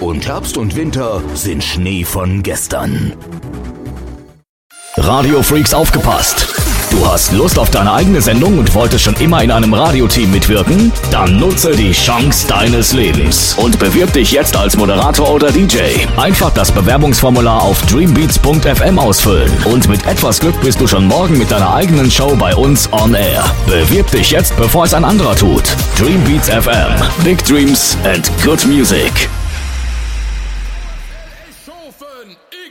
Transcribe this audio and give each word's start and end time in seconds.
Und 0.00 0.26
Herbst 0.26 0.56
und 0.56 0.76
Winter 0.76 1.22
sind 1.34 1.62
Schnee 1.62 2.04
von 2.04 2.42
gestern. 2.42 3.14
Radio 4.96 5.42
Freaks 5.42 5.74
aufgepasst. 5.74 6.53
Du 6.94 7.04
hast 7.04 7.32
Lust 7.32 7.58
auf 7.58 7.70
deine 7.70 7.92
eigene 7.92 8.22
Sendung 8.22 8.56
und 8.56 8.72
wolltest 8.72 9.02
schon 9.02 9.16
immer 9.16 9.42
in 9.42 9.50
einem 9.50 9.74
Radioteam 9.74 10.30
mitwirken? 10.30 10.92
Dann 11.10 11.38
nutze 11.40 11.72
die 11.72 11.90
Chance 11.90 12.46
deines 12.46 12.92
Lebens 12.92 13.54
und 13.58 13.80
bewirb 13.80 14.12
dich 14.12 14.30
jetzt 14.30 14.56
als 14.56 14.76
Moderator 14.76 15.28
oder 15.28 15.50
DJ. 15.50 15.78
Einfach 16.16 16.50
das 16.50 16.70
Bewerbungsformular 16.70 17.62
auf 17.62 17.82
dreambeats.fm 17.86 18.96
ausfüllen 19.00 19.50
und 19.64 19.88
mit 19.88 20.06
etwas 20.06 20.38
Glück 20.38 20.54
bist 20.62 20.80
du 20.80 20.86
schon 20.86 21.08
morgen 21.08 21.36
mit 21.36 21.50
deiner 21.50 21.74
eigenen 21.74 22.08
Show 22.12 22.36
bei 22.36 22.54
uns 22.54 22.88
on 22.92 23.14
air. 23.14 23.44
Bewirb 23.66 24.08
dich 24.12 24.30
jetzt, 24.30 24.56
bevor 24.56 24.84
es 24.84 24.94
ein 24.94 25.04
anderer 25.04 25.34
tut. 25.34 25.64
Dreambeats 25.98 26.48
FM. 26.48 26.94
Big 27.24 27.44
Dreams 27.44 27.98
and 28.04 28.30
good 28.44 28.64
music. 28.66 29.28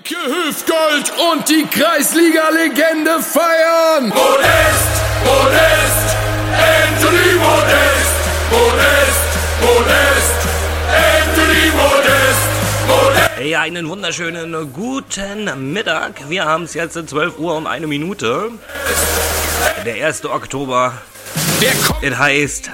Icke 0.03 0.17
Hüftgold 0.17 1.13
und 1.31 1.47
die 1.47 1.65
Kreisliga-Legende 1.65 3.21
feiern. 3.21 4.09
Modest, 4.09 4.93
Modest, 5.23 6.17
Anthony 6.51 7.35
Modest, 7.35 8.15
Modest, 8.51 9.23
Modest, 9.61 10.35
Anthony 11.21 11.71
Modest, 11.71 12.49
Modest. 12.87 13.49
Ja, 13.49 13.61
einen 13.61 13.87
wunderschönen 13.87 14.73
guten 14.73 15.71
Mittag. 15.71 16.29
Wir 16.29 16.43
haben 16.43 16.65
es 16.65 16.73
jetzt 16.73 16.95
12 16.95 17.39
Uhr 17.39 17.55
um 17.55 17.65
eine 17.65 17.87
Minute. 17.87 18.51
Der 19.85 20.05
1. 20.05 20.25
Oktober. 20.25 20.95
Wer 21.59 21.71
kommt, 21.75 22.03
Es 22.03 22.17
heißt 22.17 22.71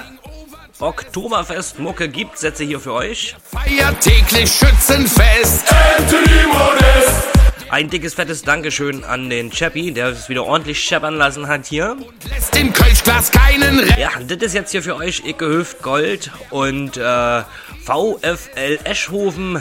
Oktoberfest 0.80 1.78
Mucke 1.78 2.08
gibt 2.08 2.38
Sätze 2.38 2.64
hier 2.64 2.80
für 2.80 2.94
euch. 2.94 3.36
feiert 3.52 4.00
täglich 4.00 4.50
Schützenfest. 4.50 5.66
Anthony 5.98 6.46
Modest, 6.46 7.28
Ein 7.70 7.90
dickes, 7.90 8.14
fettes 8.14 8.42
Dankeschön 8.42 9.04
an 9.04 9.28
den 9.28 9.50
Chappy, 9.50 9.92
der 9.92 10.08
es 10.08 10.28
wieder 10.30 10.44
ordentlich 10.44 10.80
scheppern 10.82 11.16
lassen 11.16 11.48
hat 11.48 11.66
hier. 11.66 11.96
Lässt 12.28 12.56
in 12.56 12.72
Kölschglas 12.72 13.30
keinen 13.30 13.78
Re 13.80 14.00
Ja, 14.00 14.10
das 14.26 14.38
ist 14.38 14.54
jetzt 14.54 14.70
hier 14.70 14.82
für 14.82 14.96
euch 14.96 15.22
Icke 15.26 15.46
Hüft 15.46 15.82
Gold 15.82 16.30
und 16.48 16.96
äh, 16.96 17.42
VfL 17.84 18.78
Eschhofen 18.84 19.60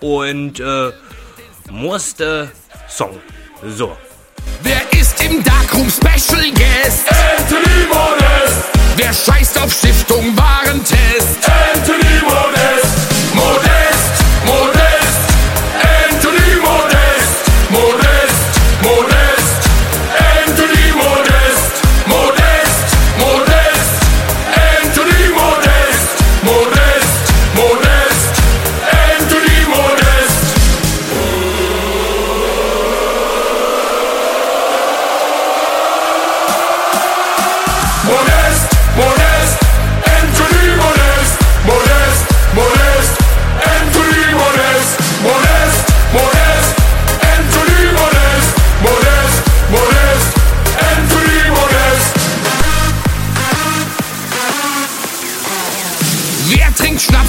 und 0.00 0.60
äh, 0.60 0.92
Murste 1.70 2.50
Song. 2.88 3.18
So. 3.66 3.96
Wer 4.62 4.80
ist 4.98 5.22
im 5.24 5.42
Darkroom 5.42 5.90
Special 5.90 6.44
Guest? 6.52 7.06
Anthony 7.10 7.86
Modest, 7.88 8.64
Wer 8.98 9.12
scheißt 9.12 9.56
auf 9.62 9.72
Stiftung 9.72 10.36
Warentest? 10.36 11.38
Anthony 11.72 12.20
Modest, 12.24 13.32
Modest, 13.32 14.24
Modest, 14.44 14.87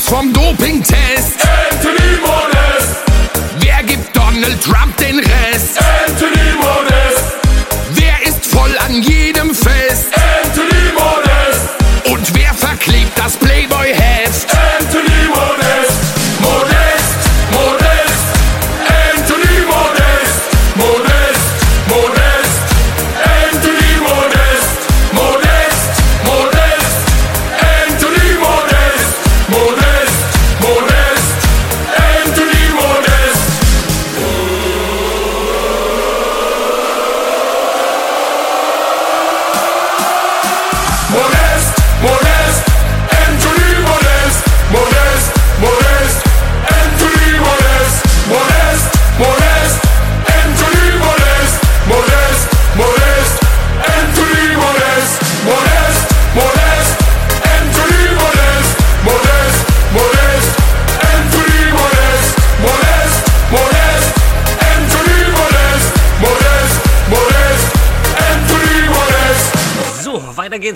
vom 0.09 0.33
Dopingtest? 0.33 1.37
Anthony 1.71 2.17
Modest, 2.21 2.95
Wer 3.59 3.83
gibt 3.83 4.15
Donald 4.15 4.59
Trump 4.63 4.97
den 4.97 5.19
Rest? 5.19 5.77
Anthony 6.07 6.38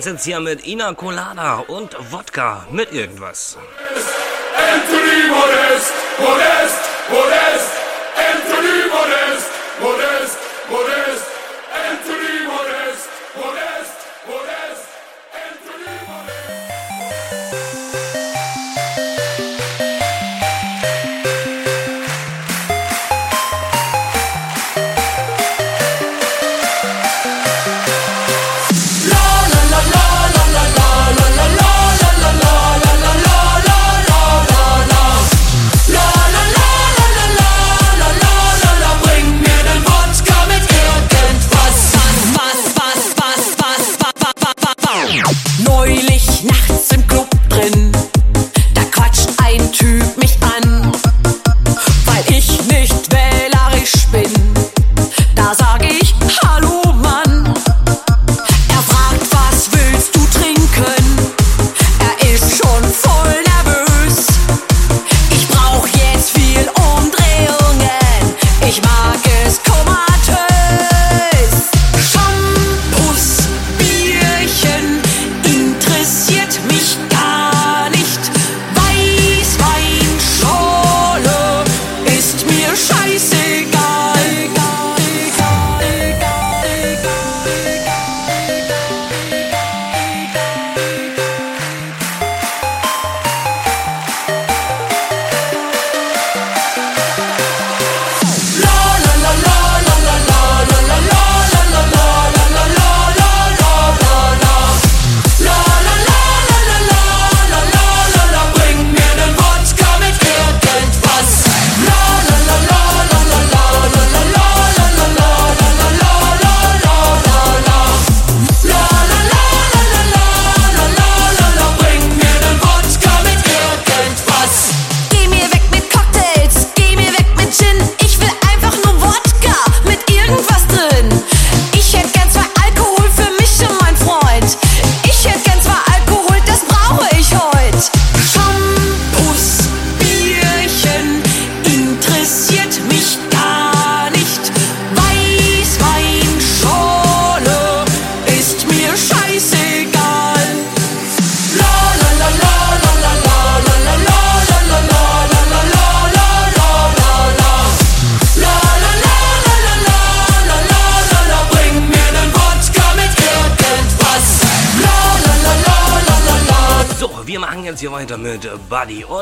geht's 0.04 0.16
jetzt 0.16 0.24
hier 0.24 0.40
mit 0.40 0.66
Ina 0.66 0.92
Colada 0.92 1.64
und 1.66 1.96
Wodka 2.12 2.66
mit 2.70 2.92
irgendwas. 2.92 3.56
Anthony 4.54 5.28
Modest, 5.30 5.92
Modest, 6.18 6.80
Modest, 7.08 7.70
Anthony 8.14 8.84
Modest, 8.90 9.23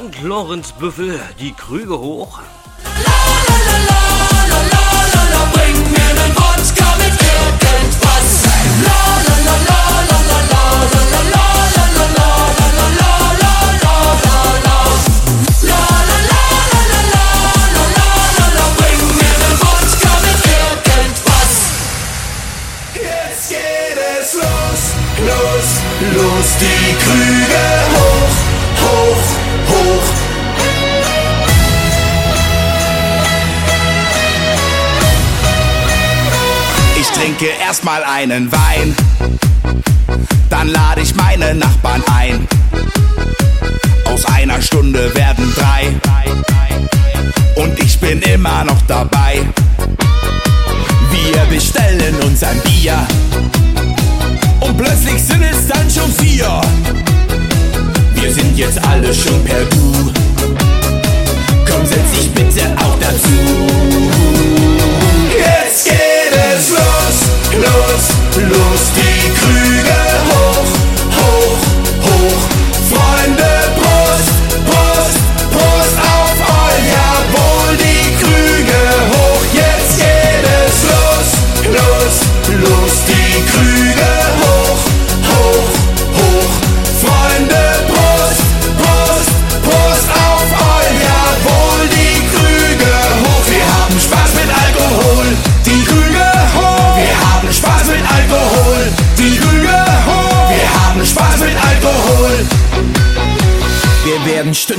물론 0.03 0.42
And. 38.31 38.53
Wein 38.53 38.62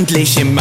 öffentlichem 0.03 0.52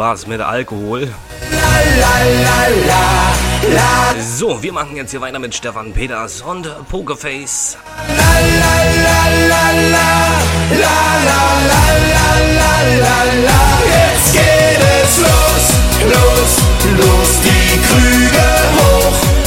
Spaß 0.00 0.28
mit 0.28 0.40
Alkohol. 0.40 1.12
So, 4.18 4.62
wir 4.62 4.72
machen 4.72 4.96
jetzt 4.96 5.10
hier 5.10 5.20
weiter 5.20 5.38
mit 5.38 5.54
Stefan 5.54 5.92
Peters 5.92 6.40
und 6.40 6.74
Pokerface. 6.88 7.76
Jetzt 13.84 14.32
geht 14.32 14.80
es 15.02 15.18
los, 15.18 15.64
los, 16.14 16.50
los, 16.96 17.40
die 17.44 17.78
Krüge 17.86 18.48
hoch. 18.78 19.39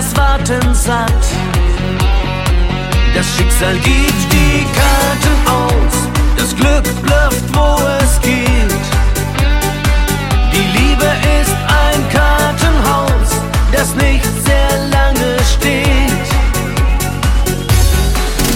das 0.00 0.16
Warten 0.16 0.74
satt. 0.74 1.24
Das 3.14 3.26
Schicksal 3.36 3.74
gibt 3.74 4.32
die 4.32 4.64
Karten 4.78 5.36
aus, 5.46 5.94
das 6.38 6.56
Glück 6.56 6.84
blufft, 7.02 7.44
wo 7.52 7.76
es 8.02 8.18
geht. 8.22 8.82
Die 10.54 10.66
Liebe 10.78 11.08
ist 11.38 11.54
ein 11.84 12.00
Kartenhaus, 12.08 13.30
das 13.72 13.94
nicht 13.96 14.24
sehr 14.46 14.72
lange 14.88 15.36
steht. 15.54 16.28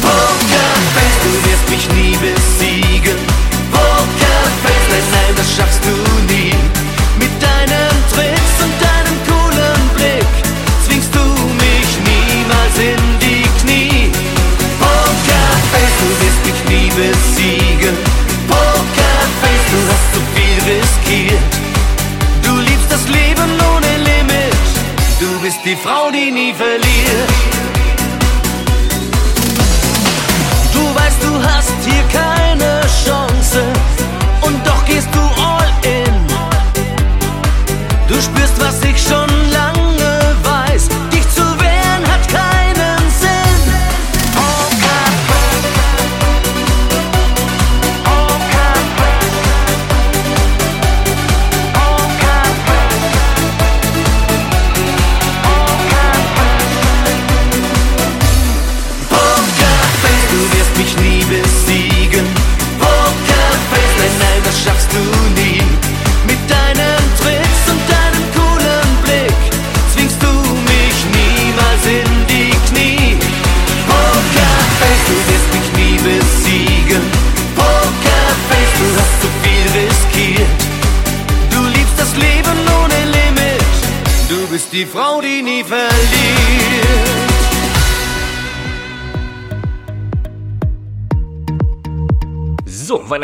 Pokerface, 0.00 1.18
du 1.24 1.30
wirst 1.46 1.68
mich 1.68 1.88
nie 1.90 2.16
besiegen. 2.16 3.18
Pokerface, 3.70 4.86
nein, 4.90 5.06
nein, 5.12 5.34
das 5.36 5.56
schaffst 5.56 5.84
du 5.84 5.90
nicht. 5.90 6.03
besiegen. 16.96 17.96
Pokerface, 18.48 19.66
du 19.72 19.80
hast 19.90 20.08
zu 20.14 20.20
viel 20.34 20.56
riskiert. 20.72 21.52
Du 22.42 22.56
liebst 22.60 22.90
das 22.90 23.08
Leben 23.08 23.50
ohne 23.72 23.92
Limit. 24.04 24.54
Du 25.20 25.40
bist 25.40 25.58
die 25.64 25.76
Frau, 25.76 26.10
die 26.10 26.30
nie 26.30 26.52
verliert. 26.54 27.73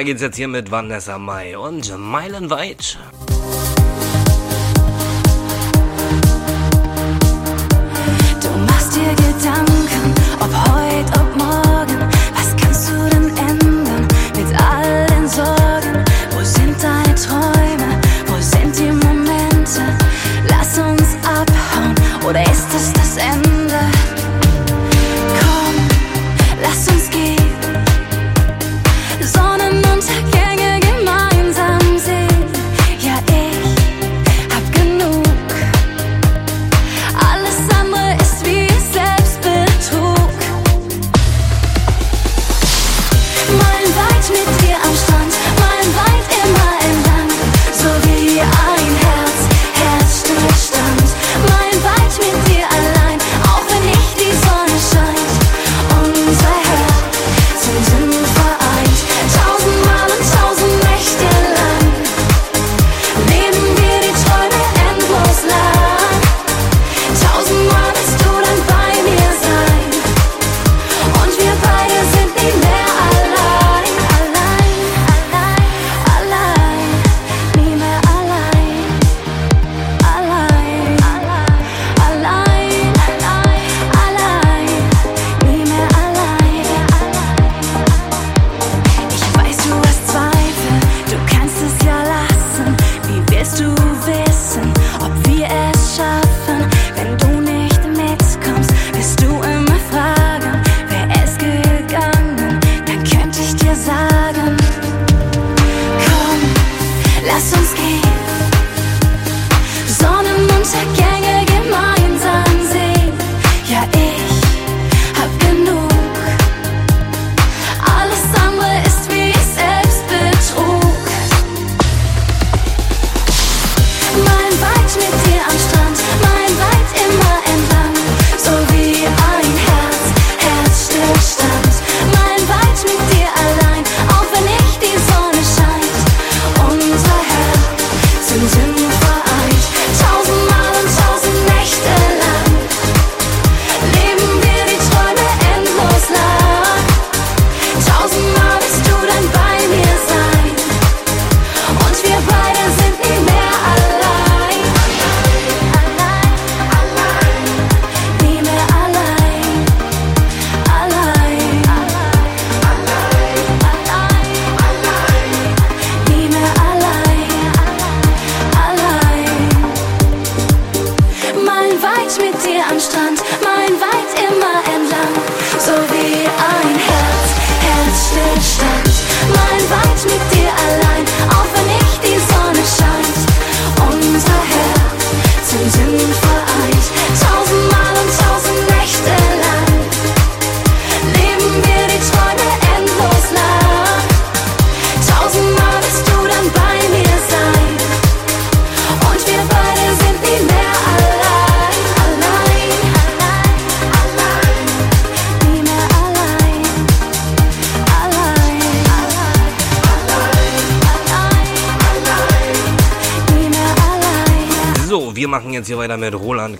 weiter 0.00 0.06
geht's 0.06 0.22
jetzt 0.22 0.36
hier 0.36 0.48
mit 0.48 0.70
Vanessa 0.70 1.18
Mai 1.18 1.58
und 1.58 1.94
Meilenweit. 1.98 2.96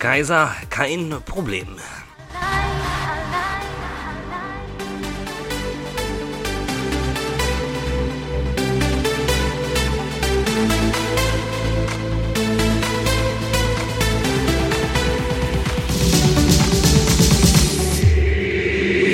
Kaiser. 0.01 0.49
Kein 0.71 1.13
Problem. 1.27 1.67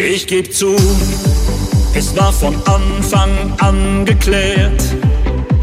Ich 0.10 0.26
geb 0.26 0.54
zu, 0.54 0.74
es 1.96 2.16
war 2.16 2.32
von 2.32 2.56
Anfang 2.66 3.30
an 3.58 4.06
geklärt, 4.06 4.82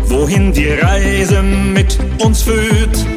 wohin 0.04 0.52
die 0.52 0.68
Reise 0.68 1.42
mit 1.42 1.98
uns 2.22 2.42
führt. 2.42 3.13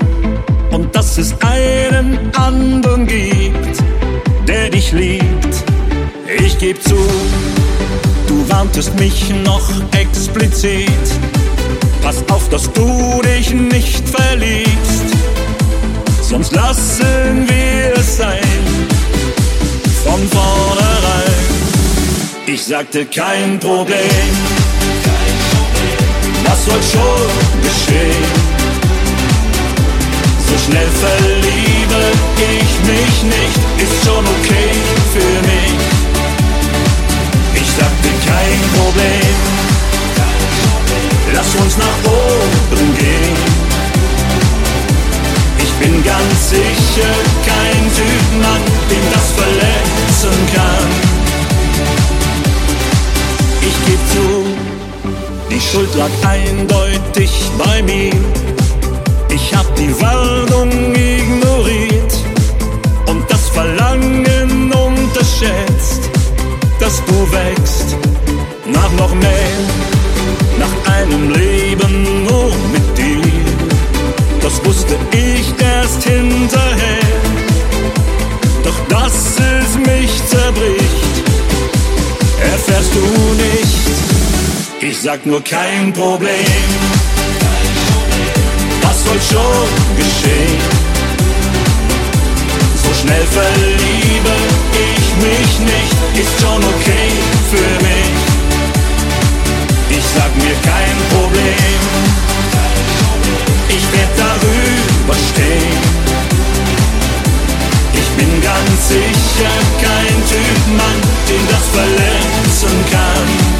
Dass 1.18 1.32
es 1.32 1.42
einen 1.42 2.32
anderen 2.36 3.08
gibt, 3.08 3.84
der 4.48 4.70
dich 4.70 4.92
liebt. 4.92 5.64
Ich 6.46 6.60
geb 6.60 6.80
zu, 6.84 6.96
du 8.28 8.48
warntest 8.48 8.94
mich 9.00 9.34
noch 9.44 9.68
explizit. 10.00 10.88
Pass 12.04 12.18
auf, 12.30 12.48
dass 12.50 12.72
du 12.72 13.20
dich 13.24 13.52
nicht 13.52 14.08
verliebst, 14.08 15.06
sonst 16.22 16.54
lassen 16.54 17.48
wir 17.48 17.94
es 17.98 18.18
sein 18.18 18.44
von 20.06 20.22
vornherein. 20.30 21.34
Ich 22.46 22.64
sagte 22.64 23.06
kein 23.06 23.60
Problem, 23.60 24.38
was 26.44 26.66
soll 26.66 26.84
schon 26.84 27.64
geschehen? 27.64 28.57
Schnell 30.68 30.90
verliebe 31.00 32.12
ich 32.36 32.72
mich 32.86 33.24
nicht, 33.24 33.60
ist 33.82 34.04
schon 34.04 34.26
okay 34.26 34.72
für 35.14 35.48
mich. 35.48 35.80
Ich 37.54 37.70
sagte 37.70 38.10
kein 38.28 38.60
Problem, 38.76 39.36
lass 41.34 41.56
uns 41.56 41.78
nach 41.78 42.12
oben 42.12 42.98
gehen. 42.98 43.38
Ich 45.58 45.72
bin 45.80 46.04
ganz 46.04 46.50
sicher 46.50 47.14
kein 47.46 47.84
Typ 47.96 48.42
Mann, 48.42 48.62
den 48.90 49.06
das 49.14 49.32
verletzen 49.40 50.38
kann. 50.54 50.90
Ich 53.62 53.86
geb 53.86 54.00
zu, 54.12 54.28
die 55.50 55.62
Schuld 55.62 55.96
lag 55.96 56.12
eindeutig 56.30 57.32
bei 57.58 57.82
mir. 57.84 58.57
Ich 59.40 59.54
hab 59.54 59.76
die 59.76 59.94
Warnung 60.02 60.72
ignoriert 60.96 62.14
und 63.06 63.24
das 63.30 63.50
Verlangen 63.50 64.72
unterschätzt, 64.72 66.10
dass 66.80 66.96
du 67.06 67.18
wächst 67.32 67.96
nach 68.66 68.92
noch 68.94 69.14
mehr, 69.14 69.58
nach 70.58 70.76
einem 70.96 71.30
Leben 71.30 72.24
nur 72.24 72.52
mit 72.74 72.98
dir. 72.98 73.46
Das 74.42 74.56
wusste 74.66 74.96
ich 75.12 75.54
erst 75.76 76.04
hinterher. 76.04 77.14
Doch 78.64 78.80
dass 78.90 79.36
es 79.54 79.70
mich 79.92 80.12
zerbricht, 80.26 81.16
erfährst 82.54 82.92
du 82.96 83.06
nicht. 83.46 83.86
Ich 84.82 85.00
sag 85.00 85.24
nur 85.28 85.44
kein 85.44 85.94
Problem. 85.94 86.87
Soll 89.08 89.22
schon 89.22 89.70
geschehen? 89.96 90.62
So 92.84 92.94
schnell 93.02 93.26
verliebe 93.26 94.36
ich 94.74 95.06
mich 95.26 95.60
nicht, 95.60 95.98
ist 96.22 96.42
schon 96.42 96.64
okay 96.64 97.10
für 97.50 97.72
mich. 97.84 98.20
Ich 99.98 100.06
sag 100.16 100.36
mir 100.36 100.56
kein 100.64 100.98
Problem 101.10 101.88
ich 103.70 103.92
werd 103.92 104.10
darüber 104.18 105.14
stehen. 105.30 105.78
Ich 107.94 108.10
bin 108.18 108.42
ganz 108.42 108.88
sicher 108.88 109.54
kein 109.82 110.16
Typ 110.28 110.78
Mann, 110.78 111.02
den 111.28 111.48
das 111.50 111.68
verletzen 111.68 112.86
kann. 112.92 113.57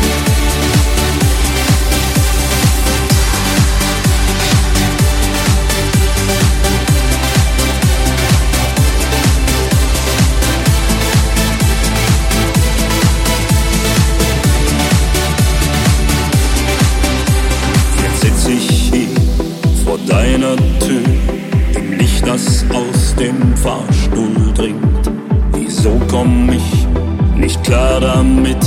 Dem 23.28 23.58
Fahrstuhl 23.58 24.54
dringt. 24.56 25.12
Wieso 25.54 26.00
komm 26.10 26.50
ich 26.50 26.88
nicht 27.36 27.62
klar 27.64 28.00
damit 28.00 28.64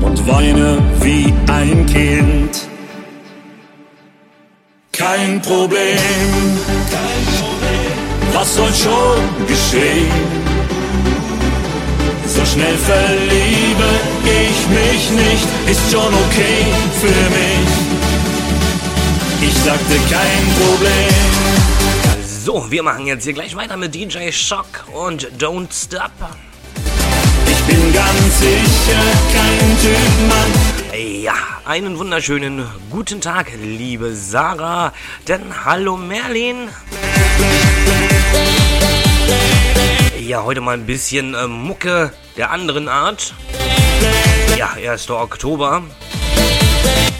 und 0.00 0.28
weine 0.28 0.78
wie 1.00 1.32
ein 1.48 1.86
Kind? 1.86 2.68
Kein 4.92 5.40
Problem, 5.40 6.38
was 8.34 8.54
soll 8.56 8.74
schon 8.74 9.46
geschehen? 9.46 10.10
So 12.26 12.44
schnell 12.44 12.76
verliebe 12.76 13.90
ich 14.42 14.58
mich 14.78 15.02
nicht, 15.24 15.48
ist 15.70 15.92
schon 15.92 16.12
okay 16.24 16.58
für 17.00 17.22
mich. 17.38 17.70
Ich 19.48 19.54
sagte 19.58 19.94
kein 20.10 20.44
Problem. 20.60 21.61
So, 22.52 22.70
wir 22.70 22.82
machen 22.82 23.06
jetzt 23.06 23.24
hier 23.24 23.32
gleich 23.32 23.56
weiter 23.56 23.78
mit 23.78 23.94
DJ 23.94 24.30
Shock 24.30 24.84
und 24.92 25.26
Don't 25.38 25.72
Stop. 25.72 26.10
Ich 27.46 27.62
bin 27.62 27.94
ganz 27.94 28.40
sicher 28.40 29.00
kein 29.32 29.78
Typ 29.80 30.28
Mann. 30.28 31.22
Ja, 31.22 31.32
einen 31.64 31.98
wunderschönen 31.98 32.66
guten 32.90 33.22
Tag, 33.22 33.52
liebe 33.58 34.14
Sarah. 34.14 34.92
Denn 35.26 35.64
hallo 35.64 35.96
Merlin. 35.96 36.68
Ja, 40.20 40.44
heute 40.44 40.60
mal 40.60 40.74
ein 40.74 40.84
bisschen 40.84 41.32
äh, 41.32 41.46
Mucke 41.46 42.12
der 42.36 42.50
anderen 42.50 42.88
Art. 42.88 43.32
Ja, 44.58 44.72
1. 44.72 45.08
Oktober. 45.08 45.84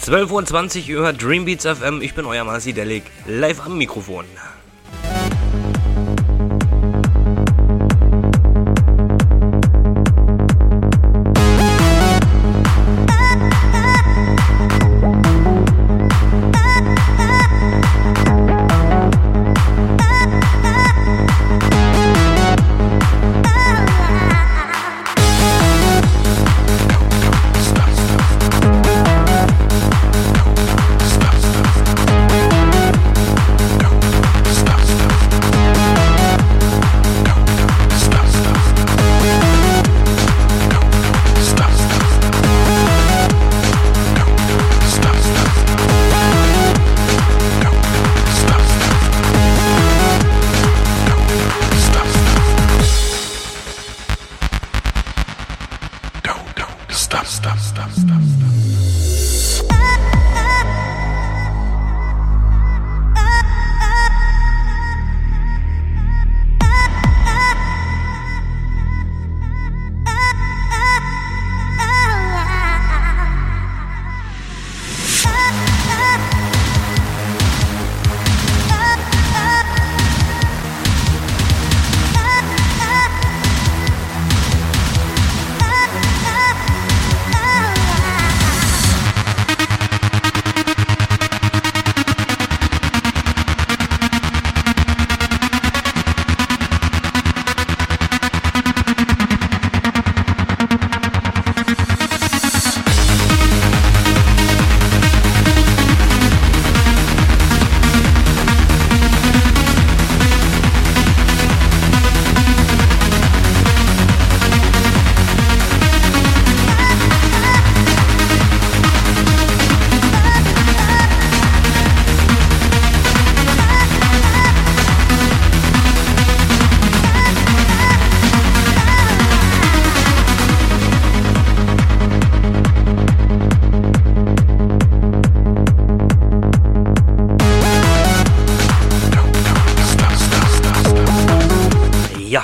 12.20 0.04 0.82
Uhr, 0.82 0.88
ihr 0.88 0.98
hört 0.98 1.22
Dreambeats 1.22 1.64
FM. 1.64 2.02
Ich 2.02 2.12
bin 2.12 2.26
euer 2.26 2.44
Marci 2.44 2.74
Delic, 2.74 3.04
live 3.24 3.64
am 3.64 3.78
Mikrofon. 3.78 4.26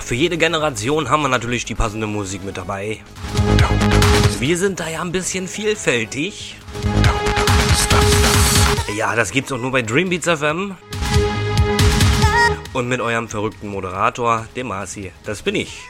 Für 0.08 0.14
jede 0.14 0.38
Generation 0.38 1.10
haben 1.10 1.20
wir 1.20 1.28
natürlich 1.28 1.66
die 1.66 1.74
passende 1.74 2.06
Musik 2.06 2.42
mit 2.42 2.56
dabei. 2.56 3.00
Wir 4.38 4.56
sind 4.56 4.80
da 4.80 4.88
ja 4.88 5.02
ein 5.02 5.12
bisschen 5.12 5.46
vielfältig. 5.46 6.56
Ja, 8.96 9.14
das 9.14 9.32
gibt's 9.32 9.52
auch 9.52 9.58
nur 9.58 9.70
bei 9.70 9.82
Dreambeats 9.82 10.26
FM. 10.26 10.78
Und 12.72 12.88
mit 12.88 13.02
eurem 13.02 13.28
verrückten 13.28 13.68
Moderator, 13.68 14.46
dem 14.56 14.68
Marci. 14.68 15.12
Das 15.24 15.42
bin 15.42 15.56
ich. 15.56 15.82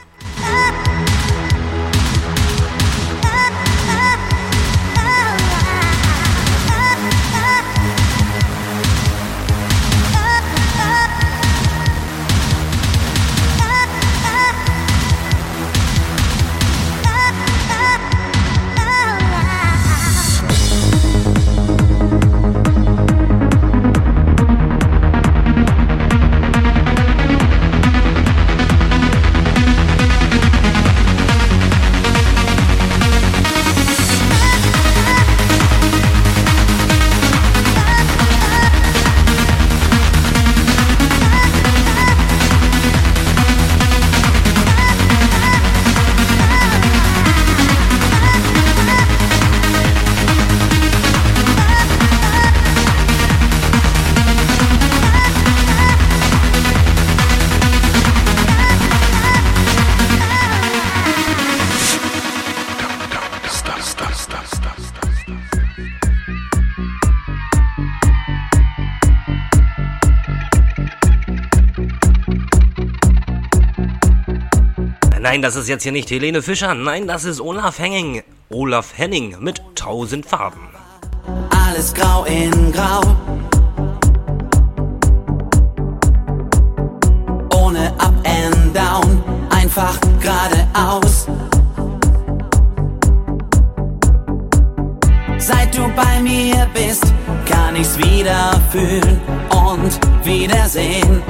Nein, 75.30 75.42
das 75.42 75.56
ist 75.56 75.68
jetzt 75.68 75.82
hier 75.82 75.92
nicht 75.92 76.10
Helene 76.10 76.40
Fischer. 76.40 76.72
Nein, 76.72 77.06
das 77.06 77.24
ist 77.24 77.38
Olaf 77.38 77.78
Henning. 77.78 78.22
Olaf 78.48 78.96
Henning 78.96 79.36
mit 79.40 79.60
1000 79.76 80.24
Farben. 80.24 80.70
alles 81.50 81.92
grau 81.92 82.24
in 82.24 82.72
grau. 82.72 83.02
Ohne 87.54 87.92
Up 87.98 88.14
and 88.24 88.74
Down, 88.74 89.22
einfach 89.50 89.98
geradeaus. 90.18 91.26
Seit 95.36 95.76
du 95.76 95.92
bei 95.94 96.22
mir 96.22 96.66
bist, 96.72 97.04
kann 97.44 97.76
ich's 97.76 97.98
wieder 97.98 98.58
fühlen 98.72 99.20
und 99.50 100.00
wiedersehen. 100.24 101.22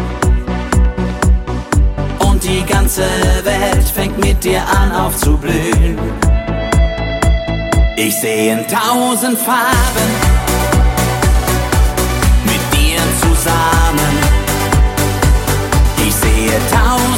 Und 2.20 2.44
die 2.44 2.64
ganze 2.64 3.02
Welt 3.42 3.87
fängt 3.98 4.18
mit 4.24 4.44
dir 4.44 4.62
an 4.62 4.92
aufzublühen. 4.92 5.98
Ich 7.96 8.14
sehe 8.14 8.52
in 8.52 8.64
tausend 8.68 9.36
Farben 9.36 10.10
mit 12.44 12.62
dir 12.76 13.00
zusammen. 13.20 14.14
Ich 16.06 16.14
sehe 16.14 16.60
tausend 16.70 17.17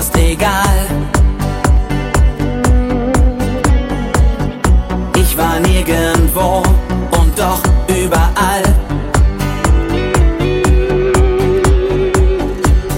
fast 0.00 0.16
egal. 0.16 0.86
Ich 5.14 5.36
war 5.36 5.60
nirgendwo 5.60 6.62
und 7.18 7.38
doch 7.38 7.62
überall. 8.02 8.64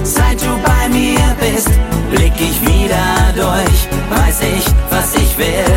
Seit 0.05 0.41
du 0.43 0.53
bei 0.69 0.83
mir 0.99 1.25
bist, 1.41 1.71
blick 2.13 2.37
ich 2.49 2.59
wieder 2.71 3.09
durch, 3.35 3.81
weiß 4.17 4.39
ich, 4.55 4.65
was 4.91 5.15
ich 5.17 5.37
will. 5.39 5.75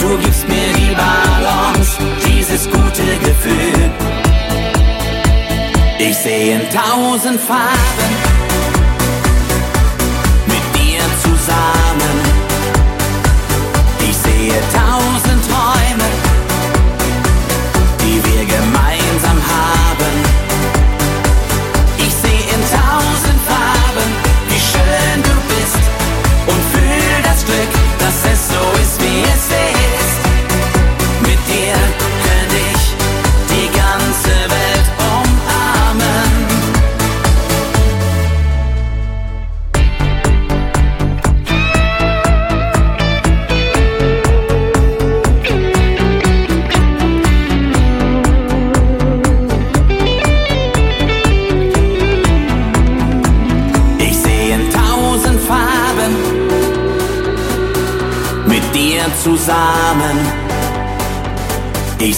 Du 0.00 0.18
gibst 0.18 0.48
mir 0.48 0.68
die 0.80 0.94
Balance, 0.94 1.98
dieses 2.28 2.64
gute 2.70 3.08
Gefühl. 3.26 3.90
Ich 5.98 6.16
sehe 6.16 6.54
in 6.54 6.62
tausend 6.70 7.40
Farben 7.40 7.99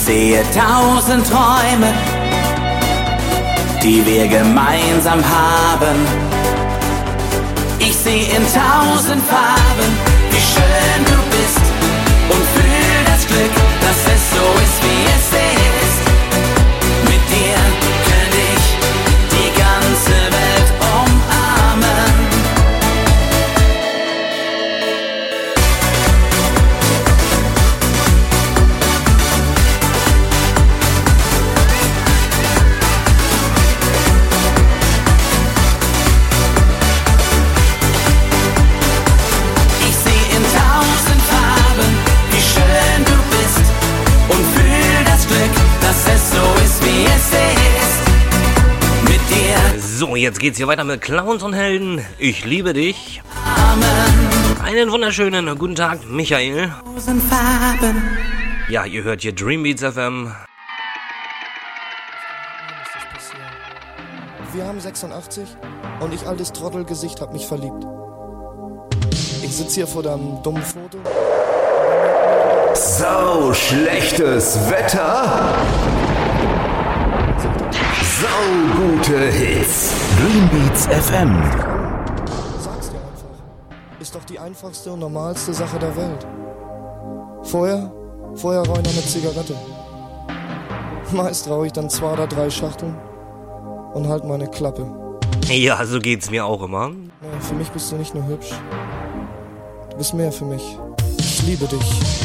sehe 0.04 0.42
tausend 0.52 1.24
Träume, 1.28 1.92
die 3.82 4.04
wir 4.04 4.26
gemeinsam 4.26 5.22
haben. 5.22 5.96
Ich 7.78 7.94
sehe 7.94 8.24
in 8.24 8.44
tausend 8.52 9.22
Farben, 9.26 10.11
jetzt 50.22 50.38
geht's 50.38 50.56
hier 50.56 50.68
weiter 50.68 50.84
mit 50.84 51.00
Clowns 51.00 51.42
und 51.42 51.52
Helden. 51.52 52.00
Ich 52.16 52.44
liebe 52.44 52.72
dich. 52.72 53.20
Amen. 53.44 54.62
Einen 54.62 54.92
wunderschönen 54.92 55.58
guten 55.58 55.74
Tag, 55.74 56.08
Michael. 56.08 56.72
Ja, 58.68 58.84
ihr 58.84 59.02
hört 59.02 59.22
hier 59.22 59.34
Dreambeats 59.34 59.82
FM. 59.82 60.32
Wir 64.52 64.64
haben 64.64 64.80
86 64.80 65.48
und 66.00 66.14
ich, 66.14 66.26
altes 66.26 66.52
Trottelgesicht, 66.52 67.20
hab 67.20 67.32
mich 67.32 67.46
verliebt. 67.46 67.84
Ich 69.42 69.56
sitz 69.56 69.74
hier 69.74 69.88
vor 69.88 70.04
deinem 70.04 70.42
dummen 70.42 70.62
Foto. 70.62 70.98
Sau 72.74 73.52
schlechtes 73.52 74.70
Wetter. 74.70 75.56
Sau 78.22 78.28
gute 78.76 79.18
Hits. 79.32 79.94
Dreambeats 80.16 80.86
FM. 80.86 81.42
Sag's 82.60 82.90
dir 82.90 82.98
einfach. 82.98 83.98
Ist 83.98 84.14
doch 84.14 84.22
die 84.22 84.38
einfachste 84.38 84.92
und 84.92 85.00
normalste 85.00 85.52
Sache 85.52 85.76
der 85.80 85.96
Welt. 85.96 86.24
Vorher, 87.42 87.90
vorher 88.36 88.62
noch 88.62 88.76
eine 88.76 88.84
Zigarette. 88.84 89.56
Meist 91.10 91.50
rauche 91.50 91.66
ich 91.66 91.72
dann 91.72 91.90
zwei 91.90 92.12
oder 92.12 92.28
drei 92.28 92.48
Schachteln 92.48 92.96
und 93.92 94.06
halt 94.06 94.22
meine 94.24 94.46
Klappe. 94.46 94.86
Ja, 95.48 95.84
so 95.84 95.98
geht's 95.98 96.30
mir 96.30 96.46
auch 96.46 96.62
immer. 96.62 96.90
Ja, 97.22 97.40
für 97.40 97.54
mich 97.54 97.70
bist 97.70 97.90
du 97.90 97.96
nicht 97.96 98.14
nur 98.14 98.24
hübsch. 98.28 98.52
Du 99.90 99.96
bist 99.96 100.14
mehr 100.14 100.30
für 100.30 100.44
mich. 100.44 100.78
Ich 101.18 101.42
liebe 101.42 101.66
dich. 101.66 102.21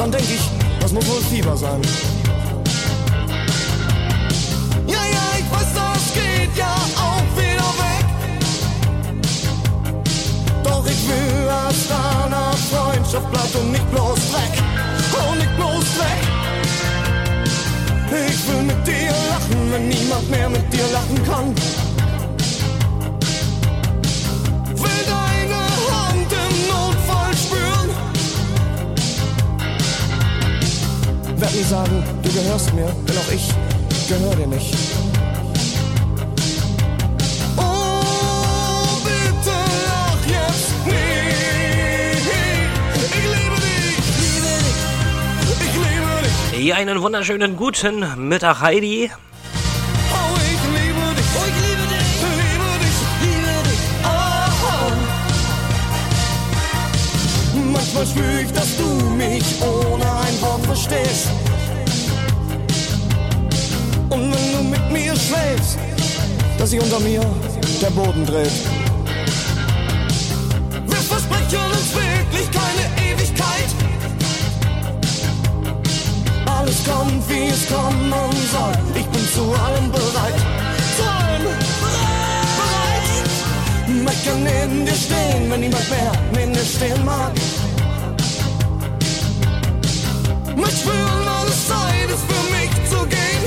Dann 0.00 0.10
denk 0.10 0.24
ich, 0.24 0.40
das 0.80 0.92
muss 0.92 1.06
wohl 1.06 1.20
Fieber 1.20 1.54
sein. 1.54 1.80
Ja, 4.86 4.96
ja, 4.96 5.26
ich 5.38 5.52
weiß, 5.52 5.74
das 5.74 6.14
geht 6.14 6.56
ja 6.56 6.74
auch 6.96 7.28
wieder 7.36 7.70
weg. 7.84 8.06
Doch 10.64 10.86
ich 10.86 11.06
will, 11.06 11.46
dass 11.46 11.88
deiner 11.88 12.52
Freundschaft 12.70 13.30
bleibt 13.30 13.54
und 13.56 13.72
nicht 13.72 13.90
bloß 13.90 14.18
Dreck. 14.32 14.62
Oh, 15.12 15.34
nicht 15.34 15.54
bloß 15.56 15.84
Dreck. 15.98 16.22
Ich 18.30 18.48
will 18.48 18.62
mit 18.62 18.86
dir 18.86 19.12
lachen, 19.28 19.70
wenn 19.70 19.88
niemand 19.88 20.30
mehr 20.30 20.48
mit 20.48 20.72
dir 20.72 20.86
lachen 20.92 21.22
kann. 21.26 21.54
Werd 31.40 31.54
nie 31.54 31.62
sagen, 31.62 32.04
du 32.22 32.30
gehörst 32.30 32.74
mir, 32.74 32.92
denn 33.08 33.16
auch 33.16 33.32
ich 33.32 33.48
gehör 34.08 34.36
dir 34.36 34.46
nicht. 34.46 34.74
Oh, 37.56 39.00
bitte 39.02 39.56
lach 39.86 40.22
jetzt 40.26 40.72
nicht. 40.84 42.26
Ich 42.94 43.14
liebe 43.24 43.56
dich, 43.64 44.04
liebe 44.20 44.52
dich, 44.66 44.84
ich 45.64 45.74
liebe 45.76 46.12
dich. 46.52 46.66
Ja, 46.66 46.74
einen 46.76 47.00
wunderschönen 47.00 47.56
guten 47.56 48.28
Mittag, 48.28 48.60
Heidi. 48.60 49.04
Ich 49.04 49.10
liebe 50.76 51.06
dich, 51.16 51.30
ich 51.36 51.56
liebe 51.64 51.86
dich, 51.88 52.08
liebe 52.20 52.68
dich, 52.82 52.98
liebe 53.22 53.62
dich. 53.66 53.82
Manchmal 57.72 58.06
spür 58.06 58.40
ich, 58.44 58.52
dass 58.52 58.76
du 58.76 58.89
mich 59.20 59.44
ohne 59.60 60.04
ein 60.04 60.40
Wort 60.40 60.64
verstehst. 60.64 61.28
Und 64.08 64.32
wenn 64.32 64.52
du 64.54 64.62
mit 64.74 64.90
mir 64.90 65.14
schläfst, 65.14 65.78
dass 66.58 66.70
sich 66.70 66.80
unter 66.80 67.00
mir 67.00 67.22
der 67.82 67.90
Boden 67.90 68.24
dreht. 68.24 68.58
Wir 70.86 71.02
versprechen 71.12 71.64
uns 71.76 71.88
wirklich 71.94 72.48
keine 72.60 72.84
Ewigkeit. 73.08 73.70
Alles 76.46 76.78
kommt, 76.84 77.22
wie 77.28 77.48
es 77.48 77.68
kommen 77.68 78.12
soll. 78.54 78.76
Ich 78.94 79.06
bin 79.06 79.24
zu 79.34 79.44
allem 79.66 79.92
bereit. 79.92 80.40
Zu 80.96 81.04
allem 81.24 81.42
bereit. 81.84 83.08
Möchte 84.06 84.30
neben 84.48 84.86
dir 84.86 84.94
stehen, 85.06 85.50
wenn 85.50 85.60
niemand 85.60 85.90
mehr 85.90 86.12
neben 86.32 86.52
dir 86.54 86.64
stehen 86.64 87.04
mag. 87.04 87.32
Möchte 90.60 90.76
spüren, 90.76 91.28
alles 91.28 91.68
Zeit 91.68 92.10
ist 92.10 92.24
für 92.28 92.44
mich 92.54 92.70
zu 92.90 93.06
gehen. 93.06 93.42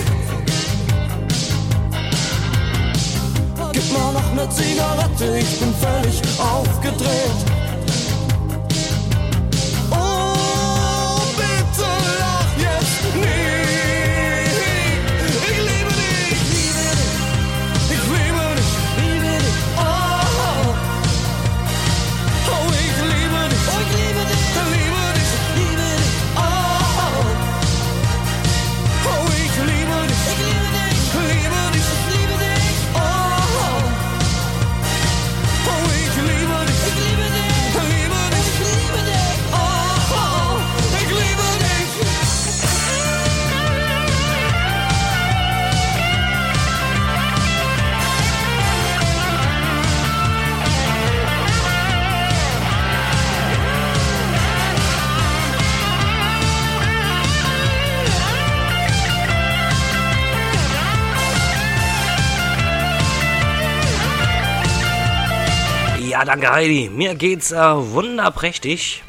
Gib 3.72 3.94
mal 3.94 4.14
noch 4.14 4.32
eine 4.32 4.50
Zigarette, 4.50 5.38
ich 5.38 5.60
bin 5.60 5.74
völlig 5.76 6.22
aufgedreht. 6.40 7.53
Danke, 66.26 66.52
Heidi. 66.52 66.90
Mir 66.90 67.16
geht's 67.16 67.52
äh, 67.52 67.58
wunderprächtig. 67.58 69.04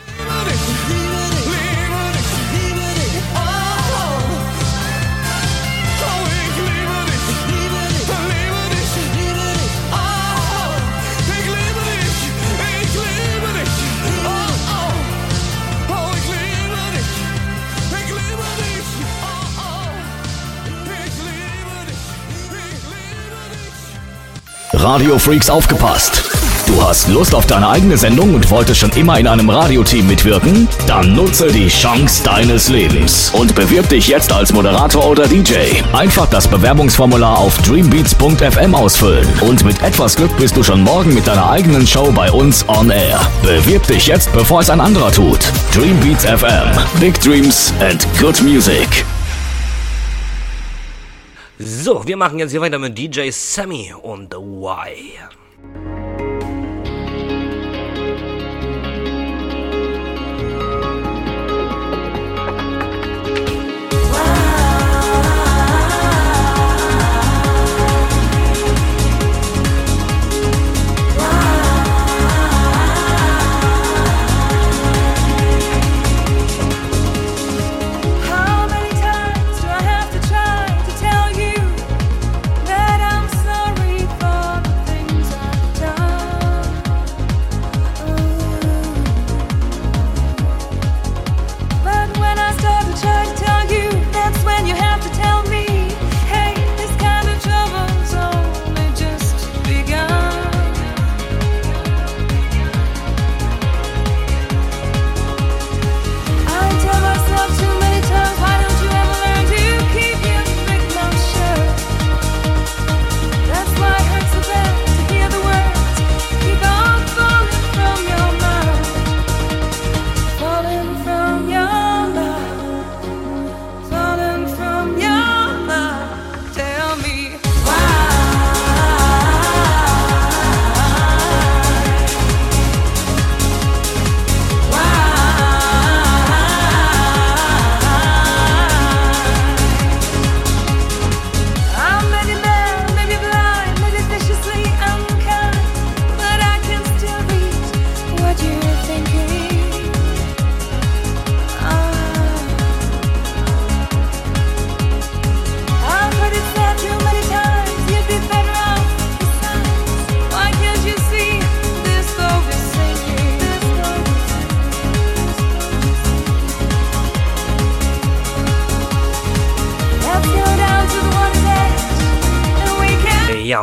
Radio 24.73 25.19
Freaks 25.19 25.49
aufgepasst. 25.49 26.34
Du 26.67 26.83
hast 26.83 27.09
Lust 27.09 27.35
auf 27.35 27.47
deine 27.47 27.69
eigene 27.69 27.99
Sendung 27.99 28.35
und 28.35 28.51
wolltest 28.51 28.81
schon 28.81 28.91
immer 28.93 29.19
in 29.19 29.27
einem 29.27 29.51
Radioteam 29.51 30.07
mitwirken? 30.07 30.67
Dann 30.87 31.15
nutze 31.15 31.49
die 31.49 31.69
Chance 31.69 32.25
deines 32.25 32.71
Lebens 32.71 33.31
und 33.35 33.55
bewirb 33.55 33.89
dich 33.91 34.09
jetzt 34.09 34.33
als 34.33 34.53
Moderator 34.53 35.07
oder 35.07 35.27
DJ. 35.29 35.55
Einfach 35.93 36.27
das 36.27 36.49
Bewerbungsformular 36.49 37.39
auf 37.39 37.59
dreambeats.fm 37.59 38.75
ausfüllen 38.75 39.29
und 39.43 39.65
mit 39.65 39.83
etwas 39.83 40.17
Glück 40.17 40.35
bist 40.39 40.57
du 40.57 40.63
schon 40.63 40.83
morgen 40.83 41.13
mit 41.13 41.27
deiner 41.27 41.51
eigenen 41.51 41.87
Show 41.87 42.11
bei 42.13 42.33
uns 42.33 42.67
on 42.69 42.91
air. 42.91 43.21
Bewirb 43.43 43.87
dich 43.87 44.07
jetzt, 44.07 44.33
bevor 44.33 44.61
es 44.61 44.71
ein 44.71 44.81
anderer 44.81 45.13
tut. 45.13 45.41
Dreambeats 45.75 46.25
FM. 46.25 46.71
Big 46.99 47.21
Dreams 47.21 47.75
and 47.81 48.07
good 48.19 48.41
music. 48.43 49.05
So, 51.59 52.07
wir 52.07 52.17
machen 52.17 52.39
jetzt 52.39 52.53
hier 52.53 52.61
weiter 52.63 52.79
mit 52.79 52.97
DJ 52.97 53.31
Sammy 53.31 53.93
und 54.03 54.33
The 54.33 54.39
Why. 54.39 55.13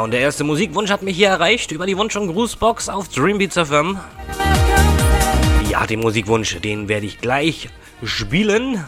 Und 0.02 0.12
der 0.12 0.22
erste 0.22 0.44
Musikwunsch 0.44 0.90
hat 0.90 1.04
mich 1.04 1.16
hier 1.16 1.28
erreicht 1.28 1.72
über 1.72 1.86
die 1.86 1.96
Wunsch- 1.96 2.16
und 2.16 2.28
Grußbox 2.28 2.90
auf 2.90 3.08
Dreambeats 3.10 3.56
FM. 3.56 4.00
Ja, 5.70 5.86
den 5.86 6.00
Musikwunsch, 6.00 6.60
den 6.60 6.88
werde 6.90 7.06
ich 7.06 7.20
gleich 7.20 7.70
spielen. 8.04 8.84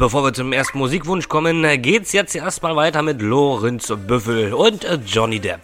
Bevor 0.00 0.24
wir 0.24 0.32
zum 0.32 0.52
ersten 0.54 0.78
Musikwunsch 0.78 1.28
kommen, 1.28 1.62
geht's 1.82 2.12
jetzt 2.12 2.34
erstmal 2.34 2.74
weiter 2.74 3.02
mit 3.02 3.20
Lorenz 3.20 3.92
Büffel 4.06 4.54
und 4.54 4.82
äh, 4.82 4.98
Johnny 5.06 5.38
Depp. 5.38 5.60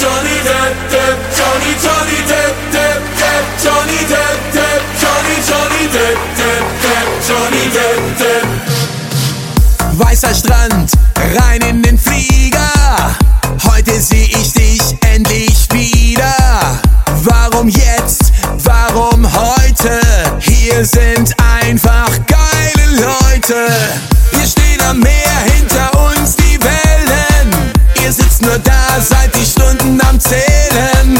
Johnny 0.00 0.38
Depp, 0.44 0.90
Depp, 0.90 1.18
Johnny, 1.36 1.74
Johnny 1.82 2.22
Depp, 2.28 2.54
Depp, 2.72 3.02
Depp, 3.18 3.44
Johnny 3.64 3.98
Depp, 4.08 4.38
Depp, 4.52 4.82
Johnny, 5.02 5.36
Johnny 5.48 5.88
Depp, 5.92 6.18
Depp, 6.38 6.64
Depp, 6.82 7.08
Johnny 7.28 7.64
Depp, 7.74 8.18
Depp. 8.18 8.46
Weißer 9.98 10.34
Strand, 10.34 10.92
rein 11.40 11.60
in 11.62 11.82
den 11.82 11.98
Flieger. 11.98 13.16
Heute 13.68 14.00
sehe 14.00 14.26
ich 14.26 14.52
dich 14.52 14.80
endlich 15.12 15.66
wieder. 15.72 16.80
Warum 17.24 17.68
jetzt? 17.68 18.32
Warum 18.64 19.26
heute? 19.34 20.00
Hier 20.40 20.84
sind 20.84 21.34
geile 21.36 21.41
Hier 23.64 24.46
stehen 24.46 24.80
am 24.88 24.98
Meer 24.98 25.36
hinter 25.54 25.90
uns 26.10 26.34
die 26.34 26.58
Wellen. 26.60 27.72
Ihr 28.02 28.12
sitzt 28.12 28.42
nur 28.42 28.58
da, 28.58 29.00
seid 29.00 29.32
die 29.36 29.44
Stunden 29.46 30.00
am 30.08 30.18
Zählen. 30.18 31.18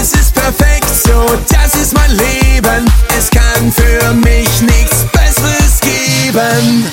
Es 0.00 0.12
ist 0.12 0.34
perfekt 0.34 0.88
so, 0.88 1.38
das 1.50 1.74
ist 1.74 1.92
mein 1.92 2.10
Leben. 2.12 2.90
Es 3.18 3.28
kann 3.28 3.70
für 3.70 4.14
mich 4.14 4.48
nichts 4.62 5.04
Besseres 5.12 5.80
geben. 5.80 6.86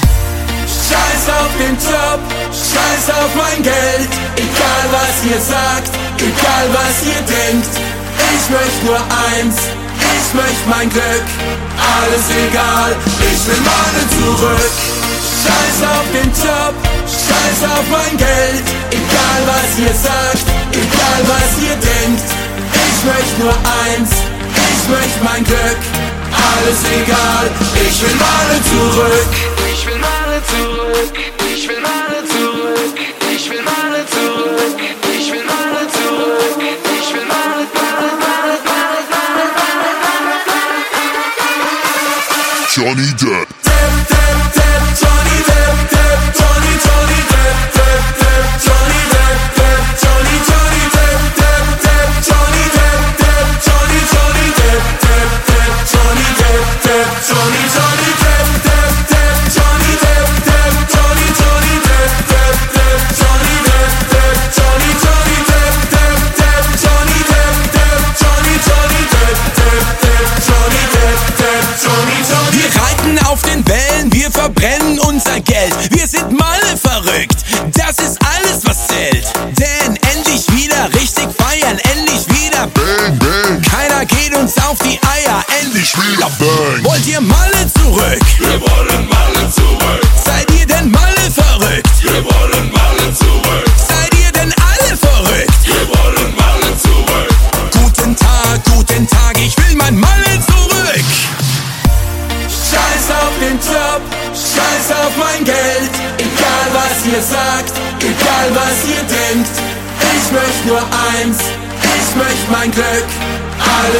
Scheiß 0.67 1.33
auf 1.39 1.51
den 1.57 1.75
Job, 1.75 2.19
scheiß 2.51 3.15
auf 3.15 3.33
mein 3.35 3.63
Geld. 3.63 4.09
Egal 4.35 4.85
was 4.91 5.31
ihr 5.31 5.39
sagt, 5.39 5.91
egal 6.17 6.67
was 6.73 7.07
ihr 7.07 7.21
denkt. 7.21 7.69
Ich 8.35 8.49
möchte 8.49 8.85
nur 8.85 8.99
eins, 9.31 9.55
ich 10.29 10.35
möchte 10.35 10.69
mein 10.69 10.89
Glück. 10.89 11.25
Alles 11.81 12.25
egal, 12.29 12.95
ich 13.17 13.47
will 13.47 13.61
meine 13.65 14.03
zurück. 14.13 14.73
Scheiß 15.41 15.79
auf 15.89 16.05
den 16.13 16.29
Job, 16.37 16.75
scheiß 17.07 17.59
auf 17.65 17.85
mein 17.89 18.15
Geld. 18.15 18.63
Egal 18.91 19.41
was 19.49 19.69
ihr 19.79 19.93
sagt, 19.93 20.45
egal 20.71 21.21
was 21.25 21.51
ihr 21.65 21.77
denkt. 21.81 22.29
Ich 22.69 22.99
möchte 23.05 23.41
nur 23.41 23.57
eins, 23.89 24.11
ich 24.53 24.89
möchte 24.89 25.19
mein 25.23 25.43
Glück. 25.43 25.81
Alles 26.29 26.79
egal, 27.01 27.49
ich 27.73 28.01
will 28.01 28.17
meine 28.21 28.61
zurück. 28.69 29.31
Ich 29.71 29.85
will 29.87 29.97
Male 29.97 30.41
zurück, 30.45 31.38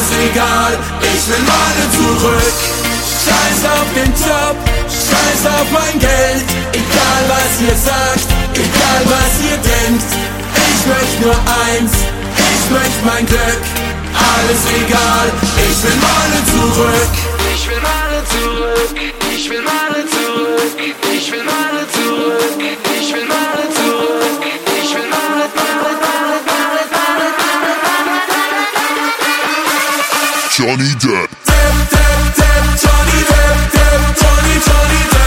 Alles 0.10 0.32
egal, 0.32 0.78
ich 1.02 1.28
will 1.30 1.44
Malle 1.46 1.86
zurück. 1.94 2.54
Scheiß 2.98 3.62
auf 3.78 3.86
den 3.94 4.12
Job, 4.14 4.56
scheiß 4.90 5.46
auf 5.54 5.70
mein 5.72 6.00
Geld. 6.00 6.46
Egal 6.74 7.22
was 7.30 7.62
ihr 7.62 7.76
sagt, 7.78 8.28
egal 8.56 9.02
was 9.06 9.34
ihr 9.46 9.58
denkt. 9.58 10.10
Ich 10.56 10.88
möchte 10.88 11.22
nur 11.22 11.38
eins, 11.70 11.94
ich 12.34 12.72
möchte 12.72 13.06
mein 13.06 13.26
Glück. 13.28 13.62
Alles 14.18 14.62
egal, 14.82 15.30
ich 15.70 15.84
will 15.84 16.00
Malle 16.02 16.42
zurück. 16.54 17.14
Ich 17.54 17.70
will 17.70 17.82
Male 17.82 18.24
zurück, 18.34 18.96
ich 19.36 19.50
will 19.50 19.62
Male 19.62 20.06
zurück, 20.10 20.74
ich 21.14 21.32
will 21.32 21.44
Male 21.44 21.86
zurück, 21.94 22.58
ich 23.00 23.14
will 23.14 23.26
Male 23.26 23.68
zurück, 23.76 23.99
Johnny 30.70 30.94
Depp. 31.02 31.30
Depp, 31.46 31.90
Depp, 31.90 32.36
Depp, 32.38 32.66
Johnny 32.78 33.22
Depp, 33.26 33.72
Depp, 33.74 34.02
Johnny, 34.22 34.56
Johnny 34.68 35.02
Depp. 35.10 35.19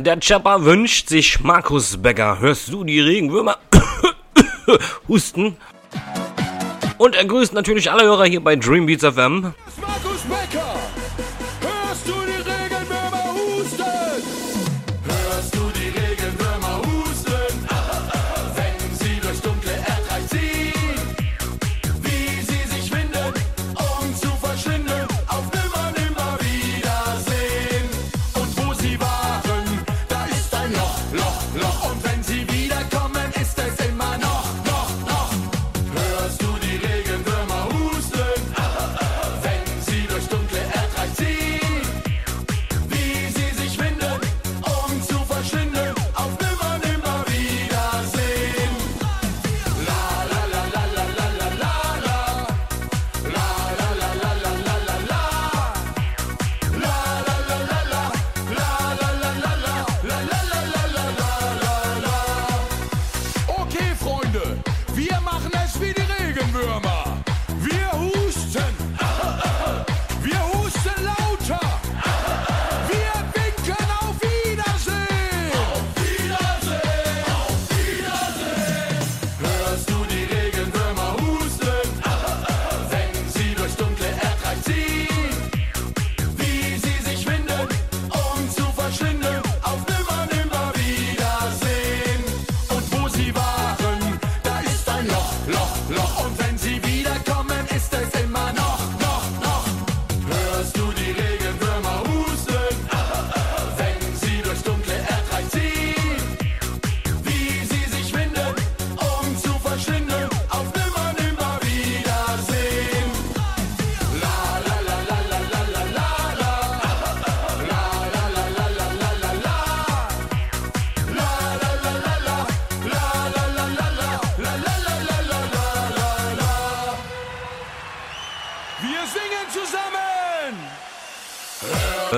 Der 0.00 0.18
Chapper 0.18 0.64
wünscht 0.64 1.08
sich 1.08 1.40
Markus 1.40 1.96
Becker. 1.96 2.40
Hörst 2.40 2.72
du 2.72 2.82
die 2.82 3.00
Regenwürmer 3.00 3.58
husten? 5.08 5.56
Und 6.98 7.14
er 7.14 7.24
grüßt 7.24 7.54
natürlich 7.54 7.90
alle 7.90 8.02
Hörer 8.02 8.24
hier 8.24 8.42
bei 8.42 8.56
Dreambeats 8.56 9.04
FM. 9.04 9.54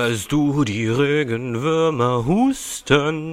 als 0.07 0.29
du 0.29 0.63
die 0.63 0.87
Regenwürmer 0.87 2.25
husten. 2.25 3.26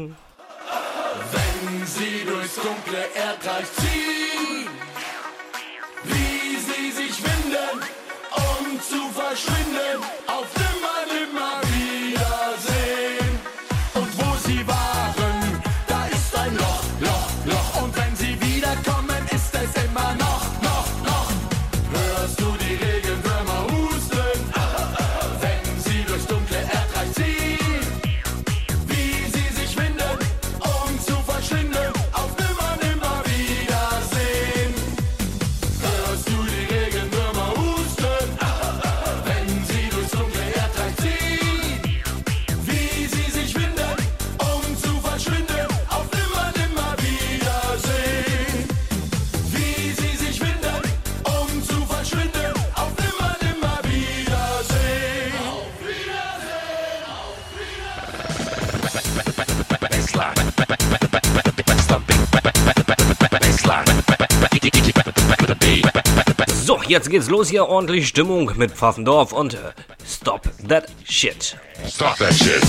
geht's 67.15 67.31
los 67.31 67.49
hier. 67.49 67.69
Ordentlich 67.69 68.09
Stimmung 68.09 68.51
mit 68.57 68.73
Pfaffendorf 68.73 69.33
und 69.33 69.55
äh, 69.55 69.59
Stop 70.05 70.51
That 70.69 70.87
Shit. 71.05 71.57
Stop 71.89 72.19
That 72.19 72.35
Shit. 72.35 72.61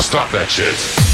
Stop 0.00 0.30
that 0.30 0.48
shit. 0.48 1.05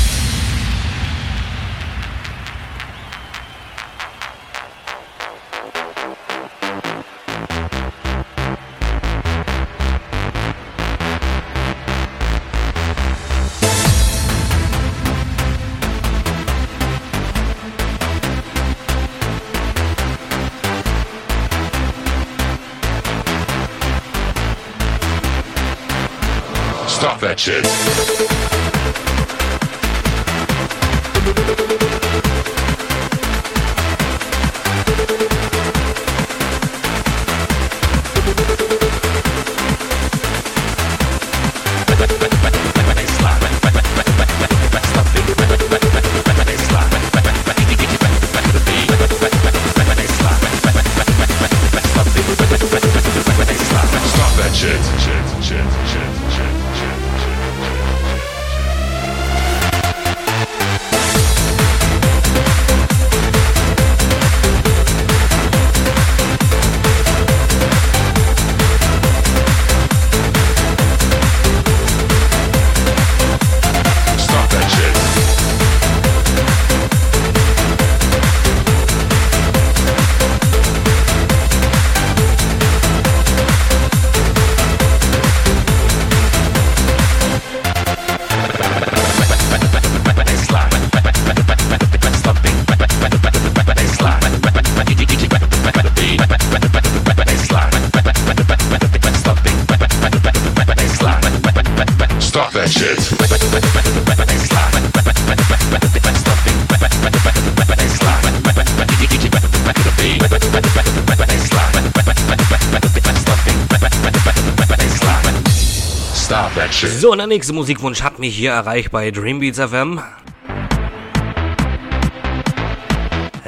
So, 116.84 117.12
und 117.12 117.18
der 117.18 117.28
nächste 117.28 117.52
Musikwunsch 117.52 118.02
hat 118.02 118.18
mich 118.18 118.36
hier 118.36 118.50
erreicht 118.50 118.90
bei 118.90 119.12
Dreambeats 119.12 119.60
FM. 119.60 120.00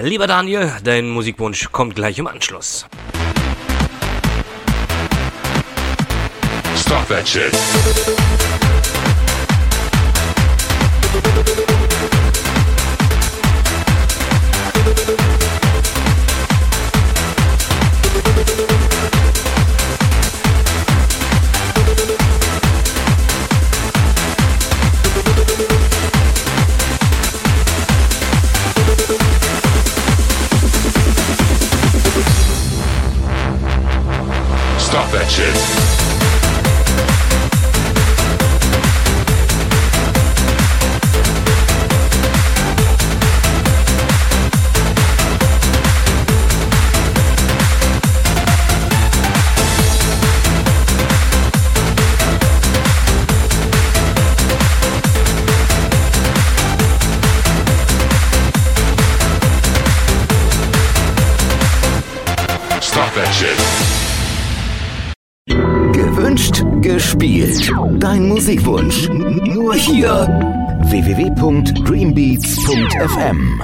Lieber 0.00 0.28
Daniel, 0.28 0.70
dein 0.84 1.08
Musikwunsch 1.08 1.68
kommt 1.72 1.96
gleich 1.96 2.16
im 2.18 2.28
Anschluss. 2.28 2.86
Stop 6.76 7.08
that 7.08 7.28
shit. 7.28 7.50
Musikwunsch. 68.44 69.08
Nur 69.08 69.74
hier. 69.74 70.28
www.dreambeats.fm 70.90 73.62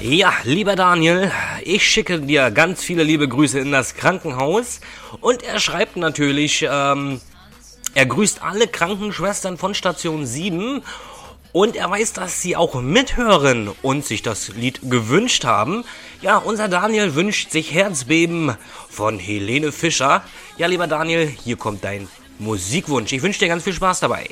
ja, 0.00 0.34
lieber 0.44 0.76
Daniel, 0.76 1.32
ich 1.62 1.88
schicke 1.88 2.20
dir 2.20 2.50
ganz 2.50 2.84
viele 2.84 3.04
liebe 3.04 3.26
Grüße 3.26 3.58
in 3.58 3.72
das 3.72 3.94
Krankenhaus 3.94 4.82
und 5.22 5.42
er 5.42 5.58
schreibt 5.58 5.96
natürlich, 5.96 6.68
ähm, 6.70 7.22
er 7.94 8.04
grüßt 8.04 8.42
alle 8.42 8.68
Krankenschwestern 8.68 9.56
von 9.56 9.72
Station 9.72 10.26
7 10.26 10.82
und 11.54 11.76
er 11.76 11.88
weiß, 11.88 12.14
dass 12.14 12.42
sie 12.42 12.56
auch 12.56 12.74
mithören 12.82 13.70
und 13.80 14.04
sich 14.04 14.22
das 14.22 14.48
Lied 14.48 14.80
gewünscht 14.90 15.44
haben. 15.44 15.84
Ja, 16.20 16.38
unser 16.38 16.66
Daniel 16.66 17.14
wünscht 17.14 17.52
sich 17.52 17.72
Herzbeben 17.72 18.56
von 18.90 19.20
Helene 19.20 19.70
Fischer. 19.70 20.24
Ja, 20.58 20.66
lieber 20.66 20.88
Daniel, 20.88 21.28
hier 21.28 21.56
kommt 21.56 21.84
dein 21.84 22.08
Musikwunsch. 22.40 23.12
Ich 23.12 23.22
wünsche 23.22 23.38
dir 23.38 23.46
ganz 23.46 23.62
viel 23.62 23.72
Spaß 23.72 24.00
dabei. 24.00 24.28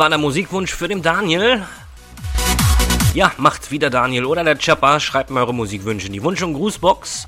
war 0.00 0.08
der 0.08 0.16
Musikwunsch 0.16 0.74
für 0.74 0.88
den 0.88 1.02
Daniel. 1.02 1.62
Ja, 3.12 3.32
macht 3.36 3.70
wieder 3.70 3.90
Daniel 3.90 4.24
oder 4.24 4.42
der 4.44 4.56
Chappa. 4.56 4.98
Schreibt 4.98 5.28
mir 5.28 5.40
eure 5.40 5.52
Musikwünsche 5.52 6.06
in 6.06 6.14
die 6.14 6.22
Wunsch- 6.22 6.40
und 6.42 6.54
Grußbox. 6.54 7.26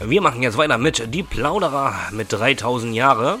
Wir 0.00 0.20
machen 0.20 0.42
jetzt 0.42 0.58
weiter 0.58 0.76
mit 0.76 1.14
Die 1.14 1.22
Plauderer 1.22 1.94
mit 2.10 2.30
3000 2.30 2.94
Jahre. 2.94 3.38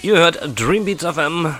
Ihr 0.00 0.16
hört 0.16 0.58
Dreambeats 0.58 1.04
FM. 1.04 1.54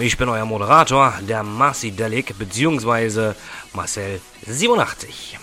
Ich 0.00 0.16
bin 0.16 0.30
euer 0.30 0.46
Moderator, 0.46 1.12
der 1.28 1.42
Marci 1.42 1.90
Delik 1.90 2.38
bzw. 2.38 3.34
Marcel87. 3.74 5.36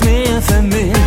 Smith 0.00 0.50
and 0.52 0.72
me. 0.72 0.99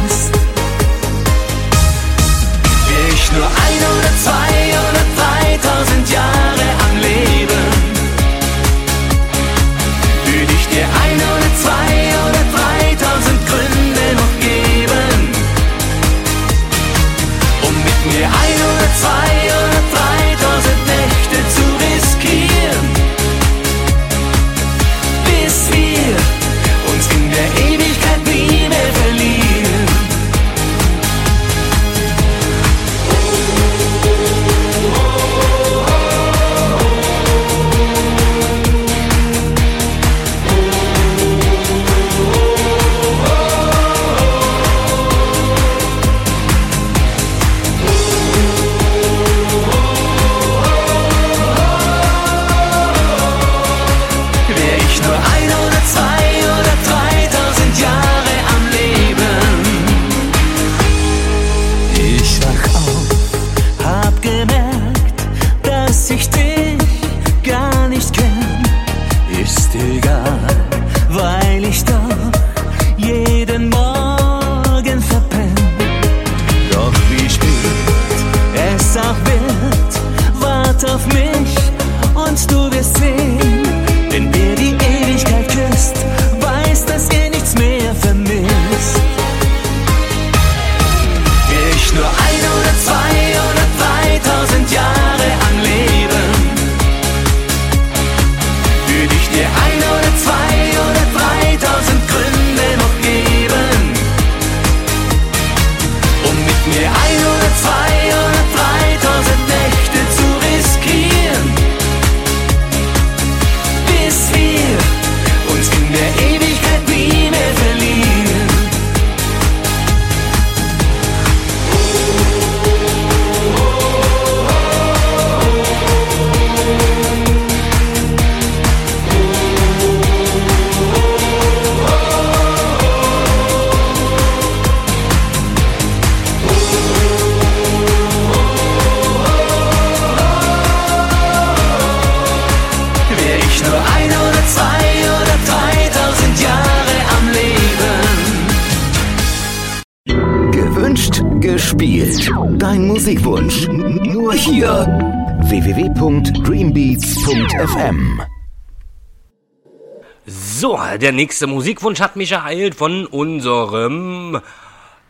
Der 161.04 161.12
nächste 161.12 161.48
Musikwunsch 161.48 162.00
hat 162.00 162.16
mich 162.16 162.32
ereilt 162.32 162.76
von 162.76 163.06
unserem 163.06 164.40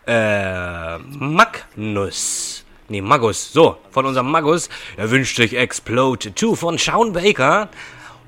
äh, 0.08 0.98
Magnus. 0.98 2.66
Nee, 2.90 3.02
Magus. 3.02 3.54
So, 3.54 3.78
von 3.92 4.08
unserem 4.08 4.32
Magus. 4.32 4.70
Er 4.98 5.12
wünscht 5.12 5.36
sich 5.38 5.56
Explode 5.56 6.34
2 6.34 6.56
von 6.56 6.80
Shawn 6.80 7.14
Baker. 7.14 7.70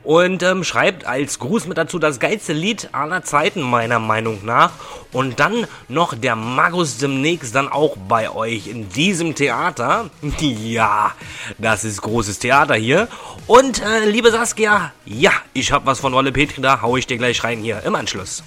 Und 0.04 0.44
ähm, 0.44 0.64
schreibt 0.64 1.08
als 1.08 1.40
Gruß 1.40 1.66
mit 1.66 1.80
dazu 1.80 1.98
das 1.98 2.20
geilste 2.20 2.54
Lied 2.54 2.90
aller 2.92 3.24
Zeiten, 3.24 3.64
meiner 3.64 3.98
Meinung 3.98 4.46
nach. 4.46 4.74
Und 5.12 5.40
dann 5.40 5.66
noch 5.88 6.14
der 6.14 6.36
Magus 6.36 7.00
demnächst 7.00 7.56
dann 7.56 7.68
auch 7.68 7.98
bei 7.98 8.30
euch 8.30 8.68
in 8.68 8.90
diesem 8.90 9.34
Theater. 9.34 10.12
Ja, 10.40 11.14
das 11.58 11.84
ist 11.84 12.04
großes 12.04 12.38
Theater 12.38 12.76
hier. 12.76 13.08
Und 13.48 13.80
äh, 13.84 14.10
liebe 14.10 14.32
Saskia, 14.32 14.92
ja, 15.06 15.32
ich 15.54 15.72
hab 15.72 15.86
was 15.86 16.00
von 16.00 16.14
Rolle 16.14 16.32
Petri 16.32 16.62
da, 16.62 16.82
hau 16.82 16.98
ich 16.98 17.06
dir 17.06 17.18
gleich 17.18 17.44
rein 17.44 17.60
hier 17.60 17.84
im 17.84 17.94
Anschluss. 17.94 18.44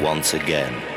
Once 0.00 0.34
again. 0.34 0.93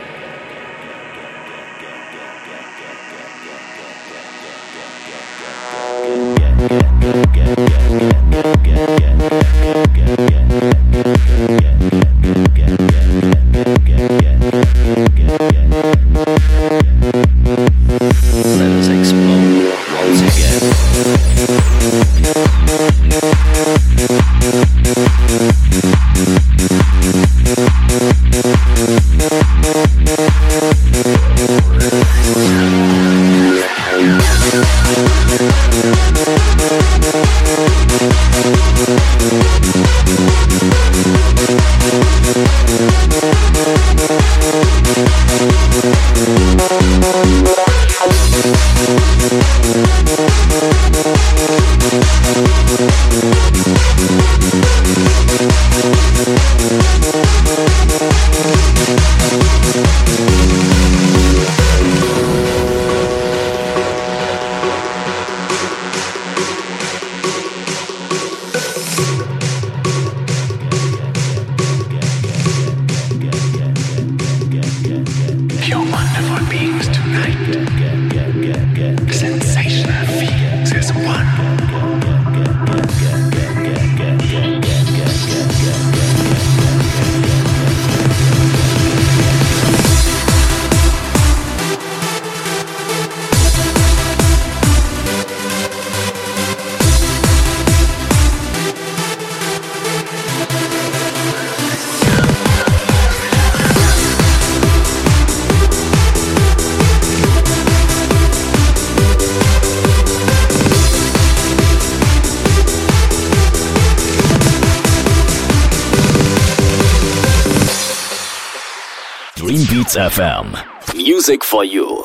FM. 120.17 120.57
Music 120.95 121.45
for 121.45 121.63
you. 121.63 122.03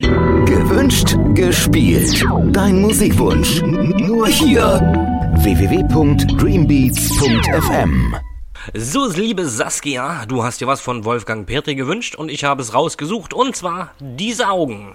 Gewünscht, 0.00 1.16
gespielt. 1.34 2.24
Dein 2.52 2.80
Musikwunsch. 2.80 3.60
Nur 3.62 4.28
hier. 4.28 4.80
www.dreambeats.fm 5.38 8.14
So, 8.74 9.08
liebe 9.08 9.46
Saskia, 9.46 10.24
du 10.26 10.44
hast 10.44 10.60
dir 10.60 10.68
was 10.68 10.80
von 10.80 11.04
Wolfgang 11.04 11.48
Petri 11.48 11.74
gewünscht 11.74 12.14
und 12.14 12.30
ich 12.30 12.44
habe 12.44 12.62
es 12.62 12.74
rausgesucht 12.74 13.34
und 13.34 13.56
zwar 13.56 13.90
diese 13.98 14.50
Augen. 14.50 14.94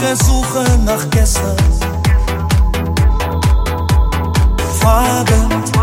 Der 0.00 0.16
Suche 0.16 0.64
nach 0.84 1.08
gestern. 1.10 1.56
Fragend 4.80 5.79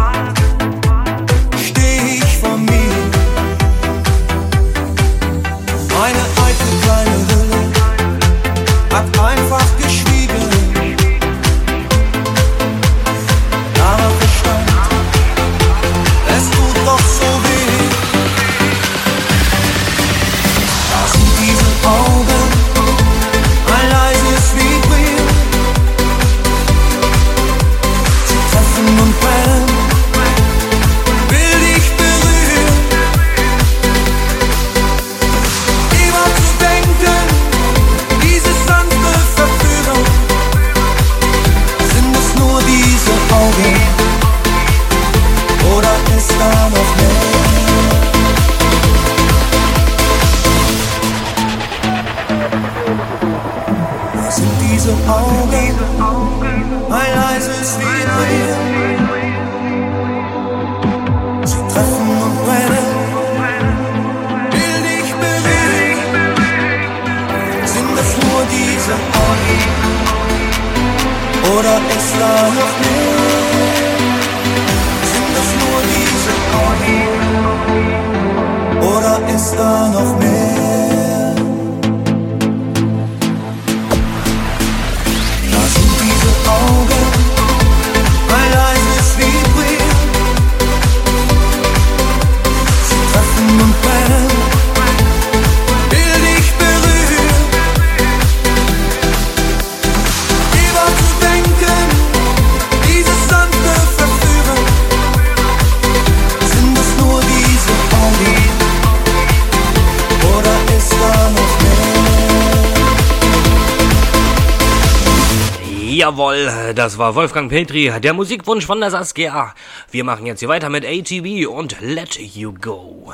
das 116.77 116.99
war 116.99 117.15
Wolfgang 117.15 117.49
Petri, 117.49 117.91
der 117.99 118.13
Musikwunsch 118.13 118.65
von 118.65 118.79
der 118.79 118.91
Saskia. 118.91 119.55
Wir 119.89 120.03
machen 120.03 120.27
jetzt 120.27 120.39
hier 120.39 120.49
weiter 120.49 120.69
mit 120.69 120.85
ATV 120.85 121.49
und 121.49 121.81
Let 121.81 122.19
You 122.19 122.53
Go. 122.53 123.13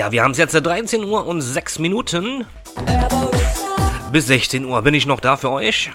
ja, 0.00 0.10
wir 0.12 0.22
haben 0.22 0.30
es 0.30 0.38
jetzt 0.38 0.54
äh, 0.54 0.62
13 0.62 1.04
Uhr 1.04 1.26
und 1.26 1.42
6 1.42 1.78
Minuten. 1.78 2.46
Bis 4.10 4.28
16 4.28 4.64
Uhr 4.64 4.80
bin 4.80 4.94
ich 4.94 5.04
noch 5.04 5.20
da 5.20 5.36
für 5.36 5.50
euch. 5.50 5.90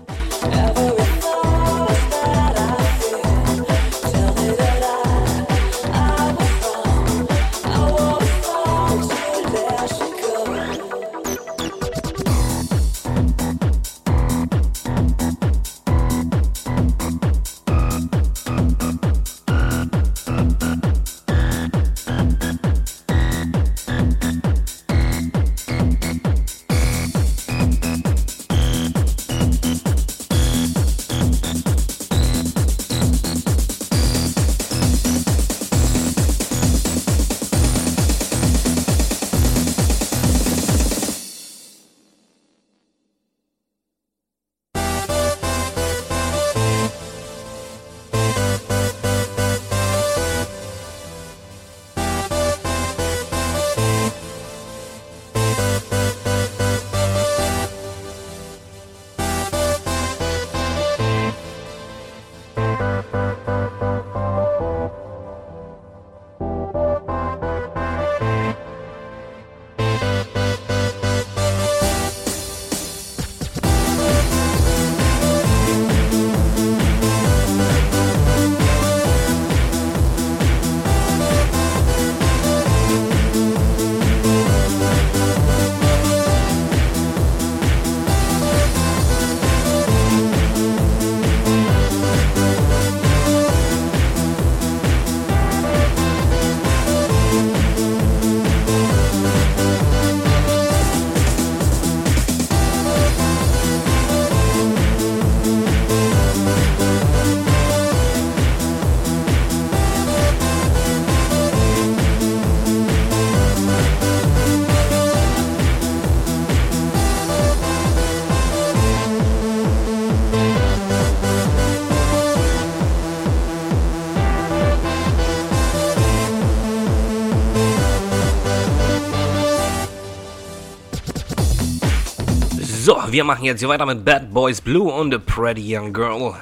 Wir 133.15 133.23
machen 133.23 133.45
jetzt 133.45 133.59
hier 133.59 133.69
weiter 133.69 133.85
mit 133.85 134.03
Bad 134.03 134.33
Boys 134.33 134.59
Blue 134.59 134.91
und 134.91 135.15
A 135.15 135.17
Pretty 135.17 135.73
Young 135.73 135.93
Girl. 135.93 136.33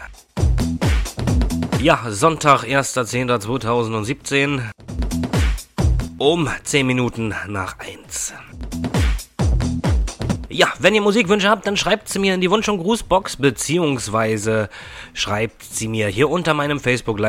Ja, 1.79 2.03
Sonntag, 2.09 2.63
1.10.2017 2.63 4.59
um 6.17 6.49
10 6.63 6.87
Minuten 6.87 7.35
nach 7.47 7.77
1. 7.77 8.33
Ja, 10.49 10.73
wenn 10.79 10.95
ihr 10.95 11.01
Musikwünsche 11.01 11.47
habt, 11.47 11.67
dann 11.67 11.77
schreibt 11.77 12.09
sie 12.09 12.17
mir 12.17 12.33
in 12.33 12.41
die 12.41 12.49
Wunsch- 12.49 12.69
und 12.69 12.79
Grußbox, 12.79 13.37
beziehungsweise 13.37 14.67
schreibt 15.13 15.63
sie 15.63 15.87
mir 15.87 16.07
hier 16.07 16.31
unter 16.31 16.55
meinem 16.55 16.79
Facebook 16.79 17.19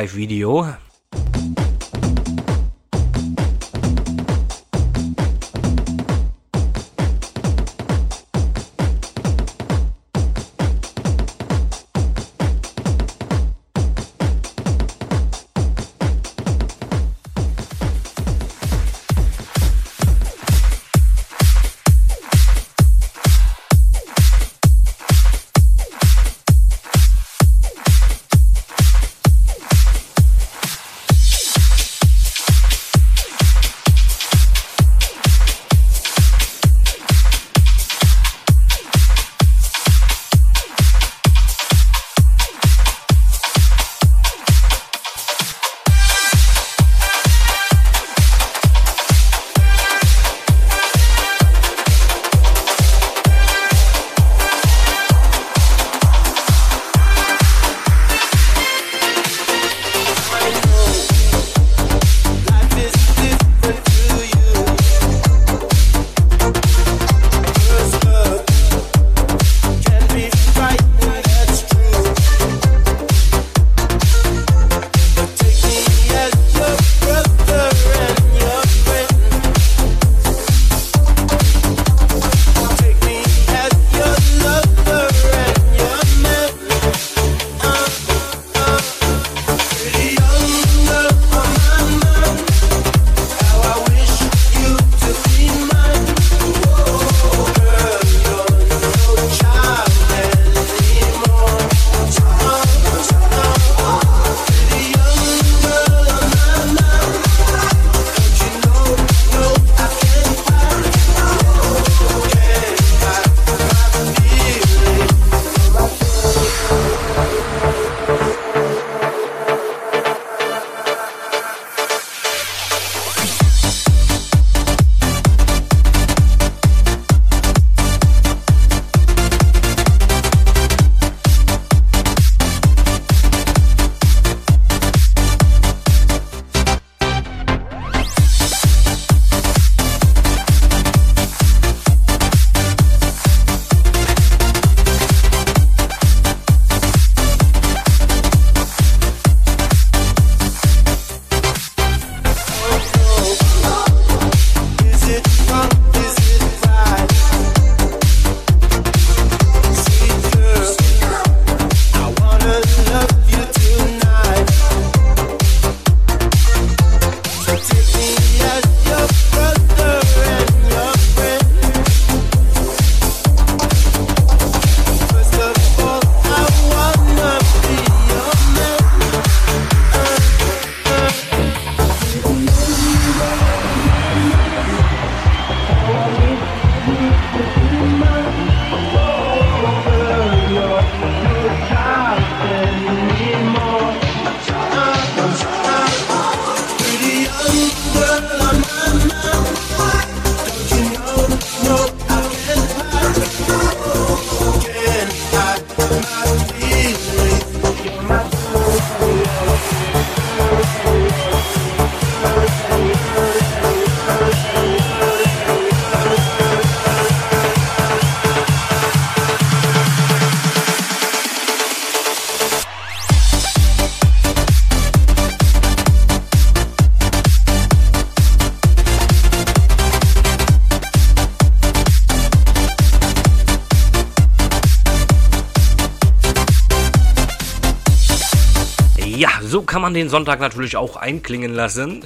den 239.94 240.08
Sonntag 240.08 240.40
natürlich 240.40 240.76
auch 240.76 240.96
einklingen 240.96 241.54
lassen. 241.54 242.04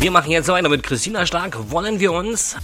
Wir 0.00 0.10
machen 0.10 0.30
jetzt 0.30 0.48
weiter 0.48 0.68
mit 0.68 0.82
Christina 0.84 1.26
Stark. 1.26 1.70
Wollen 1.70 1.98
wir 1.98 2.12
uns 2.12 2.56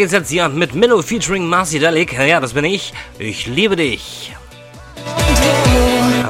geht's 0.00 0.14
jetzt 0.14 0.30
hier 0.30 0.48
mit 0.48 0.74
Milo 0.74 1.02
featuring 1.02 1.46
Marcy 1.46 1.78
Delic. 1.78 2.14
Ja, 2.14 2.40
das 2.40 2.54
bin 2.54 2.64
ich. 2.64 2.94
Ich 3.18 3.46
liebe 3.46 3.76
dich. 3.76 4.32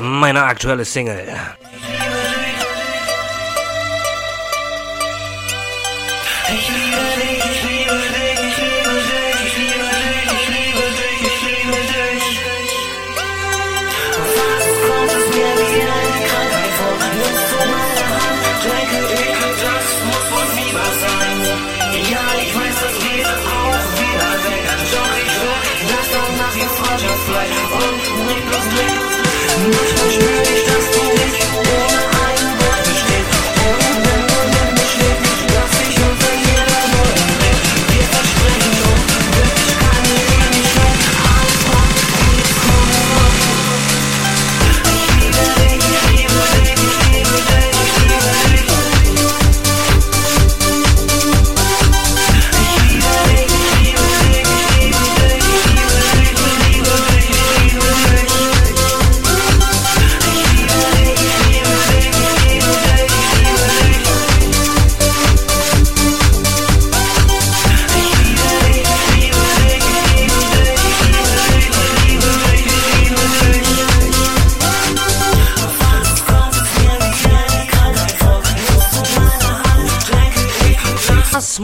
Meine 0.01 0.43
aktuelle 0.43 0.85
Single. 0.85 1.29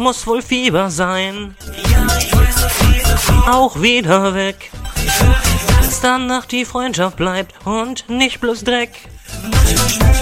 Muss 0.07 0.25
wohl 0.25 0.41
Fieber 0.41 0.89
sein. 0.89 1.57
Auch 3.51 3.83
wieder 3.83 4.37
weg. 4.37 4.71
Dass 5.81 6.01
danach 6.01 6.47
die 6.47 6.65
Freundschaft 6.65 7.17
bleibt 7.17 7.53
und 7.67 8.09
nicht 8.09 8.41
bloß 8.41 8.63
Dreck. 8.63 8.93
Ja, 9.43 10.16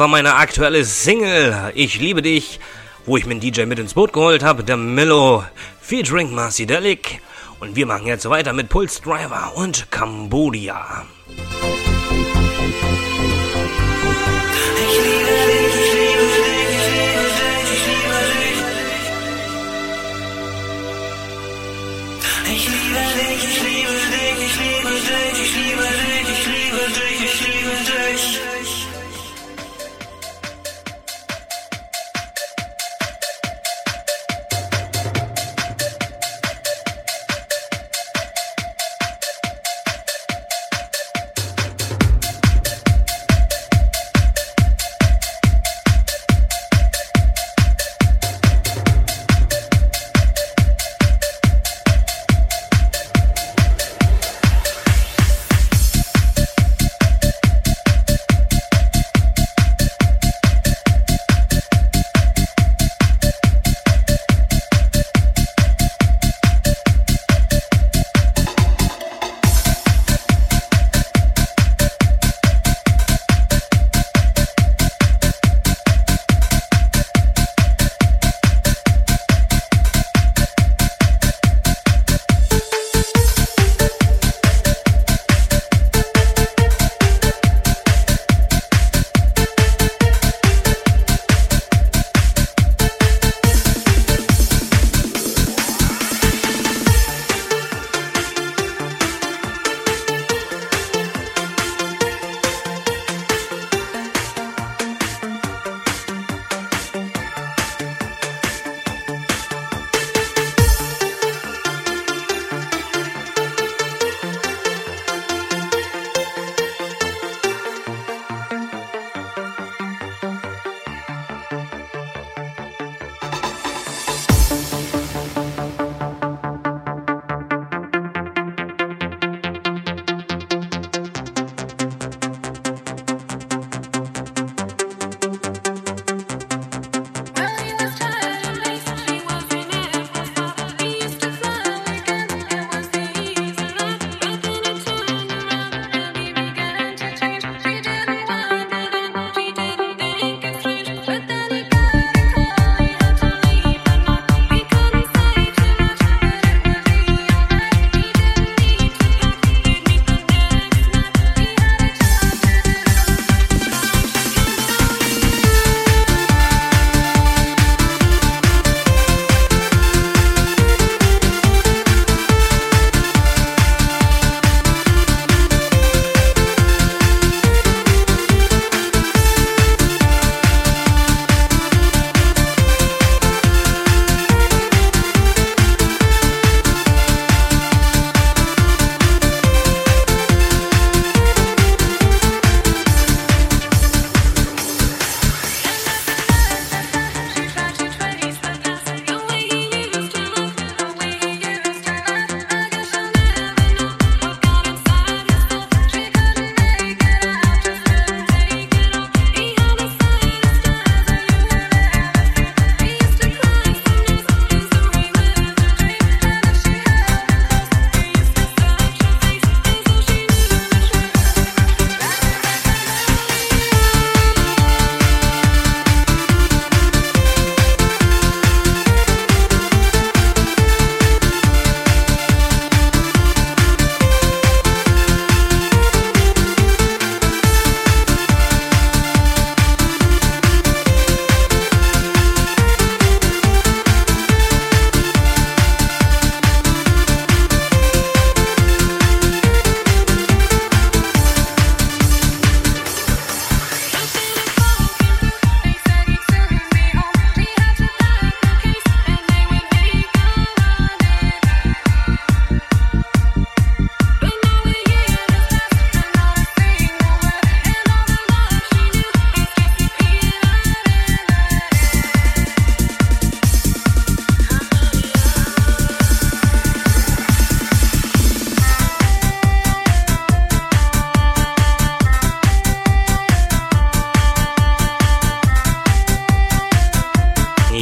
war 0.00 0.08
meine 0.08 0.36
aktuelle 0.36 0.82
Single. 0.82 1.72
Ich 1.74 2.00
liebe 2.00 2.22
dich, 2.22 2.58
wo 3.04 3.18
ich 3.18 3.26
mir 3.26 3.32
einen 3.32 3.40
DJ 3.40 3.66
mit 3.66 3.78
ins 3.78 3.92
Boot 3.92 4.14
geholt 4.14 4.42
habe, 4.42 4.64
der 4.64 4.78
Mellow 4.78 5.44
featuring 5.78 6.34
Marcy 6.34 6.64
Delic. 6.64 7.20
Und 7.60 7.76
wir 7.76 7.84
machen 7.84 8.06
jetzt 8.06 8.26
weiter 8.30 8.54
mit 8.54 8.70
Pulse 8.70 9.02
Driver 9.02 9.52
und 9.56 9.90
Cambodia. 9.90 11.04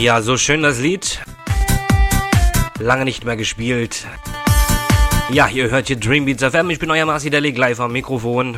Ja, 0.09 0.23
so 0.23 0.39
schön 0.39 0.63
das 0.63 0.81
Lied. 0.81 1.21
Lange 2.79 3.05
nicht 3.05 3.27
mehr 3.27 3.37
gespielt. 3.37 4.07
Ja, 5.31 5.49
ihr 5.49 5.69
hört 5.69 5.89
hier 5.89 5.97
Dreambeats 5.97 6.43
FM. 6.43 6.71
Ich 6.71 6.79
bin 6.79 6.91
euer 6.91 7.05
Marci 7.05 7.29
Delig 7.29 7.59
live 7.59 7.79
am 7.79 7.93
Mikrofon. 7.93 8.57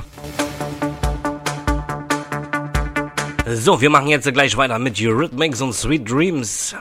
So, 3.48 3.80
wir 3.80 3.90
machen 3.90 4.06
jetzt 4.06 4.32
gleich 4.32 4.56
weiter 4.56 4.78
mit 4.78 5.00
Eurythmics 5.00 5.60
und 5.60 5.72
Sweet 5.72 6.08
Dreams. 6.08 6.76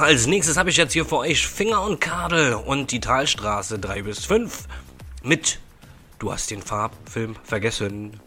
Als 0.00 0.26
nächstes 0.26 0.56
habe 0.56 0.70
ich 0.70 0.76
jetzt 0.76 0.92
hier 0.92 1.04
für 1.04 1.18
euch 1.18 1.46
Finger 1.46 1.82
und 1.82 2.00
Kabel 2.00 2.54
und 2.54 2.92
die 2.92 3.00
Talstraße 3.00 3.78
3 3.78 4.02
bis 4.02 4.24
5 4.24 4.66
mit 5.22 5.58
Du 6.18 6.32
hast 6.32 6.50
den 6.50 6.62
Farbfilm 6.62 7.36
vergessen. 7.44 8.20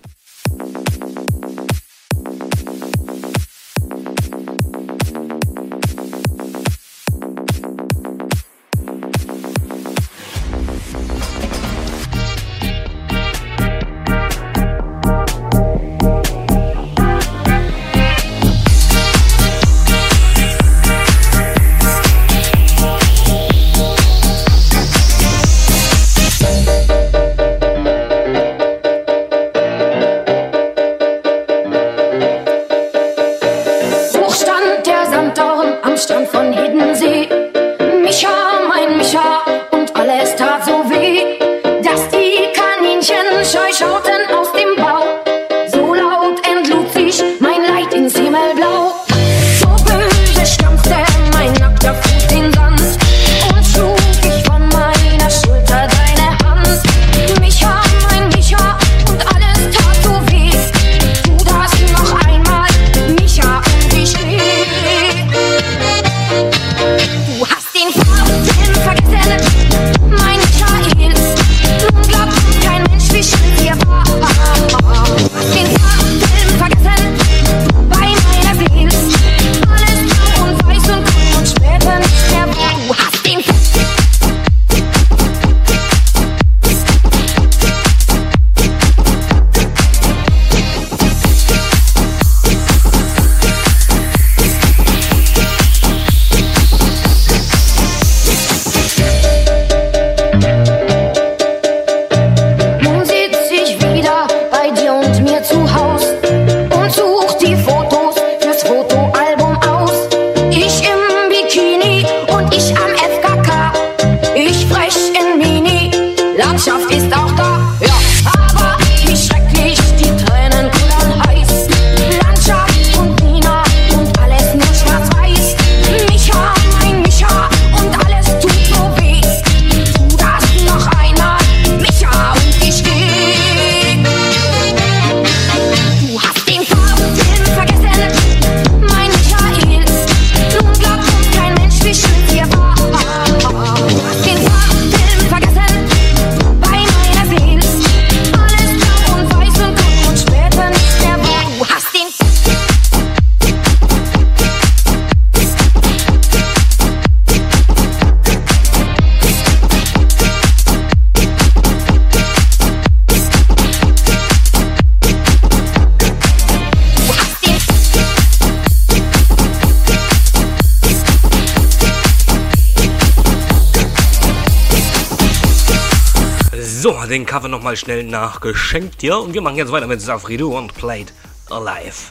Cover 177.32 177.48
nochmal 177.48 177.78
schnell 177.78 178.04
nachgeschenkt 178.04 179.00
hier. 179.00 179.18
Und 179.18 179.34
wir 179.34 179.42
machen 179.42 179.56
jetzt 179.56 179.72
weiter 179.72 179.88
mit 179.88 180.02
Safridu 180.02 180.54
und 180.54 180.74
Played 180.74 181.14
Alive. 181.50 182.11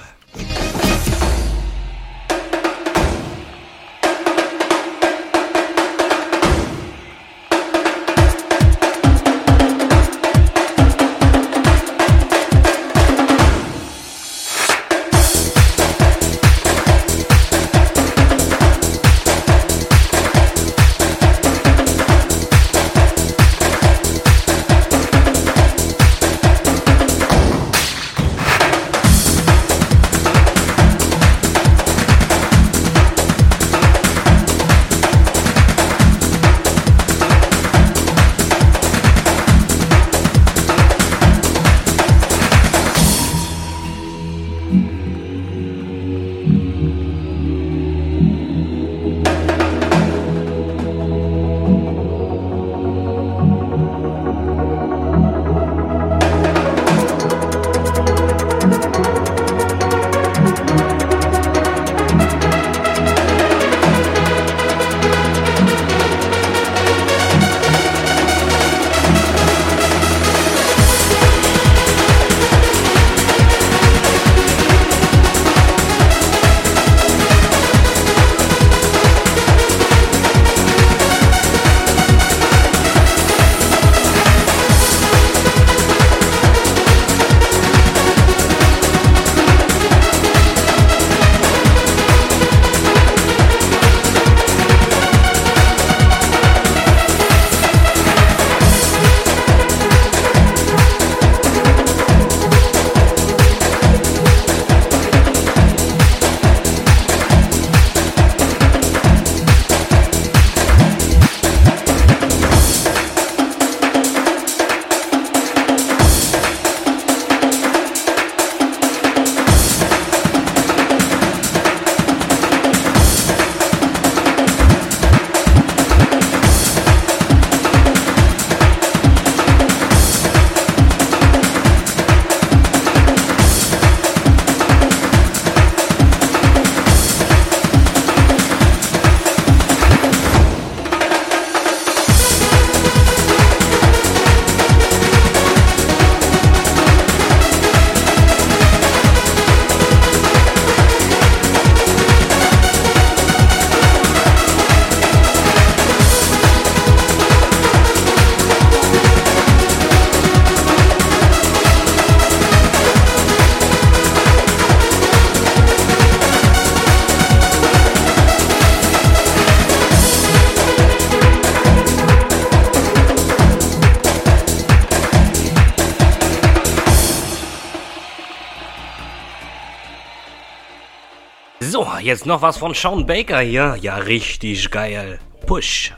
Jetzt 182.11 182.27
noch 182.27 182.43
was 182.43 182.59
von 182.59 182.75
Sean 182.75 183.07
Baker 183.07 183.39
hier. 183.41 183.77
Ja, 183.81 183.95
richtig 183.95 184.69
geil. 184.73 185.21
Push. 185.47 185.93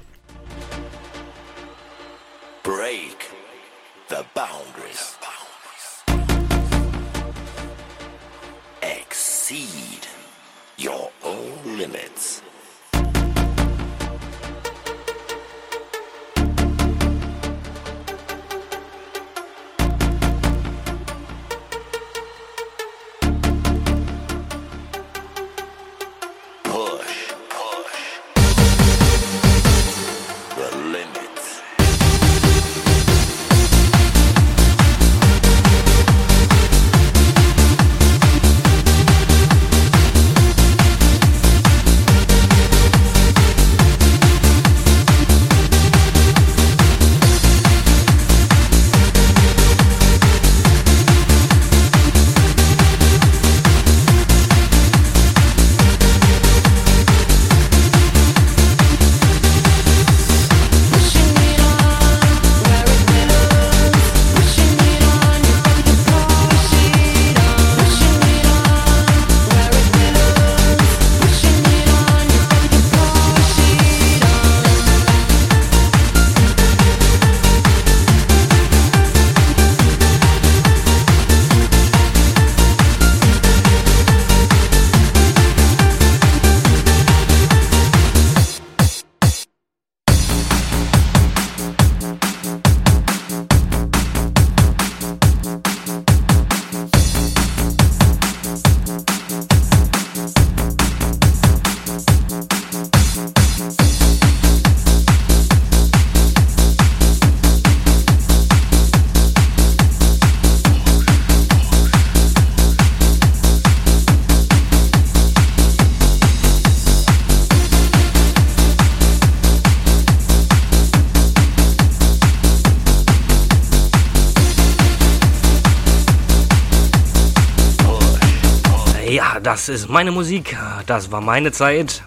das 129.52 129.68
ist 129.68 129.90
meine 129.90 130.10
Musik, 130.10 130.56
das 130.86 131.12
war 131.12 131.20
meine 131.20 131.52
Zeit. 131.52 132.02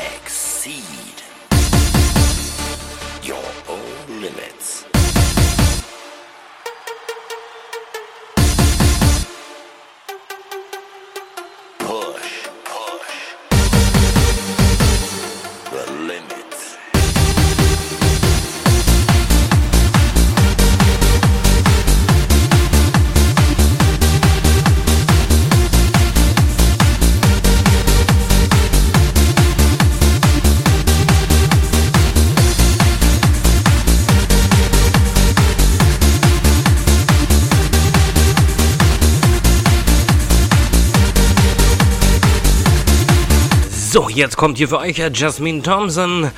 exceed. 0.00 1.09
jetzt 44.10 44.36
kommt 44.36 44.58
hier 44.58 44.68
für 44.68 44.78
euch 44.78 44.98
äh, 44.98 45.10
Jasmine 45.12 45.62
Thompson 45.62 46.30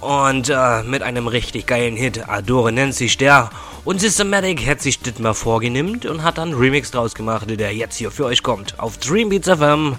und 0.00 0.48
äh, 0.48 0.82
mit 0.82 1.02
einem 1.02 1.26
richtig 1.26 1.66
geilen 1.66 1.96
Hit. 1.96 2.28
Adore 2.28 2.72
nennt 2.72 2.94
sich 2.94 3.16
der. 3.16 3.50
Und 3.84 4.00
Systematic 4.00 4.66
hat 4.66 4.80
sich 4.80 5.00
das 5.00 5.18
mal 5.18 5.34
vorgenommen 5.34 6.00
und 6.08 6.22
hat 6.22 6.38
dann 6.38 6.50
einen 6.50 6.58
Remix 6.58 6.90
draus 6.90 7.14
gemacht, 7.14 7.48
der 7.48 7.74
jetzt 7.74 7.96
hier 7.96 8.10
für 8.10 8.26
euch 8.26 8.42
kommt. 8.42 8.78
Auf 8.78 8.98
Dreambeats 8.98 9.48
FM. 9.48 9.96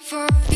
for 0.00 0.53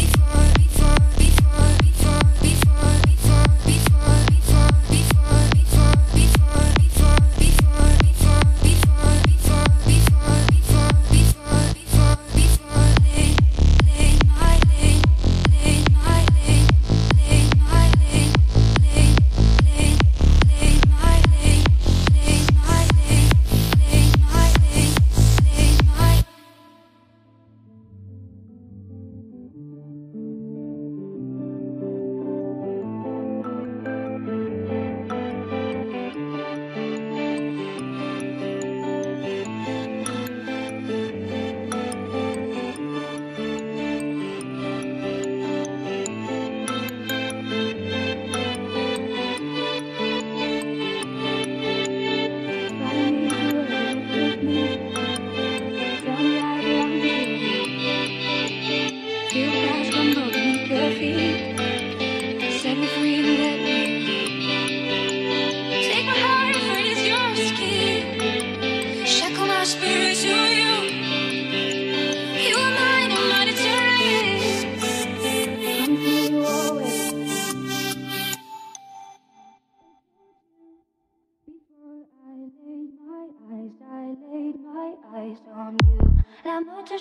La 86.90 86.96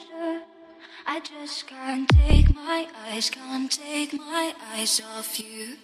I 1.05 1.21
just 1.21 1.67
can't 1.67 2.09
take 2.09 2.53
my 2.53 2.89
eyes, 3.05 3.29
can't 3.29 3.71
take 3.71 4.11
my 4.13 4.53
eyes 4.73 5.01
off 5.15 5.39
you. 5.39 5.77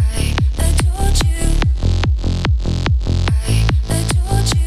I 0.00 0.34
adored 0.56 1.22
you. 1.26 1.44
I 3.28 3.66
adored 3.90 4.56
you. 4.56 4.61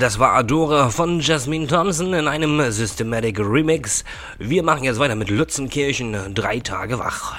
Das 0.00 0.18
war 0.18 0.32
Adora 0.32 0.88
von 0.88 1.20
Jasmine 1.20 1.66
Thompson 1.66 2.14
in 2.14 2.26
einem 2.26 2.70
Systematic 2.72 3.38
Remix. 3.38 4.02
Wir 4.38 4.62
machen 4.62 4.82
jetzt 4.82 4.98
weiter 4.98 5.14
mit 5.14 5.28
Lützenkirchen, 5.28 6.34
drei 6.34 6.58
Tage 6.60 6.98
wach. 6.98 7.36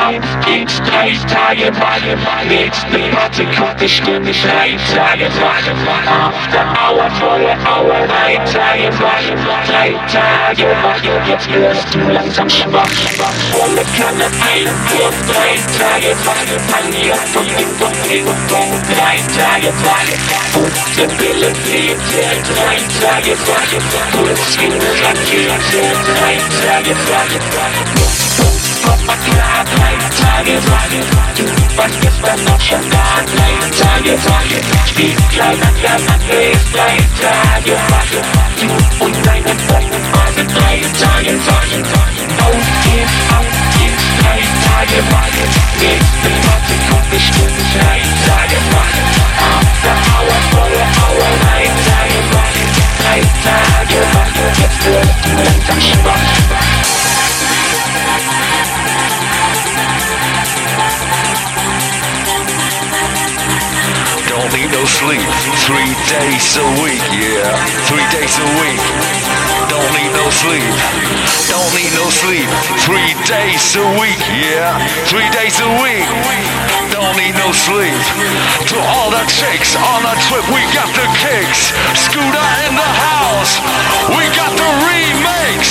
Ab 0.00 0.14
geht's, 0.44 0.80
drei 0.82 1.12
Tage 1.28 1.70
Wache, 1.80 2.16
nächste 2.48 2.98
Party 3.14 3.44
kommt 3.56 3.76
bestimmt 3.76 4.26
drei 4.26 4.76
Tage 4.94 5.28
Wache, 5.40 5.72
After 6.08 6.64
Hour, 6.80 7.10
volle 7.20 7.52
Hour, 7.68 8.06
drei 8.08 8.36
Tage 8.52 8.88
Wache, 8.98 9.34
drei 9.66 9.90
Tage 10.08 10.68
Wache, 10.82 11.12
jetzt 11.28 11.52
wirst 11.52 11.94
du 11.94 11.98
langsam 12.12 12.48
schwach, 12.48 12.88
volle 13.52 13.84
Kanne 13.96 14.26
ein, 14.48 14.66
Wurf, 14.88 15.16
drei 15.28 15.54
Tage 15.78 16.16
Wache, 16.24 16.56
Panier, 16.70 17.14
von 17.32 17.46
links 17.46 18.52
und 18.52 18.82
drei 18.96 19.16
Tage 19.36 19.72
Wache, 19.84 20.16
fünfte 20.52 21.06
Pille, 21.16 21.54
vierte, 21.64 22.20
drei 22.54 22.78
Tage 23.00 23.36
Wache, 23.46 23.78
kurz 24.12 24.56
in 24.56 24.72
Rakete, 24.72 25.82
drei 26.06 26.36
Tage 26.62 26.90
Wache, 26.90 28.09
Otwila 29.08 29.46
Hotline, 29.56 30.04
Tage, 30.20 30.54
Tage, 30.60 31.00
was 31.76 31.90
ist 31.90 32.20
das 32.22 32.40
noch 32.44 32.60
schon 32.60 32.84
da? 32.90 33.02
Hotline, 33.16 33.70
Tage, 33.80 34.12
Tage, 34.26 34.58
spiel 34.86 35.14
kleiner, 35.32 35.72
kleiner, 35.80 36.16
ist 36.52 36.68
drei 36.74 36.96
Tage, 37.20 37.74
Tage, 37.88 38.18
du 38.60 39.04
und 39.04 39.16
deine 39.26 39.52
Freunde, 39.66 39.98
Phase, 40.12 40.44
drei 40.54 40.76
Tage, 41.00 41.32
Tage, 41.46 41.78
auf 42.44 42.66
geht's, 42.84 43.16
auf 43.36 43.48
geht's, 43.78 44.04
drei 44.20 44.40
Tage, 44.66 44.98
Tage, 45.10 45.42
geht's, 45.80 46.10
bin 46.22 46.36
Mathe, 46.44 46.74
kommt 46.90 47.08
bestimmt, 47.10 47.58
drei 47.74 47.98
Tage, 48.26 48.58
Tage, 48.70 49.02
after 49.40 49.96
hour, 50.12 50.38
volle 50.52 50.82
Hour, 51.00 51.30
drei 51.44 51.64
Tage, 51.88 52.18
Tage, 52.32 52.62
drei 53.00 53.20
Tage, 53.44 53.98
Tage, 54.12 54.44
jetzt 54.60 54.80
wird 54.84 55.10
die 55.24 55.36
Welt 55.38 55.70
am 55.70 55.80
Schwach. 55.80 57.19
Don't 64.30 64.52
need 64.54 64.70
no 64.70 64.84
sleep. 64.84 65.26
Three 65.66 65.92
days 66.06 66.56
a 66.56 66.82
week, 66.84 67.02
yeah. 67.10 67.56
Three 67.88 68.06
days 68.16 68.38
a 68.38 68.46
week. 68.62 69.49
Don't 69.70 69.92
need 69.94 70.10
no 70.18 70.26
sleep. 70.34 70.66
Don't 71.46 71.70
need 71.78 71.94
no 71.94 72.10
sleep. 72.10 72.50
Three 72.82 73.14
days 73.22 73.76
a 73.78 73.86
week, 74.02 74.18
yeah. 74.42 74.74
Three 75.06 75.30
days 75.30 75.62
a 75.62 75.70
week. 75.78 76.10
Don't 76.90 77.14
need 77.14 77.38
no 77.38 77.54
sleep. 77.54 77.94
To 78.66 78.76
all 78.82 79.14
the 79.14 79.22
chicks 79.30 79.78
on 79.78 80.02
the 80.02 80.14
trip, 80.26 80.42
we 80.50 80.66
got 80.74 80.90
the 80.98 81.06
kicks. 81.22 81.70
Scooter 81.94 82.46
in 82.66 82.74
the 82.74 82.90
house. 82.98 83.62
We 84.10 84.26
got 84.34 84.50
the 84.58 84.66
remix. 84.90 85.70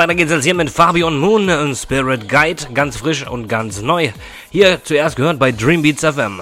weiter 0.00 0.14
geht's 0.14 0.32
jetzt 0.32 0.44
hier 0.44 0.54
mit 0.54 0.70
Fabian 0.70 1.18
Moon, 1.18 1.46
äh, 1.50 1.74
Spirit 1.74 2.26
Guide, 2.26 2.72
ganz 2.72 2.96
frisch 2.96 3.26
und 3.26 3.48
ganz 3.48 3.82
neu. 3.82 4.12
Hier 4.48 4.82
zuerst 4.82 5.14
gehört 5.14 5.38
bei 5.38 5.52
Dreambeats 5.52 6.02
FM. 6.02 6.40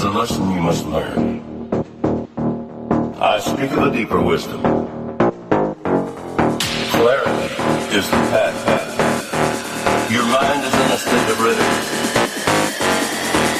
Is 0.00 0.06
a 0.06 0.10
lesson 0.10 0.50
you 0.52 0.62
must 0.62 0.86
learn. 0.86 1.42
I 3.20 3.38
speak 3.38 3.70
of 3.72 3.82
a 3.88 3.90
deeper 3.92 4.18
wisdom. 4.22 4.62
Clarity 6.96 7.54
is 7.98 8.08
the 8.08 8.20
path. 8.32 8.58
Your 10.10 10.24
mind 10.24 10.64
is 10.64 10.74
in 10.82 10.88
a 10.96 10.98
state 11.04 11.28
of 11.32 11.38
rhythm. 11.44 11.70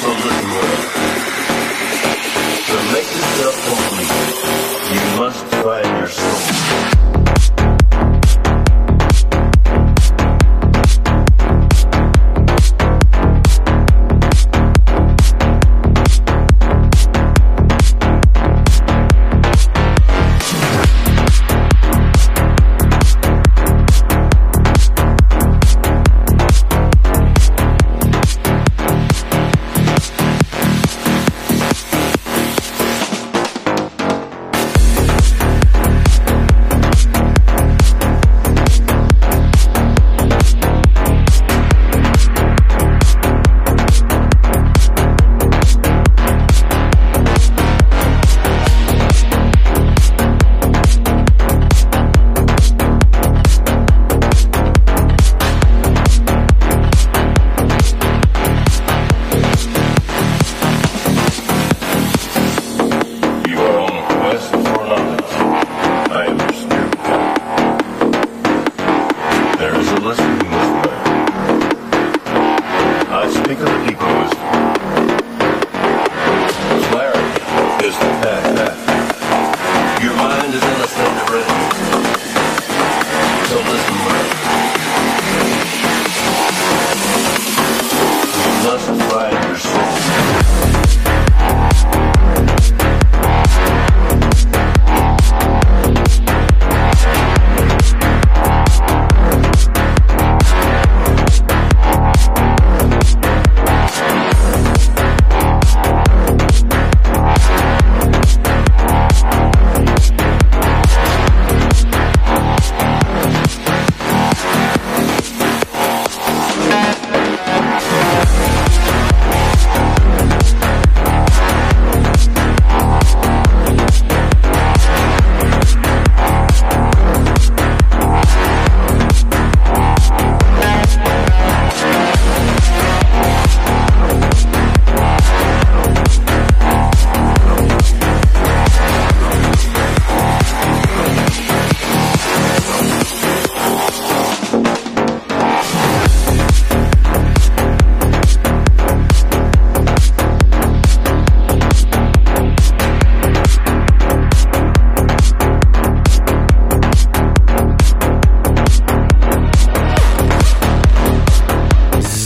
So 0.01 0.09
listen 0.25 0.49
well. 0.57 0.81
To 2.69 2.77
make 2.89 3.09
yourself 3.17 3.55
complete, 3.69 3.90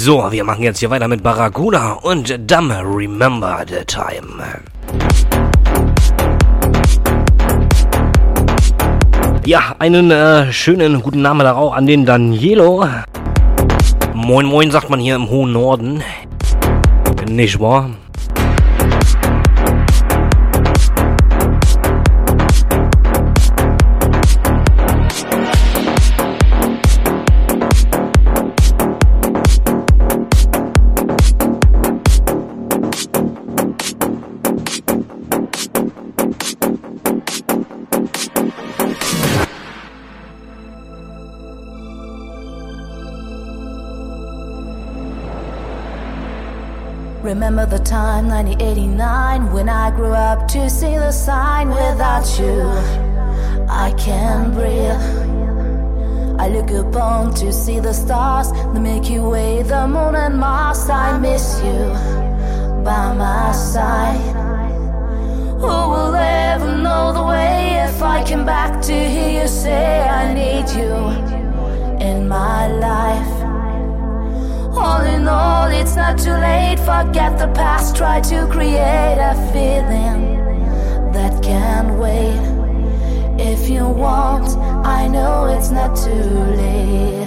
So, 0.05 0.31
wir 0.31 0.43
machen 0.43 0.61
jetzt 0.61 0.77
hier 0.77 0.91
weiter 0.91 1.07
mit 1.07 1.23
Barracuda 1.23 1.93
und 1.93 2.29
Dumb 2.51 2.71
Remember 2.71 3.65
the 3.67 3.83
Time. 3.87 4.43
Ja, 9.47 9.75
einen 9.79 10.11
äh, 10.11 10.51
schönen 10.51 11.01
guten 11.01 11.23
Namen 11.23 11.39
da 11.39 11.55
auch 11.55 11.73
an 11.73 11.87
den 11.87 12.05
Danielo. 12.05 12.85
Moin 14.13 14.45
Moin 14.45 14.69
sagt 14.69 14.91
man 14.91 14.99
hier 14.99 15.15
im 15.15 15.27
hohen 15.27 15.53
Norden. 15.53 16.03
Nicht 17.27 17.59
wahr? 17.59 17.89
1989 48.35 49.53
when 49.53 49.69
I 49.69 49.91
grew 49.91 50.11
up 50.11 50.45
to 50.49 50.69
see 50.69 50.95
the 50.97 51.13
sign 51.13 51.69
without 51.69 52.27
you. 52.37 52.63
I 53.69 53.93
can't 53.97 54.53
breathe. 54.53 55.05
I 56.37 56.49
look 56.49 56.69
upon 56.69 57.33
to 57.35 57.53
see 57.53 57.79
the 57.79 57.93
stars, 57.93 58.51
the 58.73 58.81
Milky 58.81 59.19
Way, 59.19 59.63
the 59.63 59.87
moon 59.87 60.15
and 60.15 60.37
Mars. 60.37 60.89
I 60.89 61.17
miss 61.17 61.61
you 61.63 61.79
by 62.83 63.13
my 63.13 63.53
side. 63.53 64.19
Who 65.61 65.75
will 65.91 66.13
ever 66.13 66.75
know 66.75 67.13
the 67.13 67.23
way 67.23 67.87
if 67.87 68.03
I 68.03 68.21
came 68.25 68.45
back 68.45 68.81
to 68.81 68.93
hear 69.13 69.43
you 69.43 69.47
say 69.47 70.09
I 70.09 70.33
need 70.33 70.67
you 70.77 70.93
in 72.05 72.27
my 72.27 72.67
life? 72.67 73.24
All 74.85 75.01
in 75.01 75.27
all, 75.27 75.67
it's 75.71 75.95
not 75.95 76.19
too 76.19 76.37
late. 76.49 76.77
Forget 76.77 77.39
the 77.39 77.47
past, 77.55 77.95
try 77.95 78.21
to 78.21 78.47
create 78.51 79.17
a 79.31 79.33
feeling 79.51 80.21
that 81.11 81.41
can't 81.41 81.97
wait. 81.97 82.43
If 83.39 83.67
you 83.67 83.87
want, 83.87 84.47
I 84.85 85.07
know 85.07 85.45
it's 85.45 85.71
not 85.71 85.95
too 85.95 86.29
late. 86.61 87.24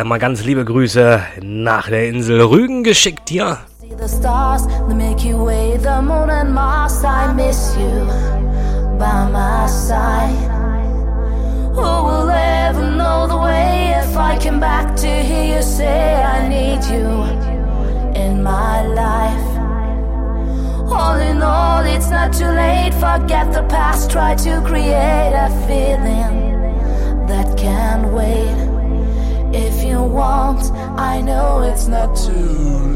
Dann 0.00 0.08
mal 0.08 0.18
ganz 0.18 0.42
liebe 0.44 0.64
Grüße 0.64 1.20
nach 1.42 1.90
der 1.90 2.08
Insel 2.08 2.40
Rügen 2.40 2.84
geschickt 2.84 3.28
hier. 3.28 3.58
The 3.98 4.08
stars, 4.08 4.66
the 4.88 4.94
Milky 4.94 5.34
Way, 5.34 5.78
the 5.78 6.00
moon 6.00 6.30
and 6.30 6.54
Mars. 6.54 7.04
I 7.04 7.30
miss 7.34 7.76
you 7.76 8.06
by 8.98 9.28
my 9.30 9.68
side. 9.68 10.32
Who 11.74 11.82
will 11.82 12.30
ever 12.30 12.96
know 12.96 13.26
the 13.28 13.36
way 13.36 13.92
if 14.00 14.16
I 14.16 14.38
came 14.38 14.58
back 14.58 14.96
to 14.96 15.06
hear 15.06 15.56
you 15.56 15.62
say 15.62 16.24
I 16.24 16.48
need 16.48 16.82
you 16.84 17.24
in 18.14 18.42
my 18.42 18.86
life? 18.86 19.50
All 20.90 21.20
in 21.20 21.42
all, 21.42 21.84
it's 21.84 22.08
not 22.08 22.32
too 22.32 22.46
late. 22.48 22.94
Forget 22.94 23.52
the 23.52 23.66
past, 23.68 24.10
try 24.10 24.34
to 24.34 24.62
create 24.62 25.34
a 25.34 25.50
feeling 25.68 26.56
that 27.26 27.54
can 27.58 28.14
wait. 28.14 28.59
want. 30.10 30.72
I 30.98 31.20
know 31.20 31.62
it's 31.62 31.86
not 31.86 32.16
too 32.16 32.89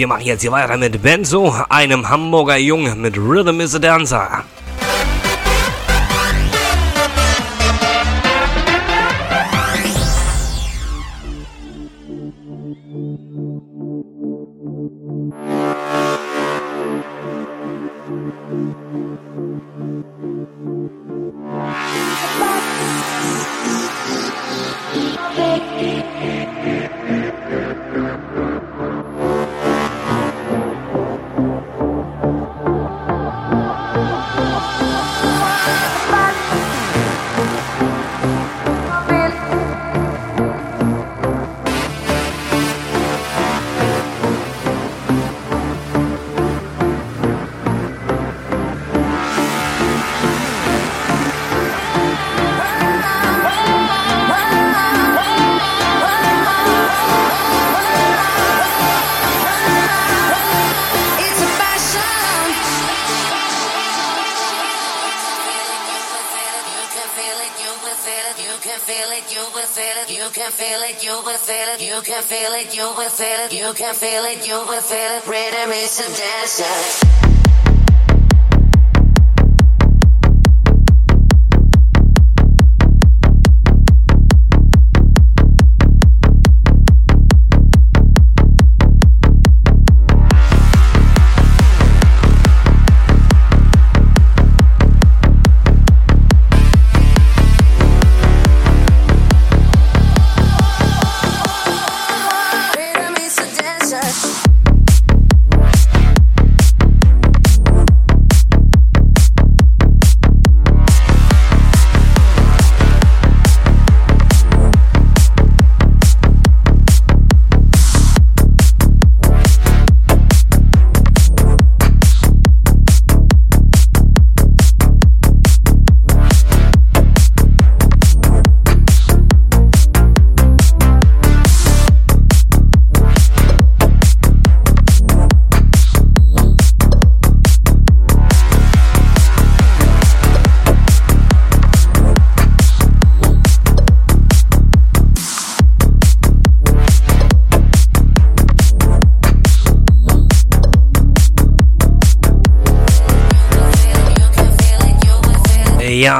wir 0.00 0.06
machen 0.06 0.24
jetzt 0.24 0.40
hier 0.40 0.50
weiter 0.50 0.78
mit 0.78 1.02
Benzo, 1.02 1.54
einem 1.68 2.08
Hamburger 2.08 2.56
Jungen 2.56 3.02
mit 3.02 3.18
Rhythm 3.18 3.60
is 3.60 3.74
a 3.74 3.78
Dancer. 3.78 4.44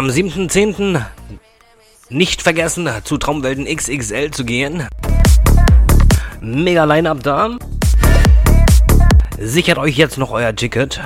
Am 0.01 0.09
7.10. 0.09 1.05
nicht 2.09 2.41
vergessen, 2.41 2.89
zu 3.05 3.19
Traumwelten 3.19 3.67
XXL 3.67 4.31
zu 4.31 4.47
gehen. 4.47 4.89
Mega 6.41 6.85
Line-Up 6.85 7.23
da. 7.23 7.59
Sichert 9.39 9.77
euch 9.77 9.99
jetzt 9.99 10.17
noch 10.17 10.31
euer 10.31 10.57
Ticket. 10.57 11.03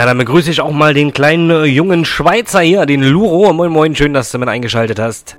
Ja, 0.00 0.06
dann 0.06 0.16
begrüße 0.16 0.50
ich 0.50 0.62
auch 0.62 0.70
mal 0.70 0.94
den 0.94 1.12
kleinen 1.12 1.50
äh, 1.50 1.64
jungen 1.64 2.06
Schweizer 2.06 2.60
hier, 2.60 2.86
den 2.86 3.02
Luro. 3.02 3.52
Moin, 3.52 3.70
moin, 3.70 3.94
schön, 3.94 4.14
dass 4.14 4.32
du 4.32 4.38
mit 4.38 4.48
eingeschaltet 4.48 4.98
hast. 4.98 5.36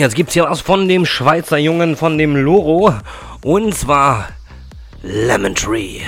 jetzt 0.00 0.14
gibt's 0.14 0.34
hier 0.34 0.44
was 0.44 0.60
von 0.60 0.88
dem 0.88 1.06
Schweizer 1.06 1.58
Jungen, 1.58 1.96
von 1.96 2.18
dem 2.18 2.36
Loro. 2.36 2.94
Und 3.42 3.74
zwar 3.74 4.28
Lemon 5.02 5.54
Tree. 5.54 6.00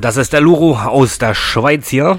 Das 0.00 0.16
ist 0.16 0.32
der 0.32 0.40
Luro 0.40 0.78
aus 0.78 1.18
der 1.18 1.34
Schweiz 1.34 1.88
hier. 1.88 2.18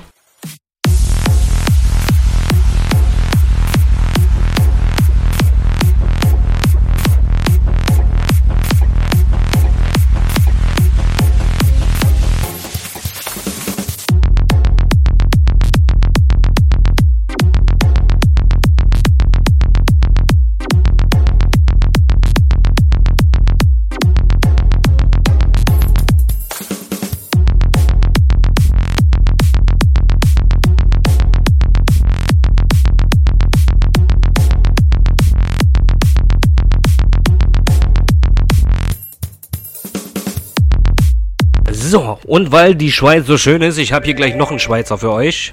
Und 42.34 42.52
weil 42.52 42.74
die 42.74 42.92
Schweiz 42.92 43.28
so 43.28 43.38
schön 43.38 43.62
ist, 43.62 43.78
ich 43.78 43.94
habe 43.94 44.06
hier 44.06 44.16
gleich 44.16 44.34
noch 44.34 44.50
einen 44.50 44.58
Schweizer 44.58 44.98
für 44.98 45.12
euch. 45.12 45.52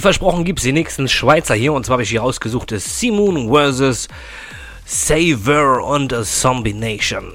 Wie 0.00 0.02
versprochen 0.02 0.44
gibt 0.44 0.60
es 0.60 0.62
die 0.62 0.72
nächsten 0.72 1.08
Schweizer 1.08 1.54
hier. 1.54 1.74
Und 1.74 1.84
zwar 1.84 1.96
habe 1.96 2.04
ich 2.04 2.08
hier 2.08 2.22
ausgesucht 2.22 2.72
Simon 2.74 3.52
vs. 3.52 4.08
Saver 4.86 5.84
und 5.84 6.10
a 6.14 6.22
Zombie 6.22 6.72
Nation. 6.72 7.34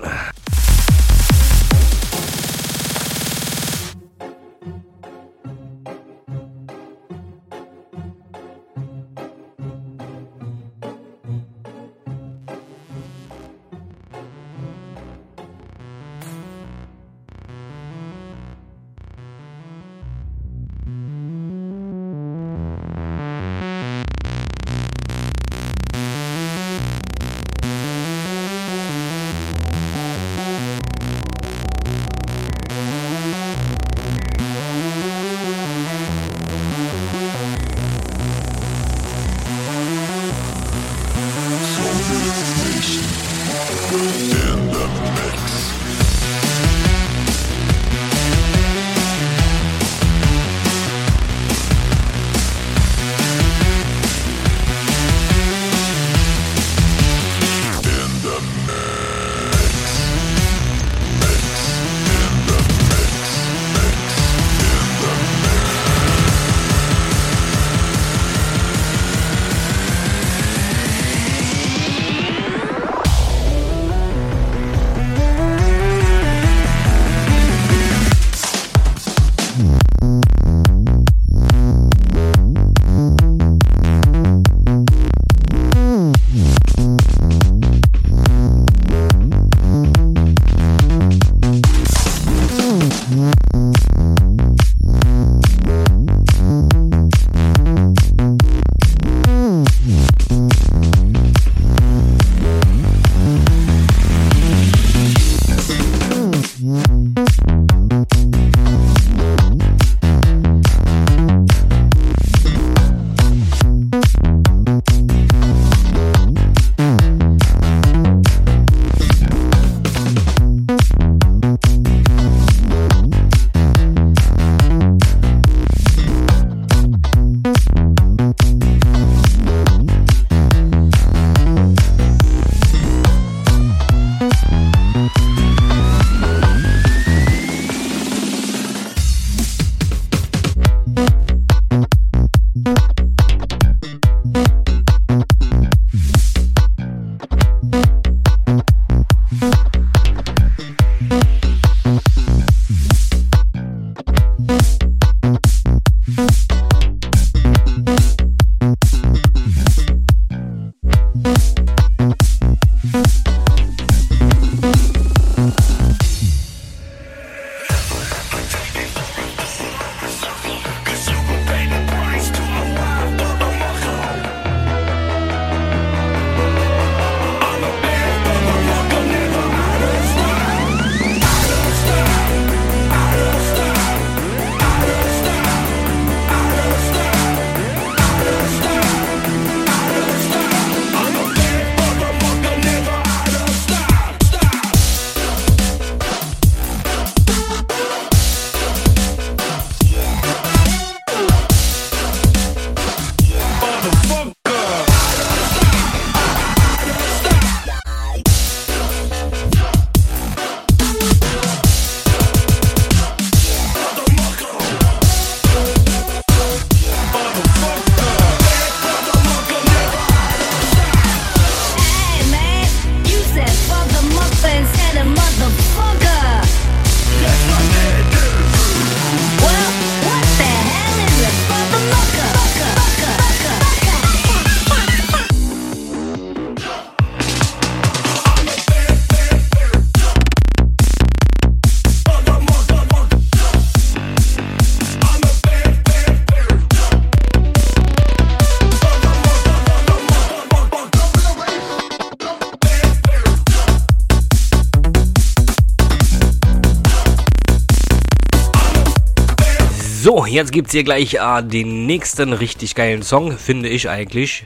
Jetzt 260.35 260.51
gibt's 260.51 260.73
hier 260.73 260.83
gleich 260.83 261.15
äh, 261.15 261.43
den 261.43 261.85
nächsten 261.85 262.33
richtig 262.33 262.75
geilen 262.75 263.03
Song, 263.03 263.37
finde 263.37 263.69
ich 263.69 263.89
eigentlich. 263.89 264.43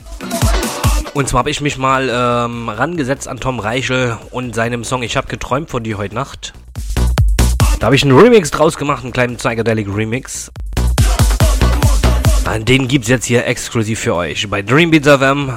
Und 1.13 1.27
zwar 1.27 1.39
habe 1.39 1.49
ich 1.49 1.61
mich 1.61 1.77
mal 1.77 2.09
ähm, 2.09 2.69
rangesetzt 2.69 3.27
an 3.27 3.39
Tom 3.39 3.59
Reichel 3.59 4.17
und 4.29 4.53
seinem 4.53 4.83
Song 4.83 5.01
Ich 5.01 5.17
hab 5.17 5.27
geträumt 5.27 5.69
von 5.69 5.83
dir 5.83 5.97
heute 5.97 6.13
Nacht. 6.15 6.53
Da 7.79 7.87
habe 7.87 7.95
ich 7.95 8.03
einen 8.03 8.17
Remix 8.17 8.51
draus 8.51 8.77
gemacht, 8.77 9.03
einen 9.03 9.13
kleinen 9.13 9.37
Psychedelic 9.37 9.87
Remix. 9.93 10.51
Äh, 12.49 12.59
Den 12.59 12.87
gibt's 12.87 13.07
jetzt 13.07 13.25
hier 13.25 13.47
exklusiv 13.47 13.99
für 13.99 14.15
euch 14.15 14.47
bei 14.47 14.61
Dreambeats 14.61 15.07
FM. 15.07 15.51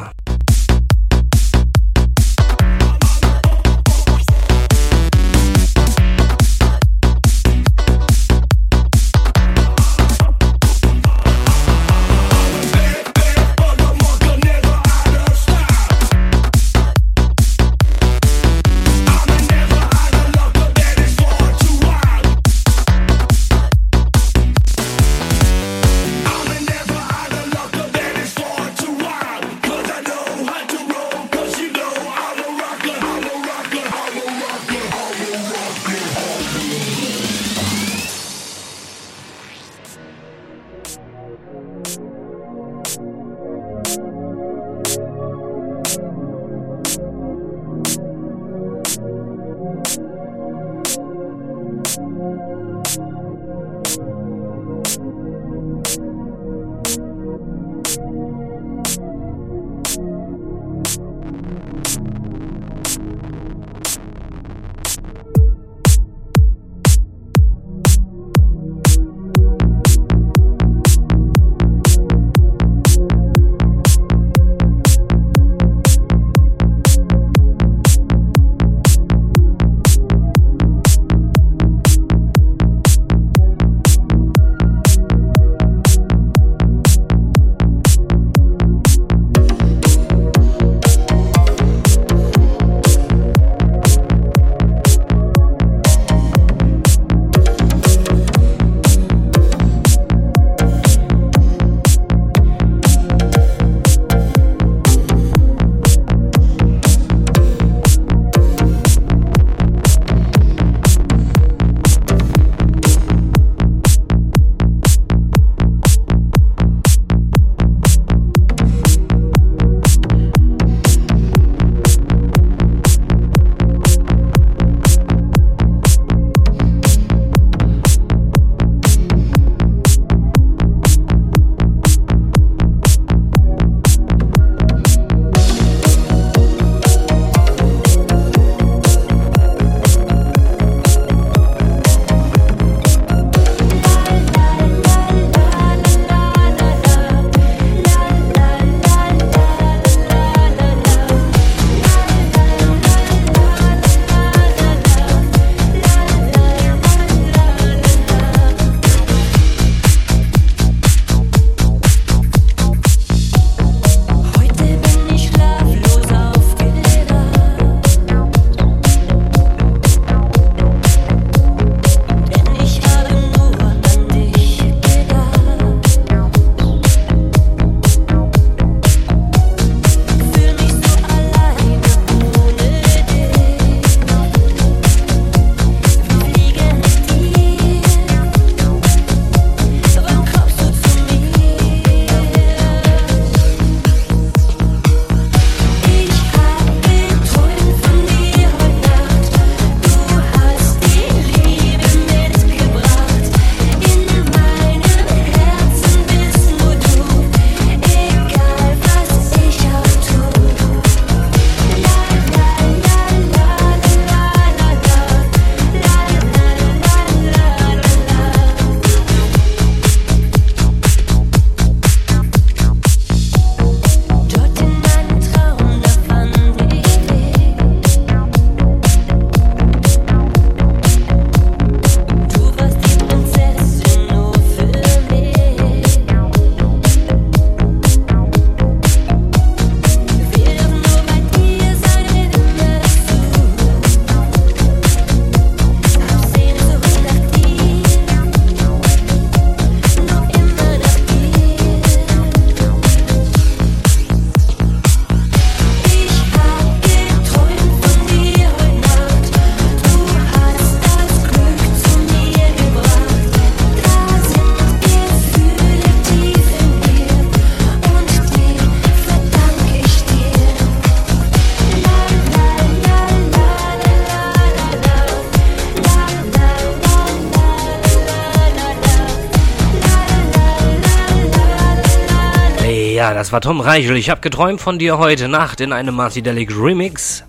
war 283.32 283.40
Tom 283.40 283.60
Reichel. 283.60 283.96
Ich 283.96 284.10
habe 284.10 284.20
geträumt 284.20 284.60
von 284.60 284.78
dir 284.78 284.98
heute 284.98 285.26
Nacht 285.26 285.62
in 285.62 285.72
einem 285.72 285.94
Marcidelic 285.94 286.50
Remix. 286.54 287.24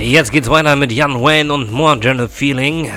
Jetzt 0.00 0.32
geht's 0.32 0.48
weiter 0.48 0.74
mit 0.74 0.90
Jan 0.90 1.20
Wayne 1.20 1.52
und 1.52 1.70
More 1.70 1.98
General 1.98 2.28
Feeling. 2.28 2.90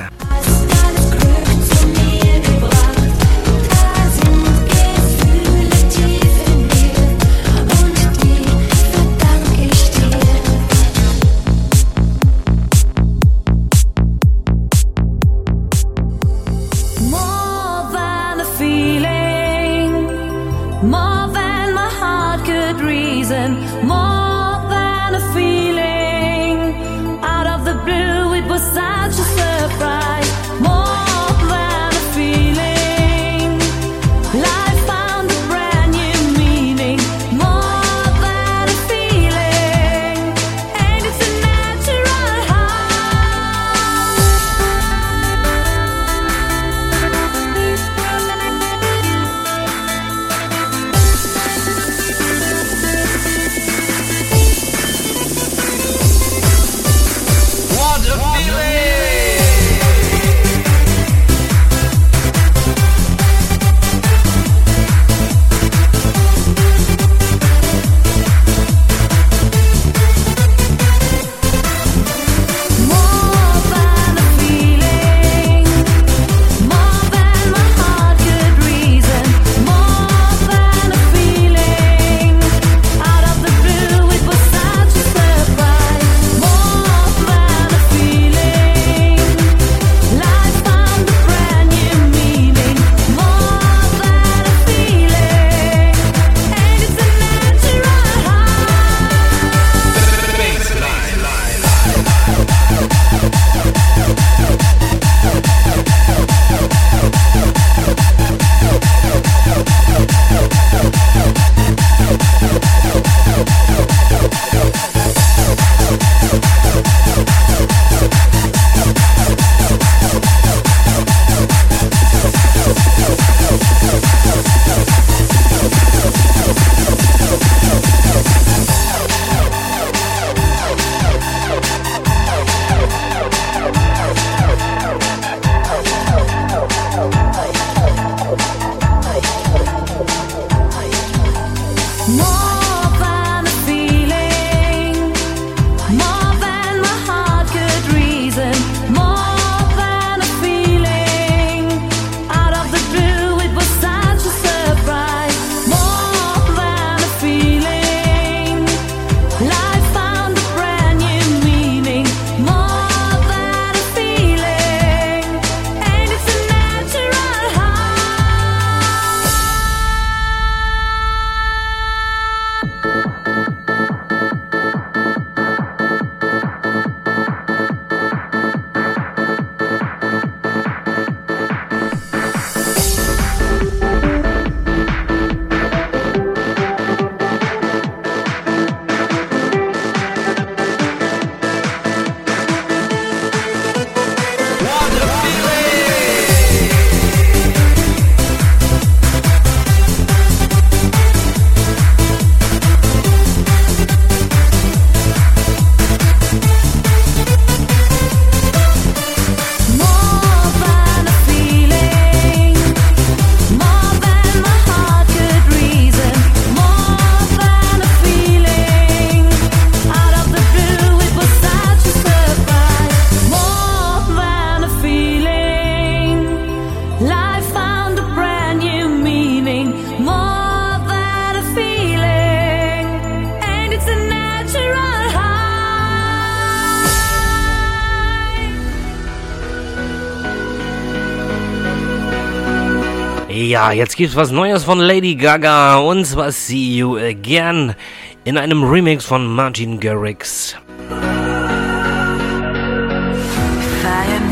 Ja, 243.59 243.73
jetzt 243.73 243.97
gibt's 243.97 244.15
was 244.15 244.31
Neues 244.31 244.63
von 244.63 244.79
Lady 244.79 245.15
Gaga 245.15 245.79
und 245.79 246.05
zwar 246.05 246.31
See 246.31 246.77
You 246.77 246.95
Again 246.95 247.75
in 248.23 248.37
einem 248.37 248.63
Remix 248.63 249.03
von 249.03 249.27
Martin 249.27 249.81
Garrix. 249.81 250.55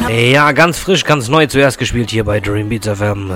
Ja, 0.09 0.53
ganz 0.53 0.79
frisch, 0.79 1.03
ganz 1.03 1.27
neu 1.27 1.45
zuerst 1.45 1.77
gespielt 1.77 2.09
hier 2.09 2.23
bei 2.23 2.39
Dream 2.39 2.69
Beats 2.69 2.87
FM. 2.87 3.33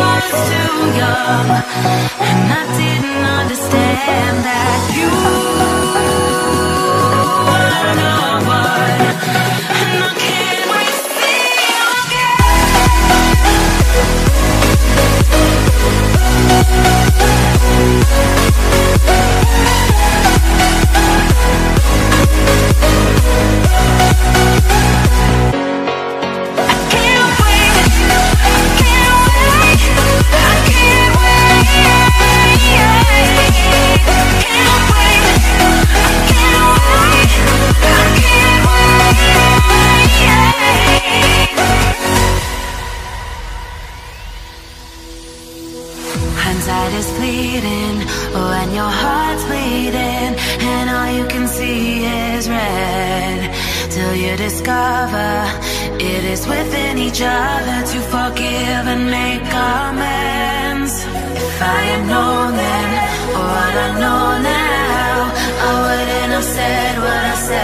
was 0.00 0.24
too 0.48 0.72
young, 1.02 1.48
and 2.28 2.42
I 2.52 2.62
didn't 2.80 3.24
understand 3.40 4.34
that 4.48 4.80
you 4.96 5.10
were 7.48 7.84
no 8.00 8.16
one, 8.48 9.02
and 9.78 9.96
I 10.02 10.10
can't 10.22 10.62
see 11.16 11.52
again. 12.00 12.42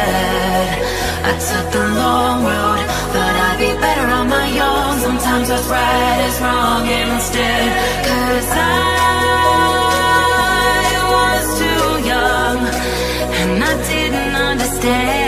I 0.08 1.32
took 1.48 1.66
the 1.76 1.84
long 2.02 2.38
road 2.50 2.80
Thought 3.12 3.36
I'd 3.46 3.58
be 3.58 3.70
better 3.84 4.06
on 4.18 4.26
my 4.28 4.50
own. 4.70 4.94
Sometimes 5.06 5.46
what's 5.50 5.68
right 5.68 6.20
is 6.28 6.36
wrong 6.44 6.84
instead 6.86 7.68
Cause 8.08 8.50
I 8.52 8.78
was 11.14 11.44
too 11.60 11.86
young 12.12 12.58
And 13.40 13.64
I 13.70 13.74
didn't 13.90 14.34
understand. 14.50 15.27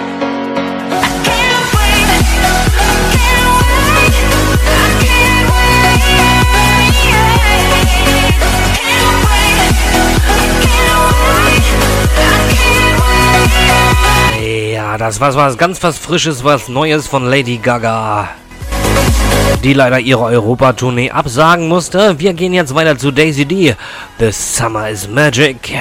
Das 14.97 15.19
war 15.19 15.33
was 15.33 15.57
ganz 15.57 15.81
was 15.83 15.97
Frisches, 15.97 16.43
was 16.43 16.67
Neues 16.67 17.07
von 17.07 17.25
Lady 17.25 17.57
Gaga. 17.57 18.29
Die 19.63 19.73
leider 19.73 19.99
ihre 19.99 20.23
Europa-Tournee 20.23 21.11
absagen 21.11 21.67
musste. 21.67 22.19
Wir 22.19 22.33
gehen 22.33 22.53
jetzt 22.53 22.75
weiter 22.75 22.97
zu 22.97 23.11
Daisy 23.11 23.45
D. 23.45 23.75
The 24.19 24.31
Summer 24.31 24.89
is 24.89 25.07
Magic. 25.07 25.71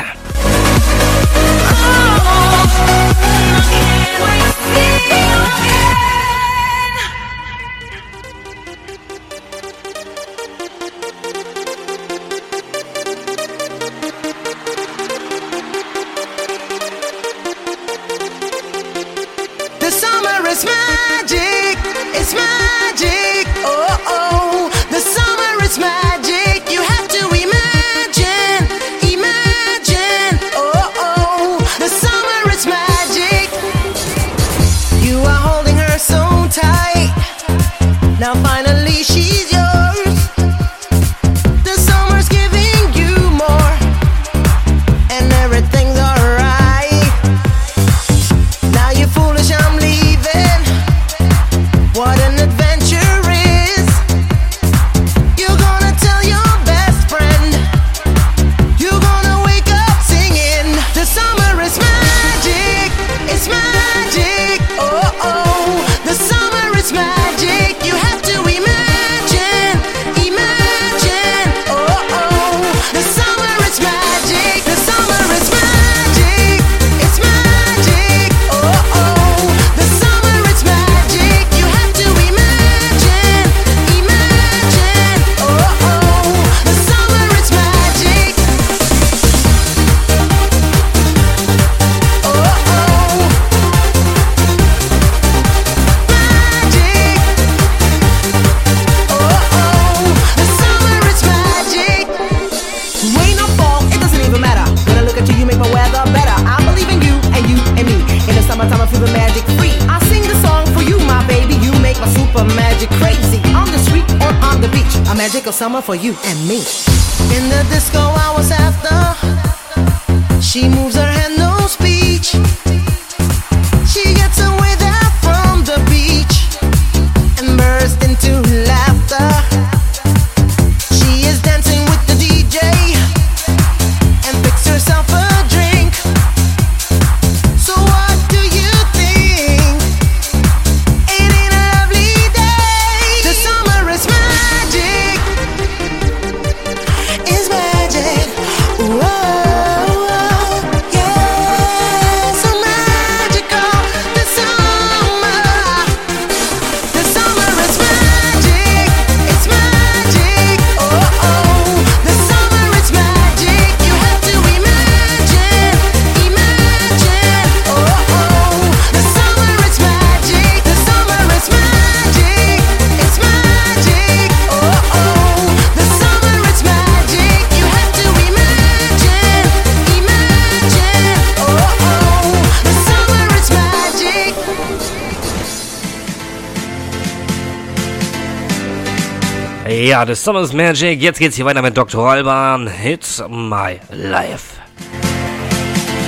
Ja, 190.00 190.06
das 190.06 190.24
Summer's 190.24 190.54
Magic. 190.54 191.02
Jetzt 191.02 191.18
geht's 191.18 191.36
hier 191.36 191.44
weiter 191.44 191.60
mit 191.60 191.76
Dr. 191.76 192.10
Alban. 192.10 192.70
It's 192.82 193.22
my 193.28 193.78
life. 193.90 194.56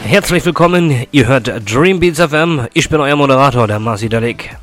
Herzlich 0.06 0.42
willkommen. 0.46 1.06
Ihr 1.12 1.26
hört 1.26 1.52
Dream 1.70 2.00
Beats 2.00 2.18
FM. 2.18 2.68
Ich 2.72 2.88
bin 2.88 3.00
euer 3.00 3.16
Moderator, 3.16 3.66
der 3.66 3.80
Marci 3.80 4.08
Dalek. 4.08 4.56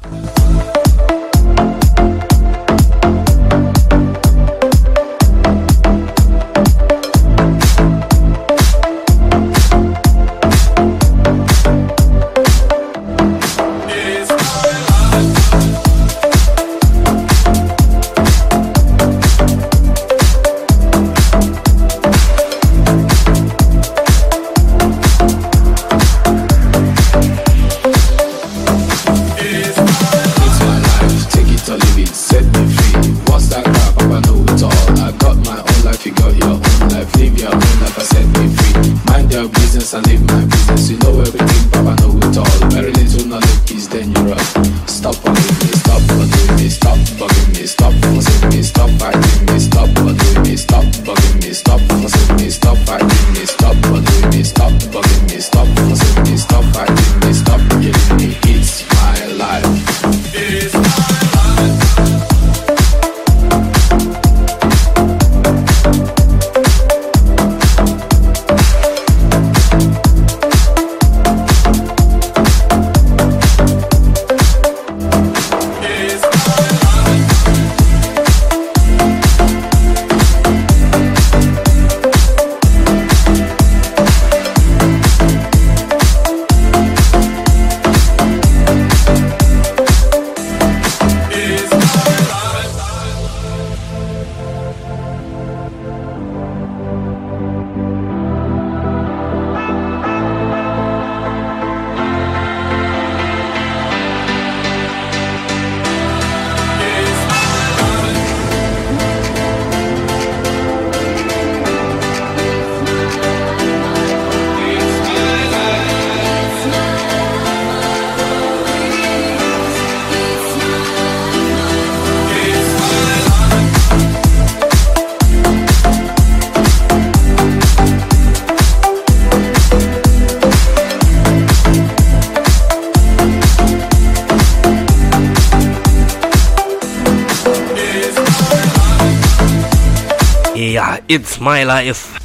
My 141.39 141.63
Life. 141.63 142.19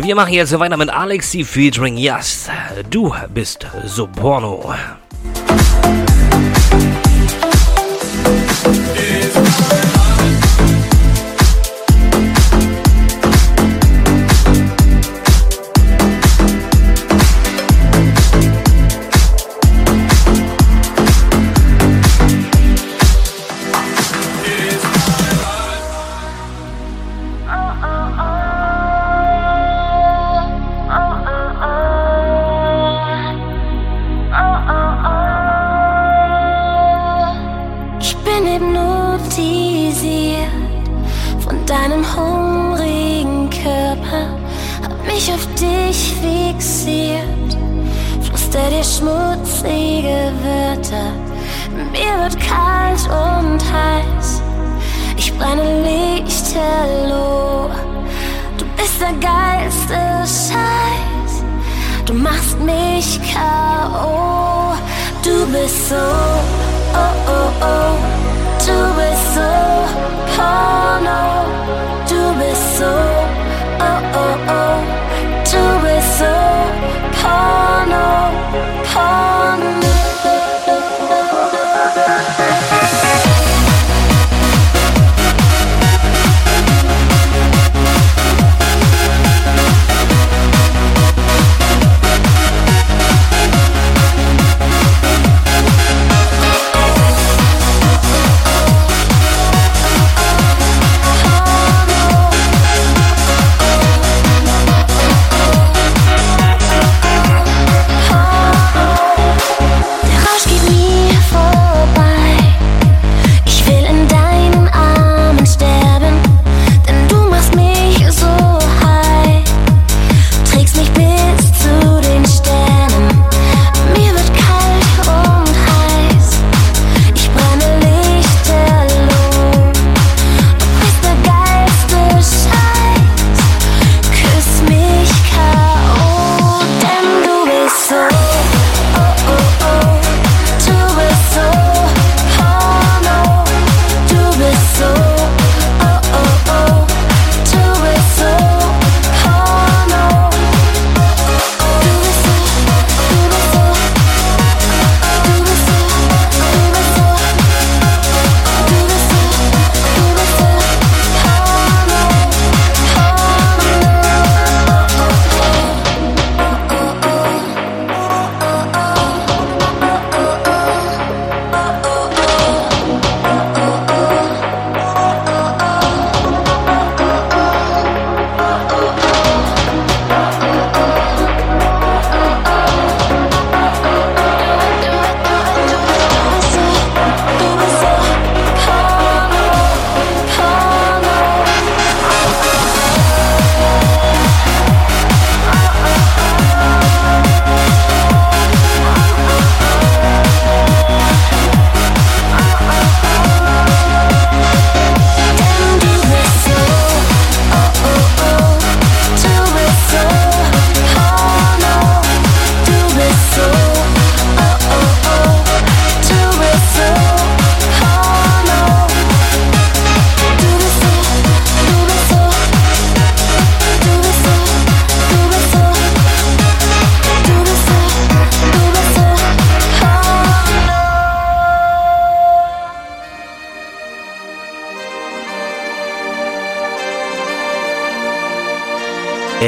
Wir 0.00 0.14
machen 0.14 0.32
jetzt 0.32 0.56
weiter 0.58 0.76
mit 0.76 0.90
Alexi 0.90 1.44
featuring 1.44 1.96
Just. 1.96 2.50
Du 2.88 3.12
bist 3.34 3.66
so 3.86 4.06
porno. 4.06 4.72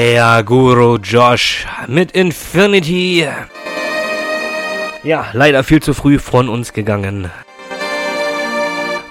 Ja, 0.02 0.42
Guru 0.42 0.97
Josh 0.97 1.64
mit 1.86 2.10
Infinity. 2.10 3.24
Ja, 5.05 5.26
leider 5.32 5.62
viel 5.62 5.81
zu 5.81 5.94
früh 5.94 6.18
von 6.18 6.48
uns 6.48 6.72
gegangen. 6.72 7.31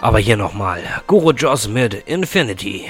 Aber 0.01 0.19
hier 0.19 0.35
nochmal. 0.35 0.83
Guru 1.07 1.31
Josh 1.31 1.69
mit 1.69 1.93
Infinity. 1.93 2.87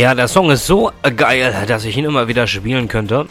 Ja, 0.00 0.14
der 0.14 0.28
Song 0.28 0.50
ist 0.50 0.66
so 0.66 0.90
geil, 1.14 1.54
dass 1.68 1.84
ich 1.84 1.94
ihn 1.94 2.06
immer 2.06 2.26
wieder 2.26 2.46
spielen 2.46 2.88
könnte. 2.88 3.26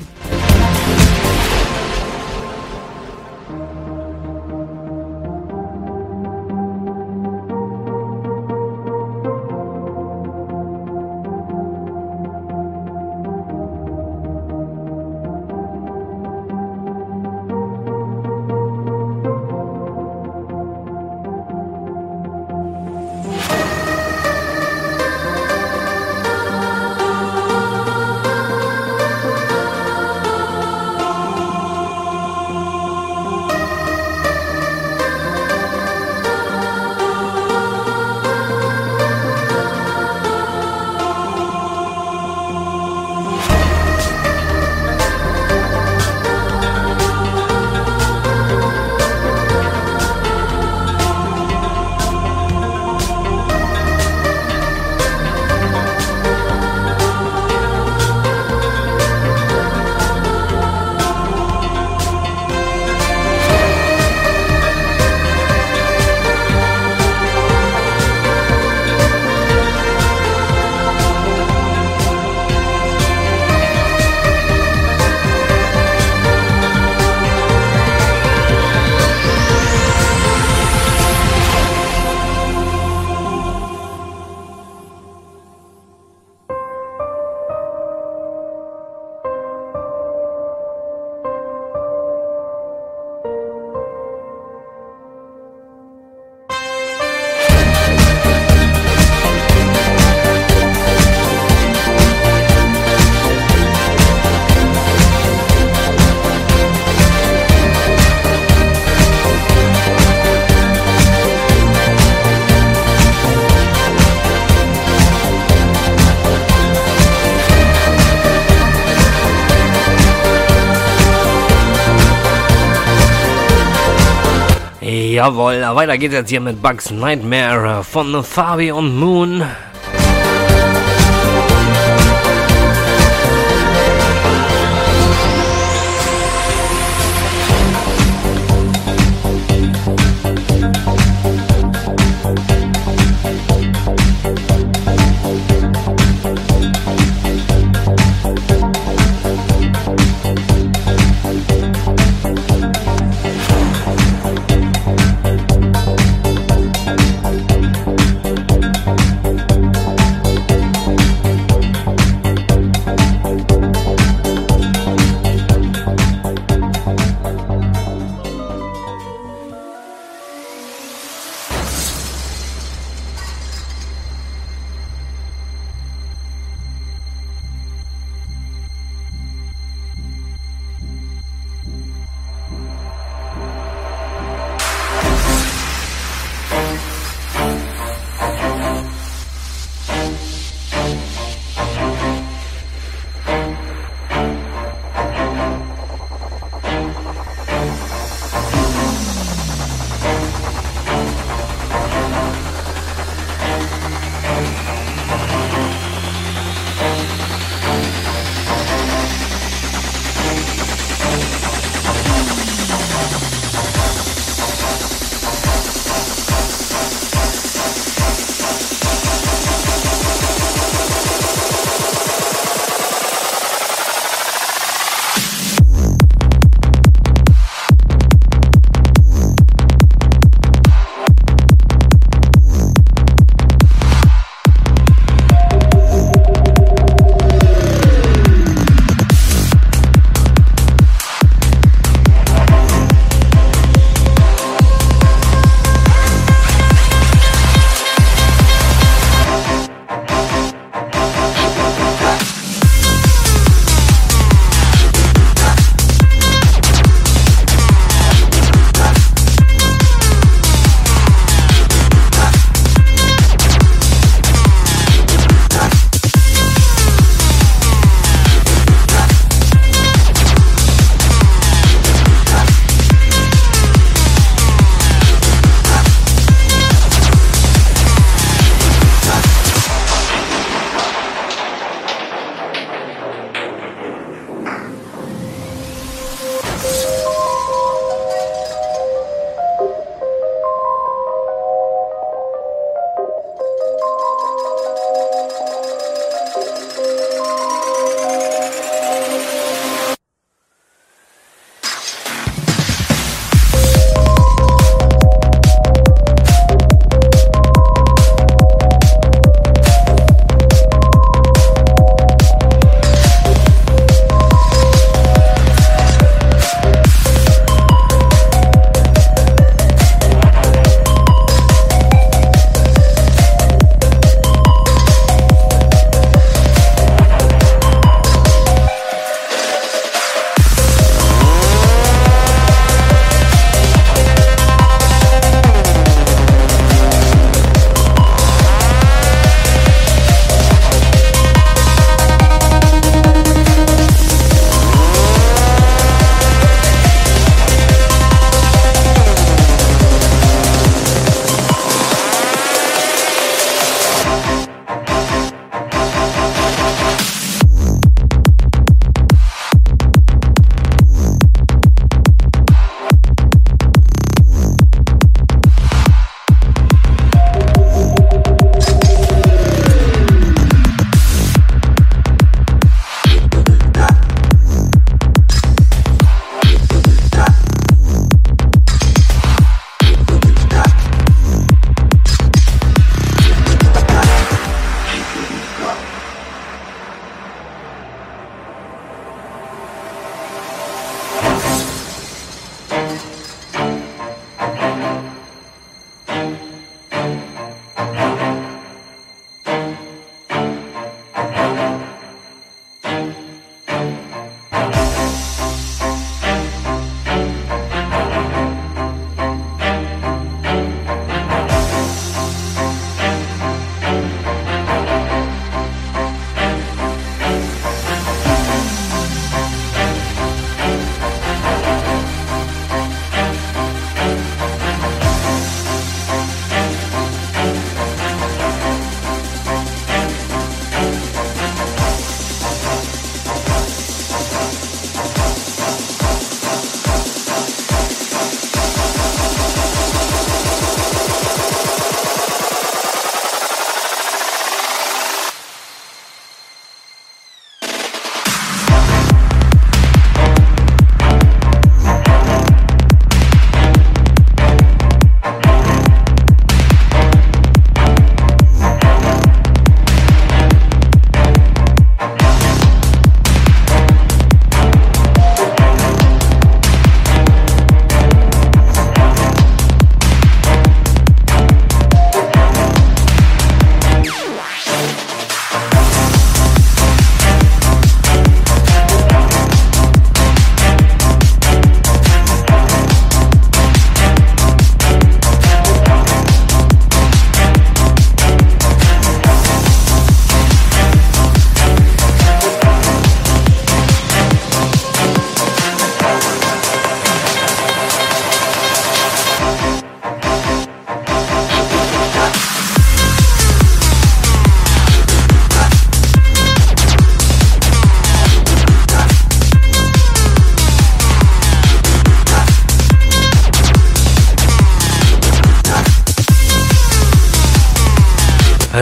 Jawohl, 125.29 125.61
weiter 125.75 125.95
geht's 125.99 126.15
jetzt 126.15 126.29
hier 126.31 126.41
mit 126.41 126.59
Bugs 126.59 126.89
Nightmare 126.89 127.83
von 127.83 128.23
Fabi 128.23 128.71
und 128.71 128.97
Moon. 128.97 129.43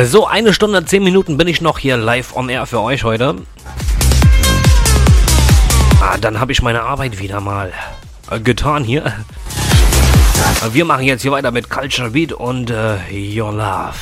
So, 0.08 0.26
eine 0.26 0.54
Stunde, 0.54 0.86
zehn 0.86 1.04
Minuten 1.04 1.36
bin 1.36 1.50
ich 1.50 1.60
noch 1.60 1.80
hier 1.80 1.98
live 1.98 2.34
on 2.34 2.48
air 2.48 2.66
für 2.66 2.80
euch 2.80 3.04
heute. 3.04 3.36
Ah, 6.00 6.18
dann 6.18 6.40
habe 6.40 6.54
ich 6.54 6.62
meine 6.62 6.84
Arbeit 6.84 7.20
wieder 7.20 7.42
mal 7.42 7.74
äh, 8.32 8.40
getan 8.40 8.86
hier. 8.86 9.12
Wir 10.72 10.86
machen 10.86 11.04
jetzt 11.04 11.24
hier 11.24 11.32
weiter 11.32 11.52
mit 11.52 11.70
Culture 11.70 12.12
Beat 12.12 12.32
und 12.32 12.70
äh, 12.70 12.96
Your 13.12 13.52
Love. 13.52 13.96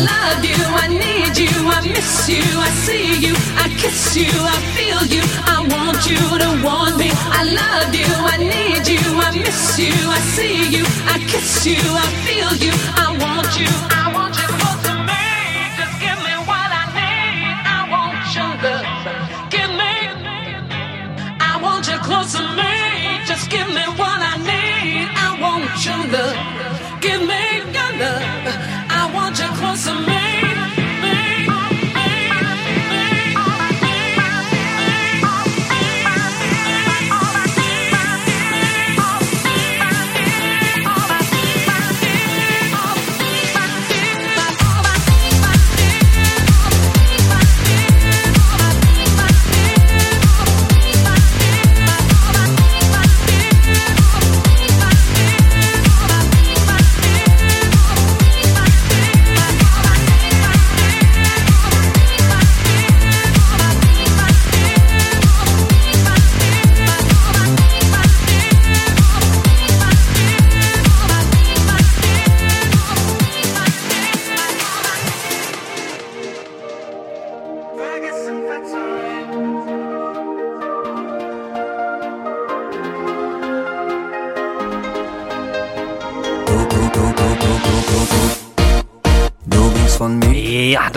love 0.00 0.44
you, 0.44 0.60
I 0.82 0.86
need 0.88 1.36
you, 1.36 1.52
I 1.68 1.80
miss 1.86 2.28
you, 2.28 2.42
I 2.42 2.70
see 2.84 3.26
you, 3.26 3.34
I 3.56 3.68
kiss 3.76 4.16
you, 4.16 4.30
I 4.30 4.56
feel 4.76 5.02
you, 5.14 5.22
I 5.46 5.58
want 5.74 6.00
you 6.08 6.20
to 6.42 6.50
want 6.64 6.96
me. 6.96 7.10
I 7.12 7.42
love 7.44 7.94
you, 7.94 8.08
I 8.32 8.36
need 8.38 8.86
you, 8.88 9.02
I 9.20 9.30
miss 9.36 9.78
you, 9.78 9.92
I 9.92 10.20
see 10.34 10.68
you, 10.76 10.84
I 11.06 11.18
kiss 11.28 11.66
you, 11.66 11.80
I 11.80 12.06
feel 12.26 12.52
you, 12.66 12.72
I 12.96 13.16
want 13.22 13.50
you. 13.58 13.68
I 13.90 14.09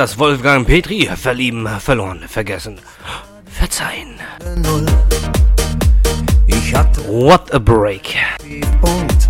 das 0.04 0.20
Wolfgang 0.20 0.68
Petri 0.68 1.10
verlieben, 1.16 1.66
verloren, 1.80 2.26
vergessen, 2.28 2.78
verzeihen. 3.46 4.20
Ich 6.46 6.76
hatte 6.76 7.08
What 7.08 7.54
a 7.54 7.58
break. 7.58 8.14
Und 8.82 9.30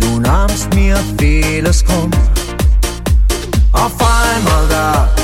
du 0.00 0.18
nahmst 0.18 0.74
mir 0.74 0.98
vieles 1.20 1.84
krumm. 1.84 2.10
Auf 3.70 3.94
einmal 4.00 4.66
da 4.68 5.17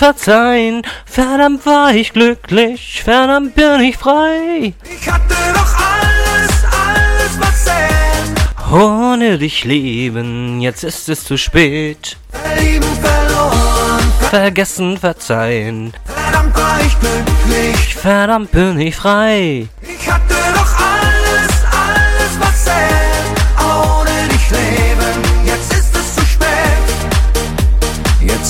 verzeihen. 0.00 0.80
Verdammt 1.04 1.66
war 1.66 1.92
ich 1.94 2.14
glücklich, 2.14 3.02
verdammt 3.04 3.54
bin 3.54 3.80
ich 3.80 3.98
frei. 3.98 4.72
Ich 4.82 5.10
hatte 5.10 5.34
doch 5.52 5.74
alles, 5.94 6.52
alles, 6.86 7.32
was 7.38 7.64
zählt. 7.66 8.72
Ohne 8.72 9.36
dich 9.36 9.64
lieben, 9.64 10.62
jetzt 10.62 10.84
ist 10.84 11.10
es 11.10 11.24
zu 11.24 11.36
spät. 11.36 12.16
Verlieben, 12.30 12.88
verloren, 13.02 14.12
Vergessen, 14.30 14.96
verzeihen. 14.96 15.92
verdammt 16.06 16.56
war 16.56 16.78
ich 16.80 16.98
glücklich. 16.98 17.94
Verdammt 17.94 18.50
bin 18.52 18.80
ich 18.80 18.96
frei. 18.96 19.68
Ich 19.82 20.10
hatte 20.10 20.34
doch 20.54 20.59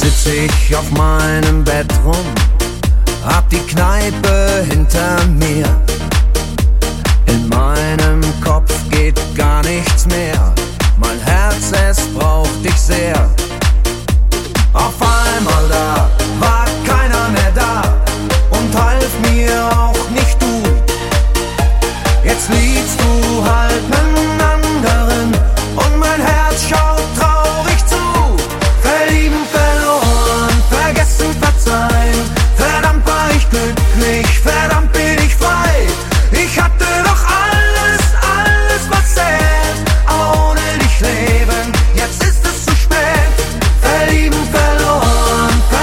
sitze 0.00 0.32
ich 0.32 0.74
auf 0.74 0.90
meinem 0.92 1.62
Bett 1.62 1.92
rum, 2.04 2.26
hab 3.24 3.48
die 3.50 3.58
Kneipe 3.58 4.64
hinter 4.70 5.16
mir. 5.26 5.66
In 7.26 7.48
meinem 7.48 8.20
Kopf 8.42 8.72
geht 8.90 9.20
gar 9.36 9.62
nichts 9.62 10.06
mehr. 10.06 10.54
Mein 10.96 11.18
Herz, 11.20 11.72
es 11.72 11.98
braucht 12.14 12.64
dich 12.64 12.76
sehr. 12.76 13.28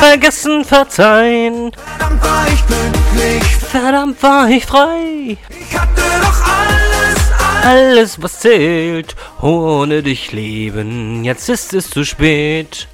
Vergessen, 0.09 0.63
verzeihen. 0.63 1.71
verdammt 1.73 2.23
war 2.23 2.47
ich 2.47 2.65
glücklich. 2.65 3.43
Verdammt 3.57 4.23
war 4.23 4.49
ich 4.49 4.65
frei. 4.65 5.37
Ich 5.49 5.77
hatte 5.77 6.01
doch 6.21 6.43
alles, 6.47 7.65
Alles, 7.65 8.21
was 8.21 8.39
zählt, 8.39 9.17
ohne 9.41 10.03
dich 10.03 10.31
leben, 10.31 11.25
jetzt 11.25 11.49
ist 11.49 11.73
es 11.73 11.89
zu 11.89 12.05
spät. 12.05 12.87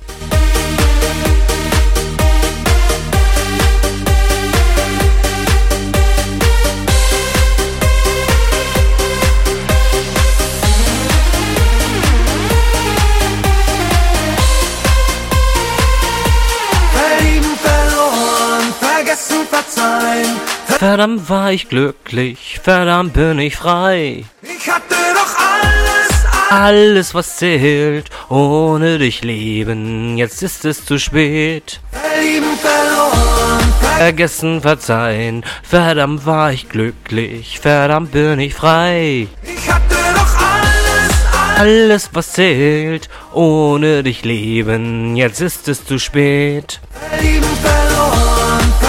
Verdammt 20.84 21.30
war 21.30 21.53
ich 21.53 21.70
glücklich, 21.70 22.60
verdammt 22.62 23.14
bin 23.14 23.40
ich 23.40 23.56
frei. 23.56 24.26
Ich 24.42 24.70
hatte 24.70 24.95
doch 25.14 25.34
alles, 25.40 26.26
Alles, 26.50 27.14
was 27.16 27.38
zählt, 27.38 28.10
ohne 28.28 28.98
dich 28.98 29.24
leben, 29.24 30.18
jetzt 30.18 30.44
ist 30.44 30.66
es 30.66 30.84
zu 30.84 31.00
spät. 31.00 31.80
verlieben, 31.90 32.58
verloren, 32.58 33.74
Vergessen, 33.98 34.62
verzeihen, 34.62 35.45
verdammt 35.64 36.26
war 36.26 36.52
ich 36.52 36.68
glücklich, 36.68 37.62
verdammt 37.62 38.12
bin 38.12 38.42
ich 38.42 38.53
frei. 38.53 39.28
ich 39.42 39.72
hatte 39.72 39.95
doch 40.14 40.36
alles, 40.36 41.60
Alles, 41.60 42.10
was 42.12 42.34
zählt, 42.34 43.08
ohne 43.32 44.03
dich 44.03 44.26
leben, 44.26 45.16
jetzt 45.16 45.40
ist 45.40 45.70
es 45.70 45.86
zu 45.86 45.98
spät. 45.98 46.82
verlieben, 47.10 47.44
verloren, 47.62 47.83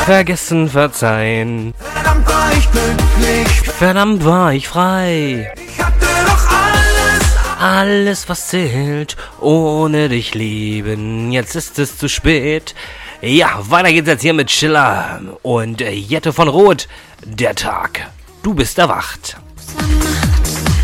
Vergessen, 0.05 0.69
verzeihen, 0.69 1.73
verdammt 1.79 2.29
war 2.29 2.53
ich 2.53 2.71
glücklich. 2.71 3.49
verdammt 3.71 4.25
war 4.25 4.53
ich 4.53 4.69
frei. 4.69 5.53
Ich 5.67 5.83
hatte 5.83 6.07
doch 6.27 6.47
alles, 6.51 7.59
Alles, 7.59 8.29
was 8.29 8.49
zählt, 8.49 9.17
ohne 9.41 10.11
dich 10.11 10.35
leben, 10.35 11.33
jetzt 11.33 11.57
ist 11.57 11.79
es 11.79 11.97
zu 11.97 12.09
spät. 12.09 12.75
Ja, 13.23 13.59
weiter 13.71 13.93
geht's 13.93 14.09
jetzt 14.09 14.21
hier 14.21 14.35
mit 14.35 14.51
Schiller 14.51 15.21
und 15.43 15.81
Jette 15.81 16.35
von 16.35 16.49
Roth. 16.49 16.87
Der 17.25 17.55
Tag. 17.55 18.01
Du 18.43 18.53
bist 18.53 18.79
erwacht. 18.79 19.39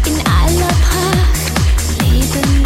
In 0.06 0.14
aller 0.14 0.66
Pracht, 0.66 2.00
Leben 2.00 2.59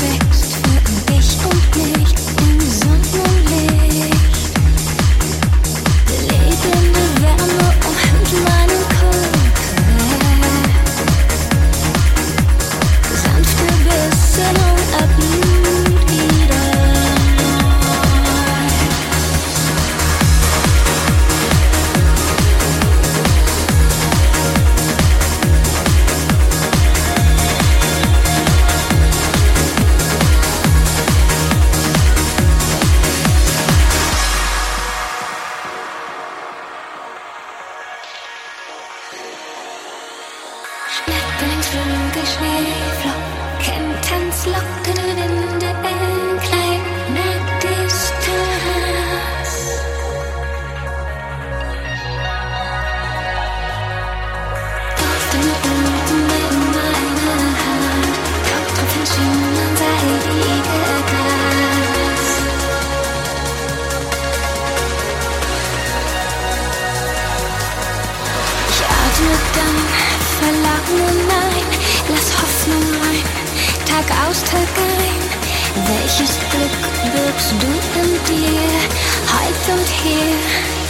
heute 79.87 80.84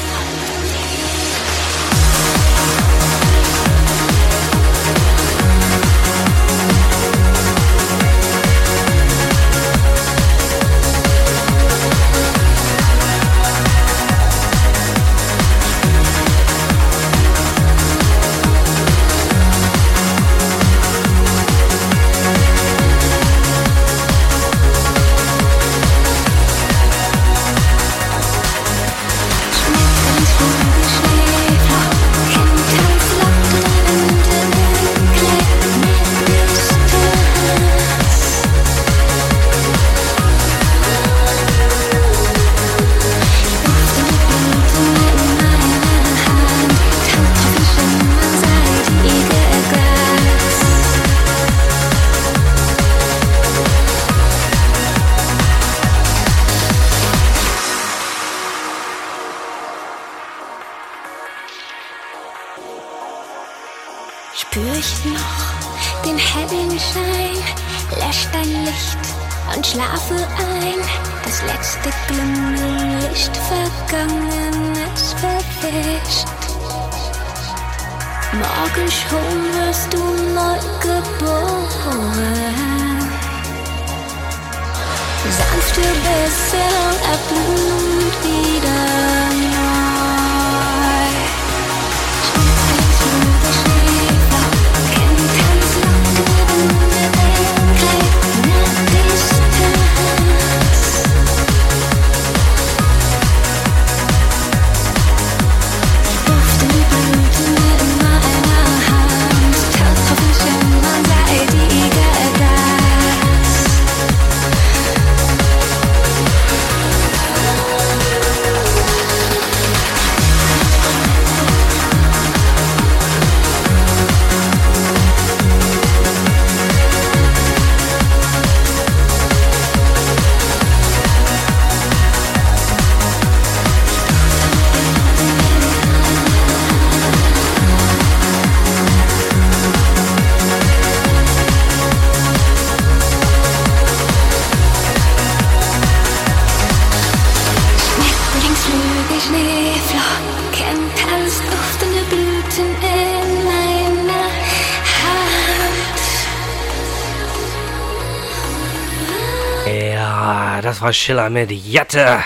Frau 160.85 160.93
Schiller 160.93 161.31
mit 161.31 161.51
Jatte. 161.51 162.19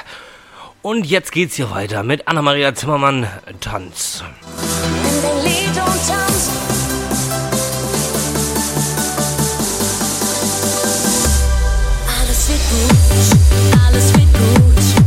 Und 0.82 1.06
jetzt 1.06 1.30
geht's 1.30 1.54
hier 1.54 1.70
weiter 1.70 2.02
mit 2.02 2.26
Anna-Maria 2.26 2.74
Zimmermann, 2.74 3.28
Tanz. 3.60 4.24
Alles 12.18 12.48
wird 12.48 12.58
gut, 12.68 13.80
alles 13.86 14.12
wird 14.14 14.32
gut. 14.32 14.97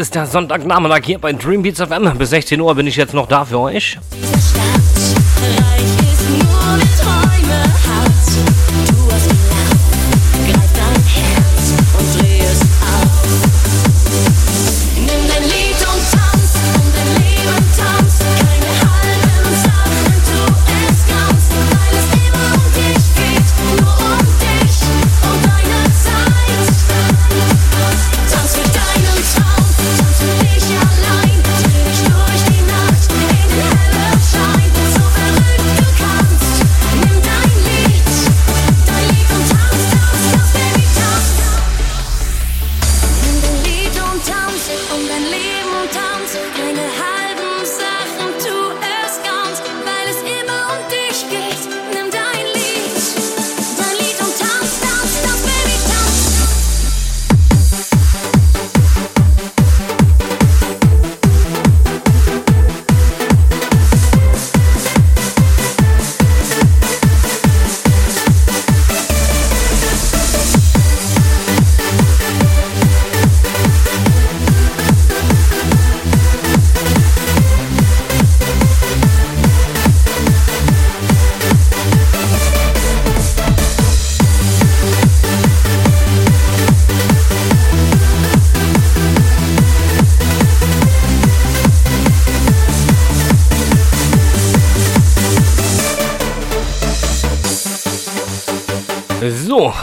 ist 0.00 0.14
der 0.14 0.26
Sonntagnachmittag 0.26 1.02
hier 1.04 1.18
bei 1.18 1.32
Dream 1.34 1.62
Beats 1.62 1.78
FM. 1.78 2.16
Bis 2.16 2.30
16 2.30 2.58
Uhr 2.58 2.74
bin 2.74 2.86
ich 2.86 2.96
jetzt 2.96 3.12
noch 3.12 3.28
da 3.28 3.44
für 3.44 3.58
euch. 3.58 3.98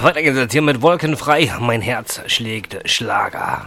Weiter 0.07 0.21
geht's 0.21 0.53
hier 0.53 0.61
mit 0.61 0.81
Wolkenfrei. 0.81 1.51
Mein 1.59 1.81
Herz 1.81 2.21
schlägt 2.27 2.89
Schlager. 2.89 3.65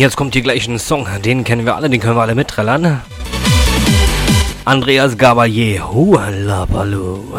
Jetzt 0.00 0.16
kommt 0.16 0.34
hier 0.34 0.42
gleich 0.42 0.66
ein 0.66 0.78
Song. 0.78 1.06
Den 1.24 1.44
kennen 1.44 1.66
wir 1.66 1.76
alle, 1.76 1.90
den 1.90 2.00
können 2.00 2.16
wir 2.16 2.22
alle 2.22 2.34
mitträllern. 2.34 3.02
Andreas 4.64 5.16
Gabalier, 5.18 5.92
Hualabaloo. 5.92 7.29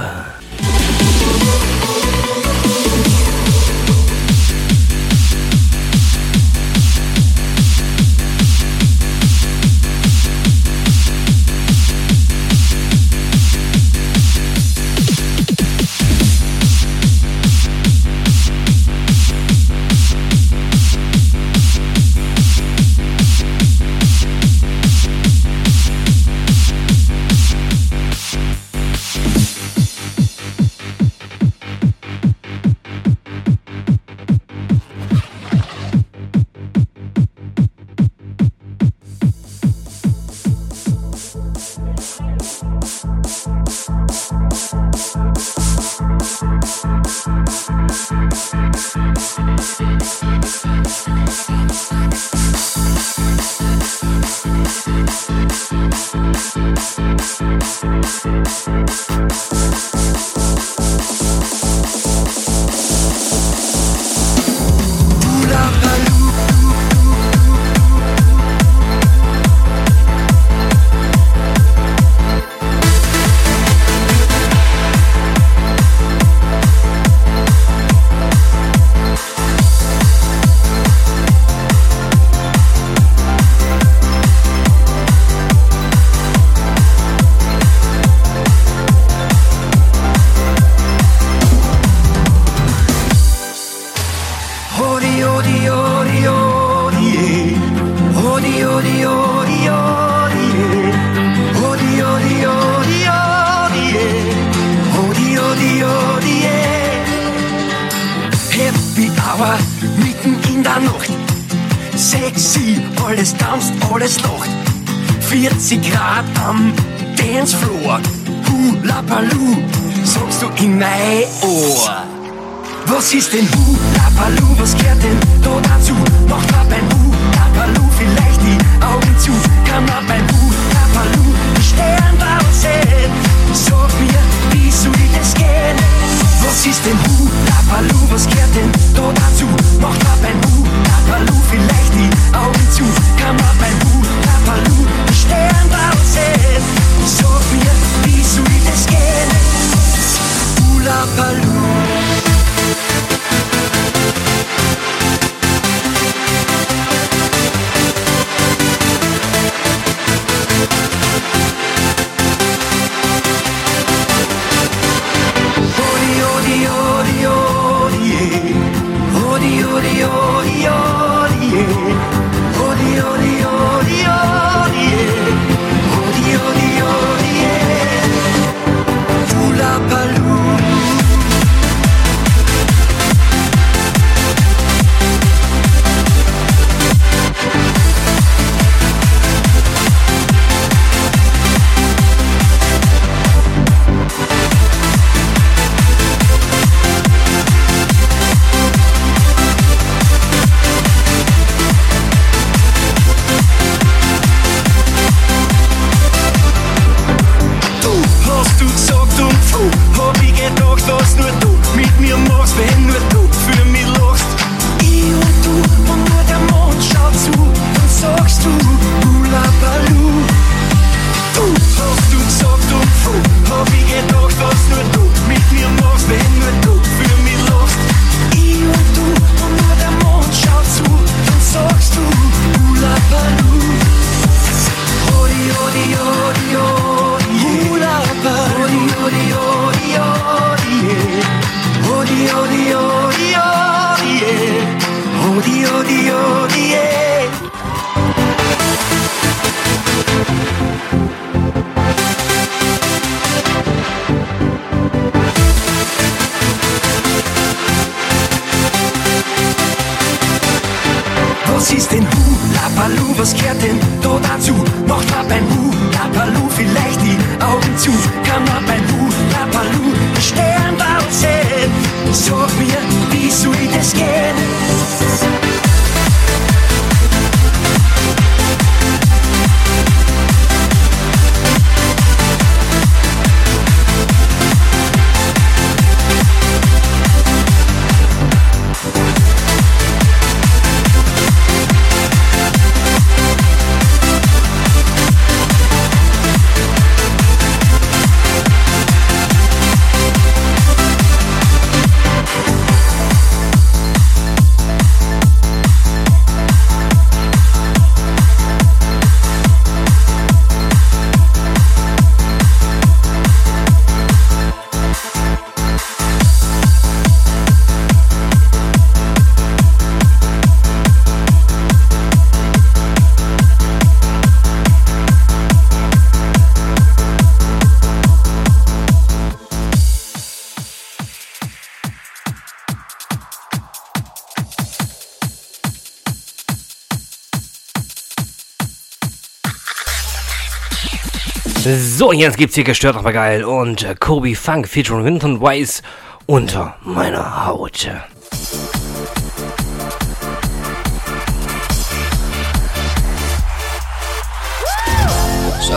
So, 341.64 342.12
jetzt 342.12 342.38
gibt's 342.38 342.56
hier 342.56 342.64
gestört, 342.64 342.96
aber 342.96 343.14
geil. 343.14 343.44
Und 343.44 343.84
äh, 343.84 343.94
Kobe 343.94 344.34
Funk 344.34 344.68
featuring 344.68 345.06
Winton 345.06 345.42
Weiss 345.42 345.84
unter 346.26 346.76
meiner 346.84 347.46
Haut. 347.46 347.88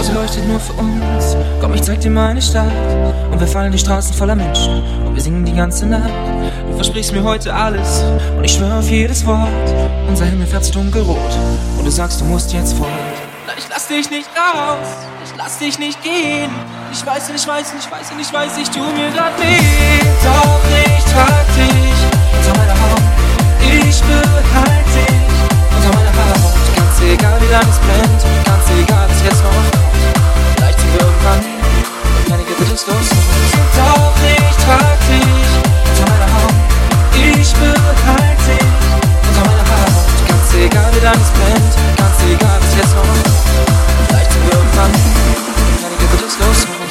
Sie 0.00 0.12
leuchtet 0.12 0.48
nur 0.48 0.58
für 0.58 0.72
uns. 0.72 1.36
Komm, 1.60 1.74
ich 1.74 1.82
zeig 1.82 2.00
dir 2.00 2.10
meine 2.10 2.40
Stadt. 2.40 2.72
Und 3.30 3.38
wir 3.38 3.46
fallen 3.46 3.70
die 3.70 3.78
Straßen 3.78 4.14
voller 4.14 4.34
Menschen. 4.34 4.82
Und 5.04 5.14
wir 5.14 5.22
singen 5.22 5.44
die 5.44 5.54
ganze 5.54 5.84
Nacht. 5.84 6.10
Du 6.66 6.76
versprichst 6.76 7.12
mir 7.12 7.22
heute 7.22 7.52
alles. 7.52 8.02
Und 8.36 8.42
ich 8.42 8.52
schwöre 8.52 8.78
auf 8.78 8.88
jedes 8.88 9.26
Wort. 9.26 9.48
Unser 10.08 10.24
Himmel 10.24 10.46
fährt 10.46 10.74
dunkelrot. 10.74 11.18
Und 11.78 11.84
du 11.84 11.90
sagst, 11.90 12.22
du 12.22 12.24
musst 12.24 12.54
jetzt 12.54 12.72
fort. 12.72 12.88
Ich 13.56 13.68
lass 13.68 13.86
dich 13.86 14.10
nicht 14.10 14.28
raus. 14.36 14.88
Ich 15.24 15.36
lass 15.36 15.58
dich 15.58 15.78
nicht 15.78 16.02
gehen. 16.02 16.50
Ich 16.92 17.06
weiß, 17.06 17.30
ich 17.30 17.46
weiß, 17.46 17.74
ich 17.78 17.90
weiß, 17.90 18.12
ich 18.18 18.32
weiß, 18.32 18.58
ich 18.58 18.70
tu 18.70 18.80
mir 18.80 19.10
grad 19.10 19.38
weh. 19.38 19.58
Doch 20.24 20.60
ich 20.84 21.04
trag 21.04 21.46
dich 21.54 21.98
unter 22.34 22.58
meiner 22.58 22.74
Haut. 22.74 23.02
Ich 23.60 24.00
behalte 24.02 24.90
dich 24.94 25.34
unter 25.76 25.96
meiner 25.96 26.10
Haut. 26.10 26.54
Ganz 26.76 27.00
egal, 27.00 27.40
wie 27.40 27.52
lange 27.52 27.70
es 27.70 27.78
brennt. 27.78 28.22
Ganz 28.44 28.66
egal, 28.82 29.06
was 29.08 29.22
jetzt 29.22 29.44
noch 29.44 29.50
kommt. 29.50 29.76
Vielleicht 30.56 30.80
sind 30.80 30.92
wir 30.92 31.06
irgendwann 31.06 31.54
keine 32.28 32.44
Gitter 32.44 32.74
ist 32.74 32.86
los. 32.88 33.08
Doch 33.76 34.14
ich 34.24 34.56
trag 34.64 34.98
dich 35.06 35.50
unter 35.90 36.10
meiner 36.10 36.30
Haut. 36.34 36.54
Ich 37.14 37.52
behalte 37.54 38.50
dich 38.50 38.74
unter 39.28 39.50
meiner 39.50 39.66
Haut. 39.70 40.28
Ganz 40.28 40.54
egal, 40.54 40.90
wie 40.94 41.04
lange 41.04 41.22
es 41.22 41.30
brennt. 41.30 42.03
Egal, 42.32 42.58
was 42.60 42.76
jetzt 42.76 42.94
noch. 42.94 43.04
Vielleicht 44.08 44.32
sind 44.32 44.44
wir 44.46 44.58
irgendwann 44.58 44.90
und 44.90 45.80
keine 45.82 46.83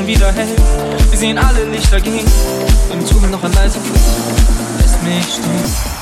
schon 0.00 0.06
wieder 0.06 0.32
hell. 0.32 0.56
Wir 1.10 1.18
sehen 1.18 1.38
alle 1.38 1.64
Lichter 1.64 2.00
gehen. 2.00 2.26
Im 2.92 3.04
Zug 3.04 3.28
noch 3.30 3.42
ein 3.42 3.52
leiser 3.52 3.80
Fuß 3.80 4.80
lässt 4.80 5.02
mich 5.02 5.24
stehen. 5.24 5.99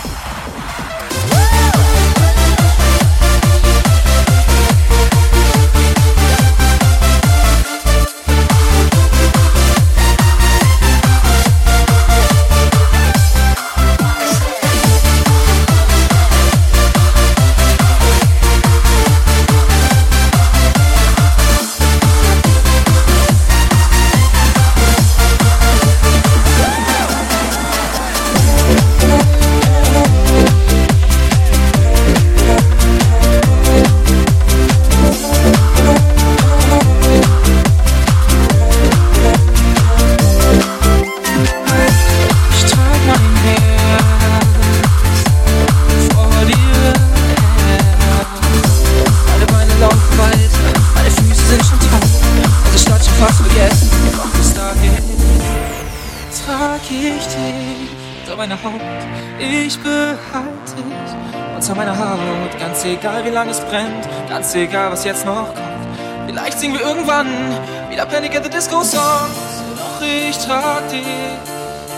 wenn 63.49 63.55
es 63.55 63.61
brennt, 63.61 64.29
ganz 64.29 64.55
egal, 64.55 64.93
was 64.93 65.05
jetzt 65.05 65.25
noch 65.25 65.47
kommt. 65.47 65.59
Vielleicht 66.27 66.61
singen 66.61 66.75
wir 66.75 66.83
irgendwann 66.83 67.27
wieder 67.89 68.05
Panic 68.05 68.37
at 68.37 68.45
the 68.45 68.51
Disco 68.51 68.83
Songs. 68.83 69.33
Doch 69.77 70.03
ich 70.03 70.37
trag 70.37 70.87
dich, 70.91 71.07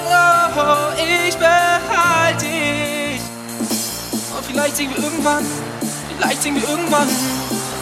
oh, 0.07 1.27
ich 1.29 1.37
behalte 1.37 2.47
dich. 2.47 3.20
Und 4.37 4.47
vielleicht 4.47 4.77
singen 4.77 4.95
wir 4.97 5.03
irgendwann, 5.03 5.45
vielleicht 6.17 6.43
singen 6.43 6.62
wir 6.62 6.69
irgendwann, 6.69 7.09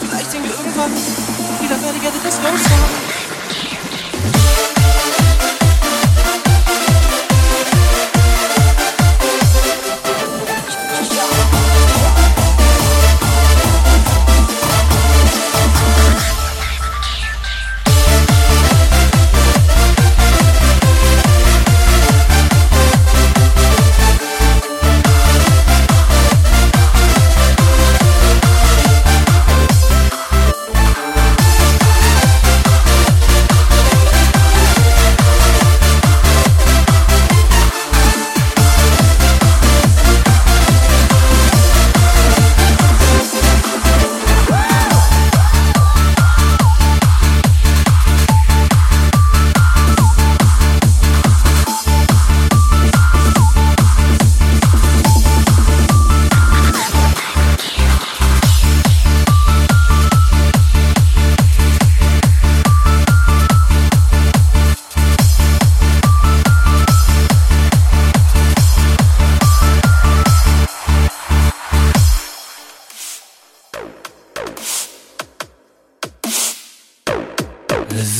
vielleicht 0.01 0.31
singen 0.31 0.45
wir 0.45 0.51
irgendwann 0.51 0.91
wieder 1.61 1.75
Panic 1.75 2.07
at 2.07 2.13
the 2.13 2.27
Disco 2.27 2.47
Songs. 2.47 3.18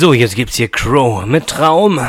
So, 0.01 0.13
jetzt 0.13 0.37
gibt's 0.37 0.55
hier 0.55 0.69
Crow 0.69 1.25
mit 1.25 1.47
Traum. 1.47 1.99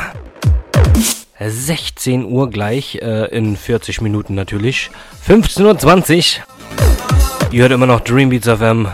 16 1.40 2.24
Uhr 2.24 2.48
gleich, 2.48 3.00
äh, 3.02 3.24
in 3.36 3.56
40 3.56 4.00
Minuten 4.00 4.36
natürlich. 4.36 4.92
15.20 5.26 6.36
Uhr. 6.38 7.50
Ihr 7.50 7.62
hört 7.62 7.72
immer 7.72 7.86
noch 7.86 7.98
Dreambeats 7.98 8.46
FM 8.46 8.86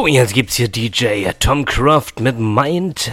So, 0.00 0.06
jetzt 0.06 0.32
gibt's 0.32 0.54
hier 0.54 0.68
DJ 0.68 1.28
Tom 1.38 1.66
Croft 1.66 2.20
mit 2.20 2.38
Mind. 2.38 3.12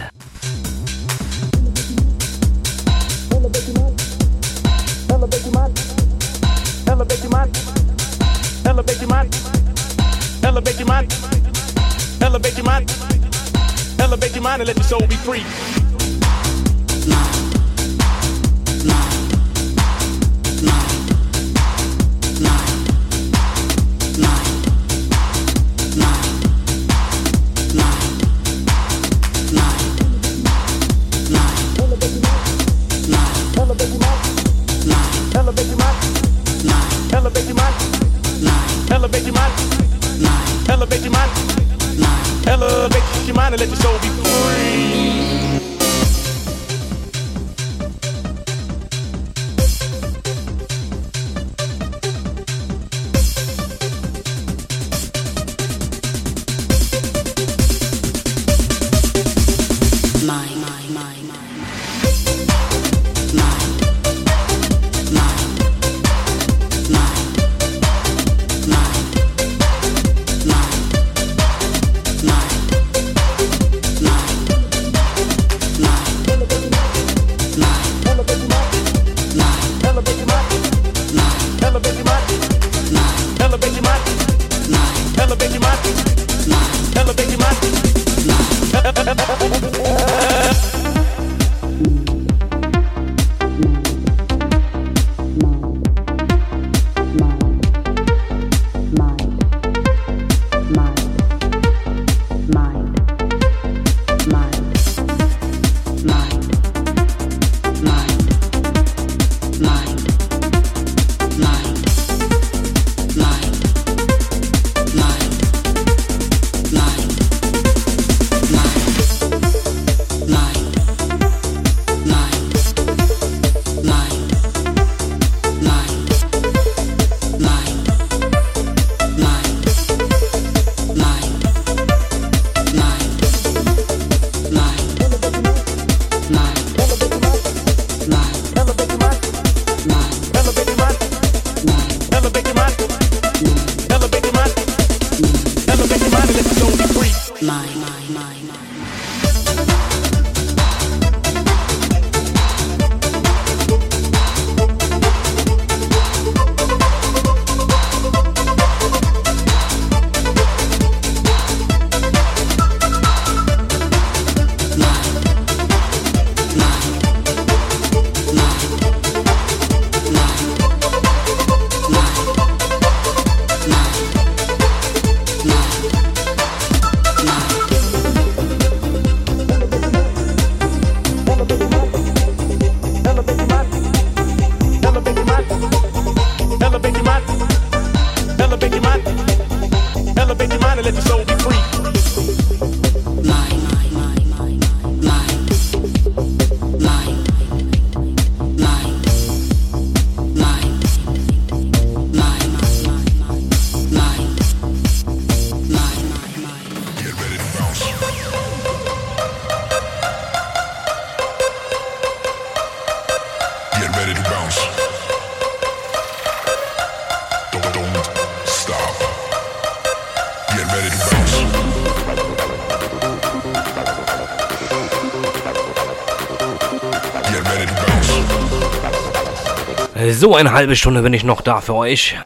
So 230.20 230.34
eine 230.34 230.52
halbe 230.52 230.74
Stunde 230.74 231.02
bin 231.02 231.12
ich 231.12 231.22
noch 231.22 231.42
da 231.42 231.60
für 231.60 231.74
euch. 231.74 232.18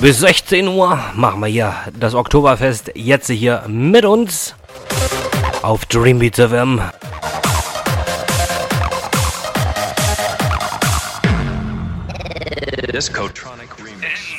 Bis 0.00 0.20
16 0.20 0.66
Uhr 0.66 0.98
machen 1.14 1.40
wir 1.40 1.46
hier 1.46 1.74
das 1.92 2.14
Oktoberfest 2.14 2.92
jetzt 2.94 3.28
hier 3.28 3.64
mit 3.68 4.06
uns 4.06 4.54
auf 5.60 5.84
Dreambeats 5.84 6.40
FM. 6.40 6.80
Discotronic 12.94 13.68
Remix. 13.84 14.32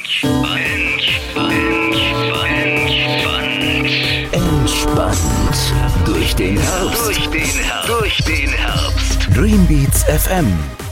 Entspannt 4.32 5.20
durch 6.08 6.36
den 6.36 6.58
Herbst. 6.58 7.06
Durch 7.06 7.30
den 7.30 7.54
Herbst. 7.60 7.88
Durch 7.88 8.18
den 8.24 8.50
Herbst. 8.50 9.28
Dreambeats 9.32 10.04
FM. 10.06 10.85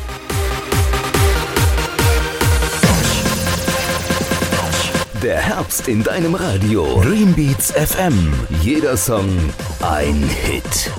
Der 5.24 5.40
Herbst 5.40 5.88
in 5.88 6.04
deinem 6.04 6.36
Radio. 6.36 7.02
Dreambeats 7.02 7.72
FM. 7.72 8.34
Jeder 8.62 8.98
Song 8.98 9.30
ein 9.82 10.22
Hit. 10.22 10.92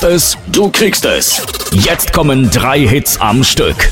Brauchst 0.00 0.04
es, 0.04 0.38
du 0.48 0.70
kriegst 0.70 1.06
es. 1.06 1.42
Jetzt 1.72 2.12
kommen 2.12 2.50
drei 2.50 2.80
Hits 2.80 3.18
am 3.18 3.42
Stück. 3.42 3.90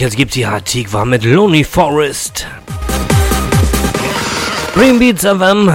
Jetzt 0.00 0.16
gibt's 0.16 0.34
hier 0.34 0.50
Antigua 0.50 1.04
mit 1.04 1.24
Lonely 1.24 1.62
Forest. 1.62 2.46
Green 4.74 4.98
Beats 4.98 5.26
FM. 5.26 5.70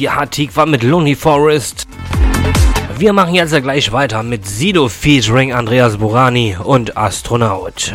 Hier 0.00 0.16
hat 0.16 0.30
Tikva 0.30 0.64
mit 0.64 0.82
Lonely 0.82 1.14
Forest. 1.14 1.86
Wir 2.96 3.12
machen 3.12 3.34
jetzt 3.34 3.54
gleich 3.60 3.92
weiter 3.92 4.22
mit 4.22 4.46
Sido 4.46 4.88
featuring 4.88 5.52
Andreas 5.52 5.98
Burani 5.98 6.56
und 6.56 6.96
Astronaut. 6.96 7.92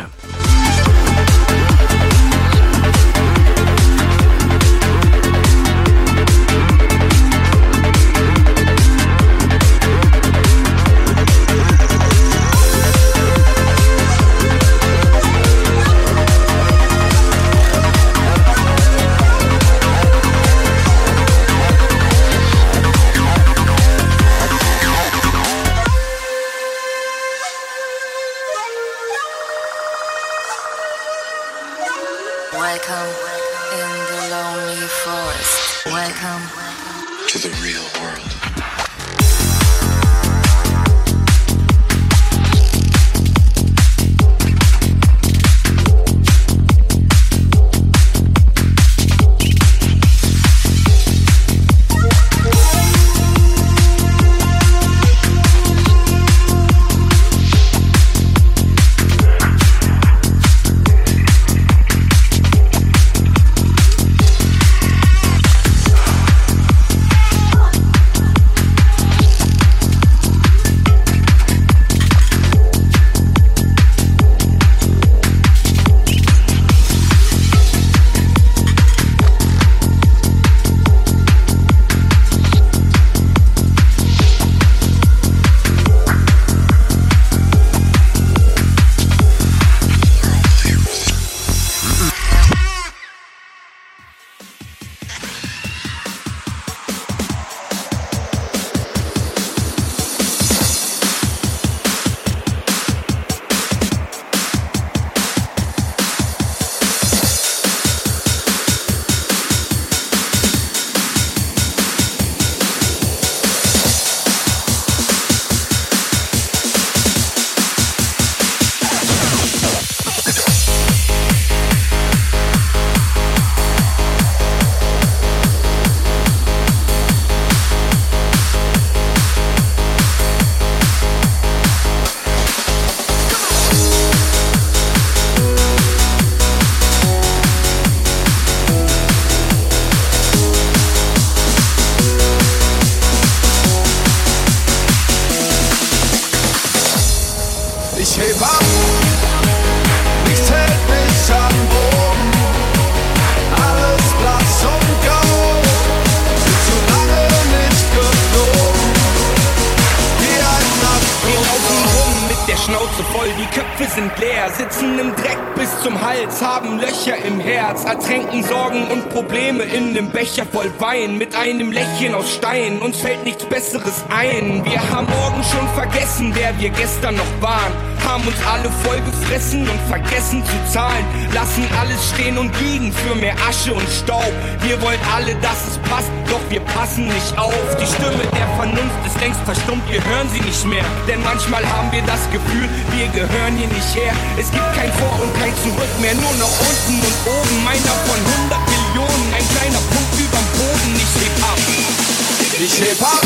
Uns 172.86 173.00
fällt 173.00 173.24
nichts 173.24 173.44
Besseres 173.44 174.04
ein. 174.10 174.64
Wir 174.64 174.78
haben 174.78 175.08
morgen 175.10 175.42
schon 175.42 175.66
vergessen, 175.74 176.30
wer 176.34 176.56
wir 176.60 176.70
gestern 176.70 177.16
noch 177.16 177.32
waren, 177.40 177.72
haben 178.06 178.22
uns 178.22 178.38
alle 178.46 178.70
voll 178.86 179.00
gefressen 179.02 179.68
und 179.68 179.80
vergessen 179.88 180.44
zu 180.44 180.72
zahlen, 180.72 181.04
lassen 181.34 181.66
alles 181.80 181.98
stehen 182.14 182.38
und 182.38 182.54
liegen 182.60 182.92
für 182.92 183.16
mehr 183.16 183.34
Asche 183.48 183.74
und 183.74 183.88
Staub. 183.90 184.30
Wir 184.62 184.80
wollen 184.82 185.00
alle, 185.12 185.34
dass 185.42 185.66
es 185.66 185.78
passt, 185.90 186.12
doch 186.30 186.38
wir 186.48 186.60
passen 186.78 187.08
nicht 187.08 187.36
auf. 187.36 187.66
Die 187.74 187.90
Stimme 187.90 188.22
der 188.22 188.46
Vernunft 188.54 189.00
ist 189.04 189.18
längst 189.20 189.40
verstummt, 189.40 189.82
wir 189.90 190.02
hören 190.04 190.30
sie 190.32 190.40
nicht 190.46 190.64
mehr, 190.64 190.84
denn 191.08 191.20
manchmal 191.24 191.66
haben 191.66 191.90
wir 191.90 192.02
das 192.02 192.22
Gefühl, 192.30 192.70
wir 192.94 193.08
gehören 193.10 193.56
hier 193.58 193.68
nicht 193.68 193.92
her. 193.98 194.14
Es 194.38 194.46
gibt 194.52 194.70
kein 194.78 194.92
Vor 194.94 195.18
und 195.26 195.34
kein 195.42 195.54
Zurück 195.66 195.90
mehr, 195.98 196.14
nur 196.14 196.34
noch 196.38 196.54
unten 196.62 197.02
und 197.02 197.16
oben. 197.34 197.64
Meiner 197.66 197.96
von 198.06 198.20
100 198.46 198.62
Millionen, 198.70 199.26
ein 199.34 199.46
kleiner 199.58 199.82
Punkt 199.90 200.14
überm 200.22 200.46
Boden. 200.54 200.94
Ich 201.02 201.14
heb 201.18 201.34
ab. 201.42 202.35
Ich 202.58 202.80
heb 202.80 203.02
ab, 203.02 203.20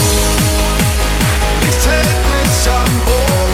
nichts 1.63 1.87
hält 1.87 2.05
mich 2.05 2.69
am 2.69 3.50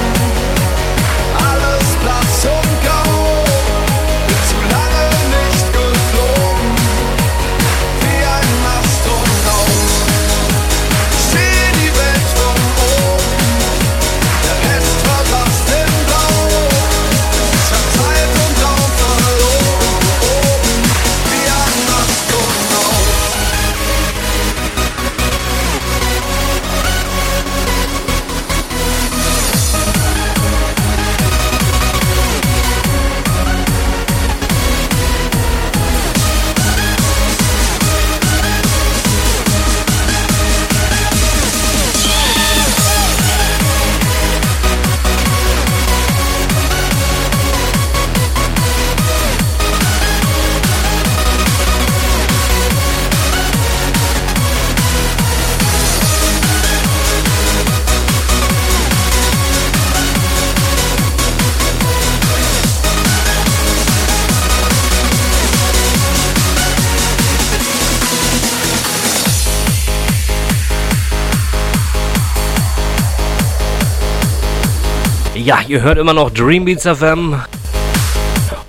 Ja, 75.46 75.60
ihr 75.68 75.80
hört 75.80 75.96
immer 75.96 76.12
noch 76.12 76.30
Dreambeats 76.30 76.82
FM. 76.88 77.40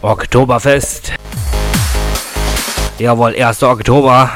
Oktoberfest. 0.04 1.12
Jawohl, 3.00 3.34
1. 3.36 3.64
Oktober. 3.64 4.30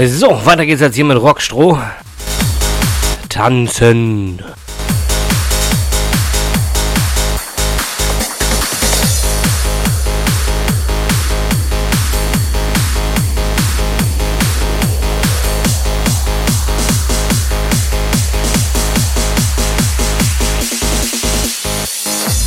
Äh, 0.00 0.06
so, 0.06 0.46
weiter 0.46 0.64
geht's 0.64 0.80
jetzt 0.80 0.94
hier 0.94 1.04
mit 1.04 1.20
Rockstroh. 1.20 1.78
Tanzen. 3.28 4.42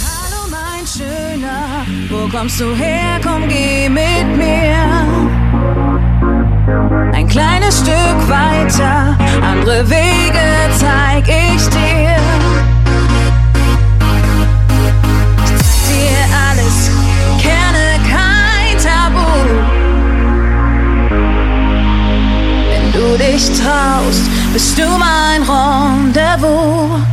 Hallo 0.03 0.47
mein 0.49 0.87
Schöner, 0.87 1.85
wo 2.09 2.27
kommst 2.35 2.59
du 2.59 2.75
her, 2.75 3.21
komm, 3.23 3.47
geh 3.47 3.72
weiter, 8.83 9.17
andere 9.41 9.89
Wege 9.89 10.69
zeig 10.77 11.27
ich 11.27 11.69
dir. 11.69 12.15
Dir 15.87 16.23
alles, 16.49 16.89
kenne 17.41 17.99
kein 18.09 18.77
Tabu. 18.83 19.31
Wenn 22.69 22.91
du 22.91 23.17
dich 23.17 23.45
traust, 23.59 24.23
bist 24.53 24.77
du 24.77 24.87
mein 24.97 25.41
Rendezvous. 25.43 27.12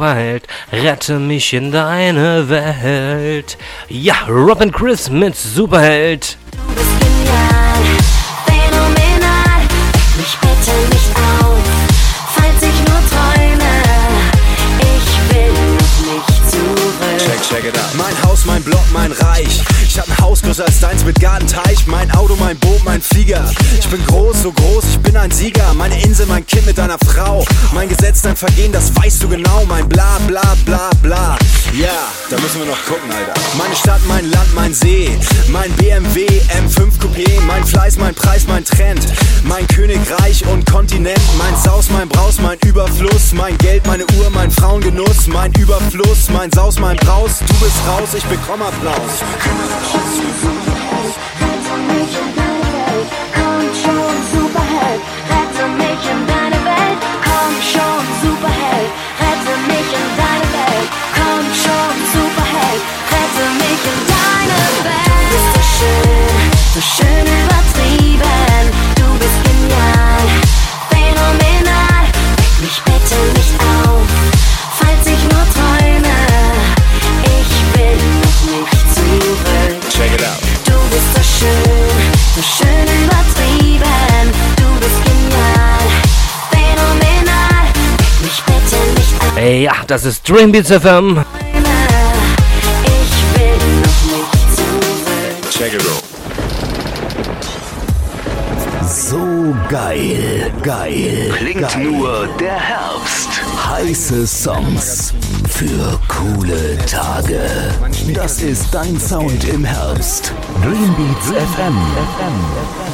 Superheld, 0.00 0.46
rette 0.72 1.18
mich 1.18 1.52
in 1.52 1.72
deine 1.72 2.48
Welt. 2.48 3.58
Ja, 3.90 4.14
Robin 4.30 4.72
Chris 4.72 5.10
mit 5.10 5.36
Superheld. 5.36 6.38
genial, 6.74 7.84
phänomenal. 8.46 9.60
Mich 10.16 10.38
bitte 10.40 10.72
nicht 10.88 11.10
auf, 11.42 11.58
falls 12.34 12.62
ich 12.62 12.78
nur 12.88 13.02
träume. 13.10 13.72
Ich 14.80 15.34
will 15.34 15.52
nicht 16.14 16.50
zurück. 16.50 16.94
Check, 17.18 17.42
check 17.42 17.64
it 17.66 17.78
out. 17.78 17.94
Mein 17.98 18.22
Haus, 18.22 18.46
mein 18.46 18.62
Block, 18.62 18.86
mein 18.94 19.12
Reich. 19.12 19.60
Ich 19.86 19.98
hab 19.98 20.08
ein 20.08 20.16
Haus 20.18 20.40
größer 20.40 20.64
als 20.64 20.80
deins 20.80 21.04
mit 21.04 21.20
Gartenteich. 21.20 21.86
Mein 21.86 22.10
Auto, 22.12 22.36
mein 22.36 22.56
Boot, 22.58 22.82
mein 22.86 23.02
Flieger. 23.02 23.44
Ich 23.78 23.88
bin 23.88 24.02
groß, 24.06 24.44
so 24.44 24.52
groß, 24.52 24.84
ich 24.92 24.98
bin 25.00 25.14
ein 25.18 25.30
Sieger. 25.30 25.74
Meine 25.74 26.00
Insel, 26.02 26.24
mein 26.24 26.46
Kind 26.46 26.64
mit 26.64 26.78
deiner 26.78 26.96
Frau. 27.04 27.44
Mein 27.72 27.88
Gesetz, 27.88 28.22
dein 28.22 28.36
Vergehen, 28.36 28.72
das 28.72 28.94
weißt 28.96 29.22
du 29.22 29.28
genau. 29.28 29.64
Mein 29.68 29.88
bla 29.88 30.18
bla 30.26 30.42
bla 30.64 30.90
bla. 31.02 31.38
Ja, 31.72 32.10
da 32.28 32.36
müssen 32.40 32.60
wir 32.60 32.66
noch 32.66 32.84
gucken, 32.84 33.10
Alter. 33.12 33.32
Meine 33.56 33.76
Stadt, 33.76 34.00
mein 34.08 34.28
Land, 34.30 34.54
mein 34.54 34.74
See. 34.74 35.16
Mein 35.48 35.70
BMW 35.72 36.26
M5 36.26 36.98
Coupé. 37.00 37.40
Mein 37.46 37.64
Fleiß, 37.64 37.96
mein 37.98 38.14
Preis, 38.14 38.46
mein 38.48 38.64
Trend. 38.64 39.06
Mein 39.44 39.66
Königreich 39.68 40.44
und 40.46 40.66
Kontinent. 40.66 41.20
Mein 41.38 41.54
Saus, 41.62 41.90
mein 41.90 42.08
Braus, 42.08 42.40
mein 42.40 42.58
Überfluss. 42.66 43.32
Mein 43.34 43.56
Geld, 43.58 43.86
meine 43.86 44.04
Uhr, 44.18 44.30
mein 44.30 44.50
Frauengenuss. 44.50 45.28
Mein 45.28 45.52
Überfluss, 45.52 46.28
mein 46.30 46.50
Saus, 46.50 46.80
mein 46.80 46.96
Braus. 46.96 47.38
Du 47.38 47.54
bist 47.64 47.76
raus, 47.86 48.08
ich 48.16 48.24
bekomme 48.24 48.64
Applaus. 48.64 49.22
Komm 53.32 53.62
schon, 53.84 54.39
das 89.90 90.04
ist 90.04 90.28
Dreambeats 90.28 90.68
FM. 90.70 90.76
Ich 90.76 90.82
will 93.34 93.56
noch 94.12 94.32
nicht 94.32 94.56
zurück. 94.56 95.50
Check 95.50 95.74
it 95.74 95.80
out. 95.80 96.04
So 98.88 99.52
geil, 99.68 100.52
geil. 100.62 101.32
Klingt 101.36 101.60
geil. 101.60 101.84
nur 101.84 102.28
der 102.38 102.60
Herbst. 102.60 103.28
Heiße 103.68 104.28
Songs 104.28 105.12
für 105.48 105.98
coole 106.06 106.78
Tage. 106.86 107.40
Das 108.14 108.42
ist 108.42 108.72
dein 108.72 109.00
Sound 109.00 109.44
im 109.48 109.64
Herbst. 109.64 110.32
Dreambeats 110.62 111.26
FM. 111.30 111.74
Mein 111.74 112.89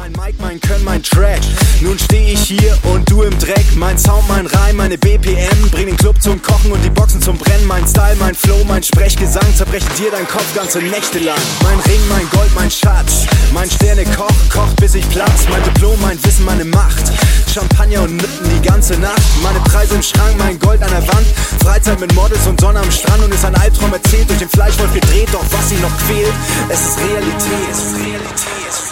Mein 0.00 0.12
Mic, 0.12 0.34
mein 0.40 0.58
Können, 0.62 0.84
mein 0.84 1.02
Track. 1.02 1.42
Nun 1.82 1.98
steh 1.98 2.32
ich 2.32 2.40
hier 2.40 2.74
und 2.84 3.10
du 3.10 3.22
im 3.22 3.38
Dreck. 3.38 3.66
Mein 3.76 3.98
Sound, 3.98 4.26
mein 4.28 4.46
Reim, 4.46 4.76
meine 4.76 4.96
BPM. 4.96 5.68
Bring 5.70 5.88
den 5.88 5.96
Club 5.98 6.16
zum 6.22 6.40
Kochen 6.40 6.72
und 6.72 6.82
die 6.82 6.88
Boxen 6.88 7.20
zum 7.20 7.36
Brennen. 7.36 7.66
Mein 7.66 7.86
Style, 7.86 8.16
mein 8.18 8.34
Flow, 8.34 8.64
mein 8.66 8.82
Sprechgesang. 8.82 9.44
Zerbrechen 9.54 9.90
dir 9.98 10.10
dein 10.10 10.26
Kopf 10.26 10.54
ganze 10.54 10.78
Nächte 10.78 11.18
lang. 11.18 11.36
Mein 11.62 11.78
Ring, 11.80 12.00
mein 12.08 12.26
Gold, 12.30 12.48
mein 12.54 12.70
Schatz. 12.70 13.26
Mein 13.52 13.70
Sterne 13.70 14.04
koch, 14.16 14.32
kocht 14.50 14.74
bis 14.76 14.94
ich 14.94 15.06
platz. 15.10 15.44
Mein 15.50 15.62
Diplom, 15.64 16.00
mein 16.00 16.18
Wissen, 16.24 16.46
meine 16.46 16.64
Macht. 16.64 17.12
Champagner 17.52 18.00
und 18.00 18.16
Nütten 18.16 18.48
die 18.56 18.66
ganze 18.66 18.98
Nacht. 18.98 19.20
Meine 19.42 19.60
Preise 19.60 19.96
im 19.96 20.02
Schrank, 20.02 20.34
mein 20.38 20.58
Gold 20.60 20.82
an 20.82 20.90
der 20.92 21.06
Wand. 21.08 21.26
Freizeit 21.62 22.00
mit 22.00 22.14
Models 22.14 22.46
und 22.46 22.58
Sonne 22.58 22.80
am 22.80 22.90
Strand. 22.90 23.22
Und 23.22 23.34
ist 23.34 23.44
ein 23.44 23.54
Albtraum 23.54 23.92
erzählt, 23.92 24.30
durch 24.30 24.38
den 24.38 24.48
Fleischwolf 24.48 24.94
gedreht. 24.94 25.28
Doch 25.30 25.44
was 25.50 25.70
ihn 25.70 25.82
noch 25.82 25.94
quält, 26.06 26.32
es 26.70 26.80
ist 26.80 26.98
Realität. 27.00 27.68
Es 27.70 27.78
ist 27.78 27.96
Realität. 27.96 28.89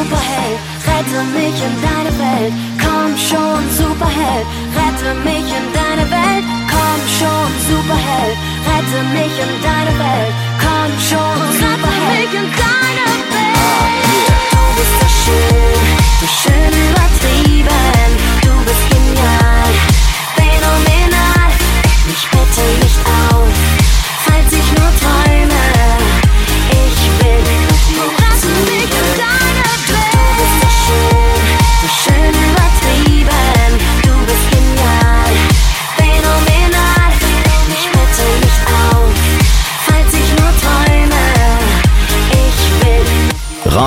Superheld, 0.00 0.58
rette 0.88 1.22
mich 1.36 1.60
in 1.60 1.76
deine 1.82 2.12
Welt. 2.18 2.54
Komm 2.80 3.12
schon, 3.18 3.60
Superheld, 3.76 4.46
rette 4.74 5.14
mich 5.28 5.44
in 5.44 5.66
deine 5.76 6.10
Welt. 6.10 6.44
Komm 6.72 7.00
schon, 7.18 7.50
Superheld, 7.68 8.36
rette 8.64 9.00
mich 9.12 9.34
in 9.44 9.52
deine 9.60 9.92
Welt. 10.00 10.34
Komm 10.64 10.90
schon, 11.04 11.38
Superheld, 11.60 12.16
mich 12.16 12.32
in 12.32 12.48
deine 12.64 13.08
Welt. 13.34 14.00
Du 14.52 14.62
bist 14.78 14.94
so 15.00 15.08
schön, 15.20 15.84
so 16.20 16.26
schön 16.40 16.72
übertrieben. 16.88 18.39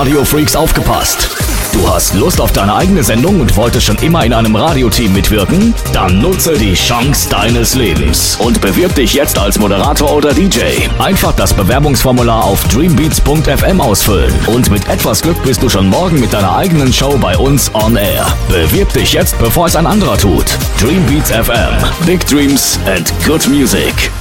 Radio 0.04 0.22
Freaks 0.22 0.54
aufgepasst. 0.54 1.30
Du 1.72 1.88
hast 1.88 2.12
Lust 2.12 2.38
auf 2.38 2.52
deine 2.52 2.74
eigene 2.74 3.02
Sendung 3.02 3.40
und 3.40 3.56
wolltest 3.56 3.86
schon 3.86 3.96
immer 4.02 4.22
in 4.22 4.34
einem 4.34 4.54
Radioteam 4.54 5.14
mitwirken? 5.14 5.72
Dann 5.94 6.20
nutze 6.20 6.58
die 6.58 6.74
Chance 6.74 7.30
deines 7.30 7.74
Lebens 7.74 8.36
und 8.38 8.60
bewirb 8.60 8.94
dich 8.94 9.14
jetzt 9.14 9.38
als 9.38 9.58
Moderator 9.58 10.12
oder 10.12 10.34
DJ. 10.34 10.60
Einfach 10.98 11.32
das 11.32 11.54
Bewerbungsformular 11.54 12.44
auf 12.44 12.62
dreambeats.fm 12.64 13.80
ausfüllen 13.80 14.34
und 14.46 14.70
mit 14.70 14.86
etwas 14.90 15.22
Glück 15.22 15.42
bist 15.42 15.62
du 15.62 15.70
schon 15.70 15.88
morgen 15.88 16.20
mit 16.20 16.34
deiner 16.34 16.54
eigenen 16.54 16.92
Show 16.92 17.16
bei 17.16 17.34
uns 17.38 17.74
on 17.74 17.96
air. 17.96 18.26
Bewirb 18.50 18.92
dich 18.92 19.14
jetzt, 19.14 19.38
bevor 19.38 19.68
es 19.68 19.74
ein 19.74 19.86
anderer 19.86 20.18
tut. 20.18 20.44
Dreambeats 20.78 21.30
FM. 21.30 22.04
Big 22.04 22.26
Dreams 22.26 22.78
and 22.84 23.10
good 23.26 23.48
music. 23.48 24.12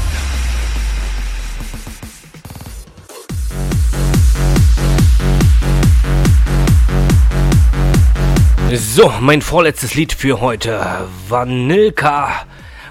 So, 8.75 9.13
mein 9.19 9.43
vorletztes 9.43 9.93
Lied 9.93 10.13
für 10.13 10.41
heute. 10.41 11.07
Vanilka 11.27 12.47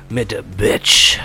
mit 0.09 0.33
Bitch. 0.57 1.19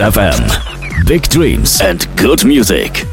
FM. 0.00 1.06
Big 1.06 1.22
dreams 1.28 1.80
and 1.80 2.06
good 2.16 2.44
music. 2.44 3.07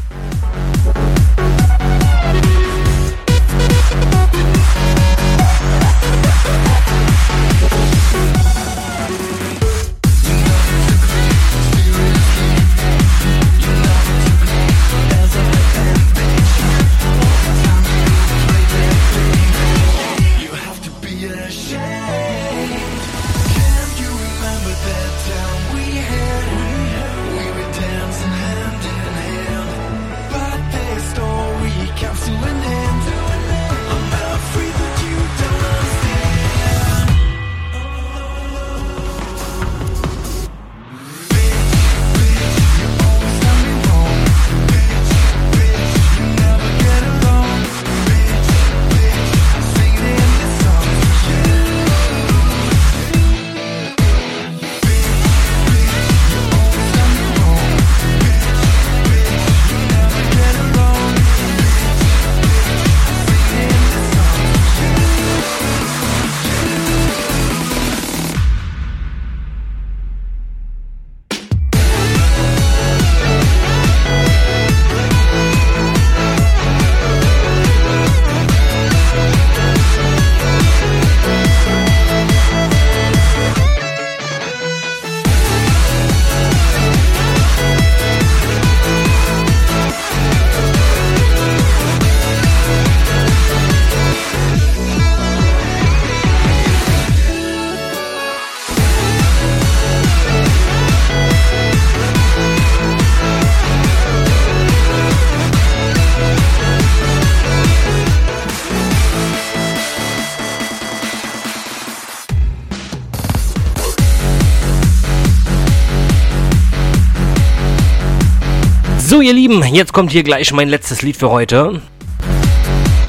Lieben, 119.48 119.62
jetzt 119.72 119.92
kommt 119.92 120.10
hier 120.10 120.24
gleich 120.24 120.52
mein 120.52 120.68
letztes 120.68 121.02
Lied 121.02 121.16
für 121.16 121.30
heute. 121.30 121.80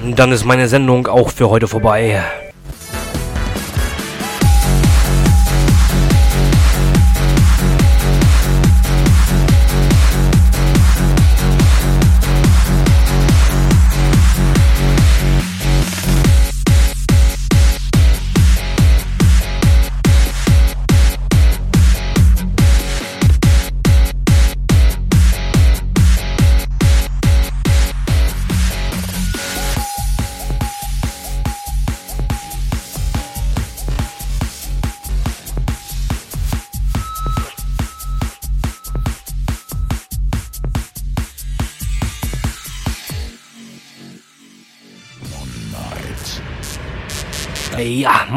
Dann 0.03 0.32
ist 0.32 0.45
meine 0.45 0.67
Sendung 0.67 1.07
auch 1.07 1.32
für 1.32 1.49
heute 1.49 1.67
vorbei. 1.67 2.22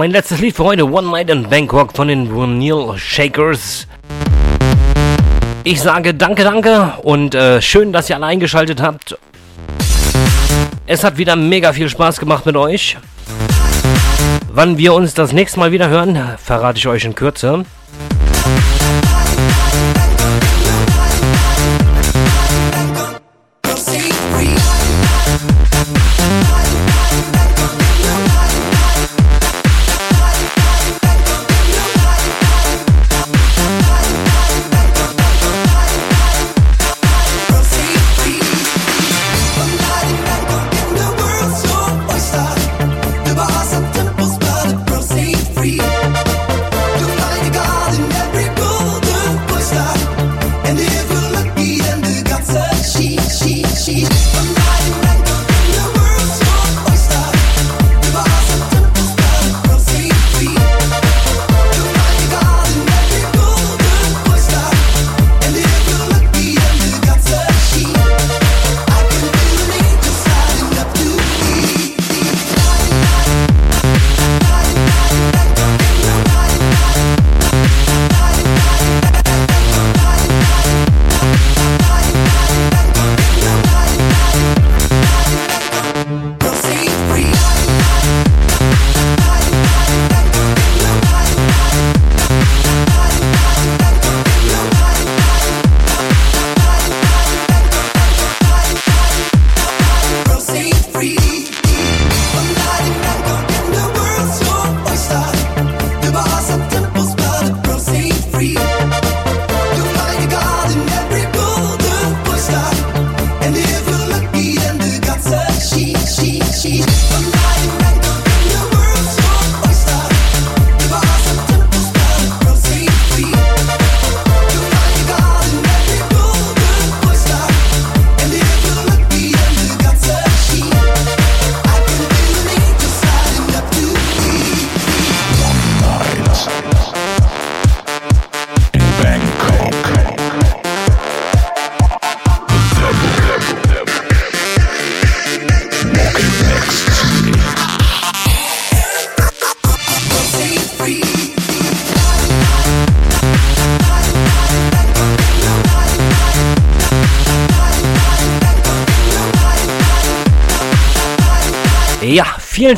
Mein 0.00 0.12
letztes 0.12 0.40
Lied 0.40 0.56
für 0.56 0.64
heute, 0.64 0.90
One 0.90 1.10
Night 1.10 1.28
in 1.28 1.42
Bangkok 1.42 1.94
von 1.94 2.08
den 2.08 2.34
Vinyl 2.34 2.96
Shakers. 2.96 3.86
Ich 5.62 5.82
sage 5.82 6.14
danke, 6.14 6.42
danke 6.42 6.94
und 7.02 7.34
äh, 7.34 7.60
schön, 7.60 7.92
dass 7.92 8.08
ihr 8.08 8.16
alle 8.16 8.24
eingeschaltet 8.24 8.80
habt. 8.80 9.18
Es 10.86 11.04
hat 11.04 11.18
wieder 11.18 11.36
mega 11.36 11.74
viel 11.74 11.90
Spaß 11.90 12.18
gemacht 12.18 12.46
mit 12.46 12.56
euch. 12.56 12.96
Wann 14.50 14.78
wir 14.78 14.94
uns 14.94 15.12
das 15.12 15.34
nächste 15.34 15.60
Mal 15.60 15.70
wieder 15.70 15.90
hören, 15.90 16.18
verrate 16.42 16.78
ich 16.78 16.88
euch 16.88 17.04
in 17.04 17.14
Kürze. 17.14 17.66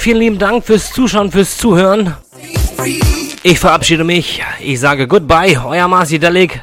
Vielen, 0.03 0.19
lieben 0.19 0.39
Dank 0.39 0.65
fürs 0.65 0.93
Zuschauen, 0.93 1.31
fürs 1.31 1.57
Zuhören. 1.57 2.17
Ich 3.45 3.59
verabschiede 3.61 4.03
mich. 4.03 4.43
Ich 4.61 4.81
sage 4.81 5.07
Goodbye, 5.07 5.61
euer 5.65 5.87
Marci 5.87 6.19
Delig. 6.19 6.61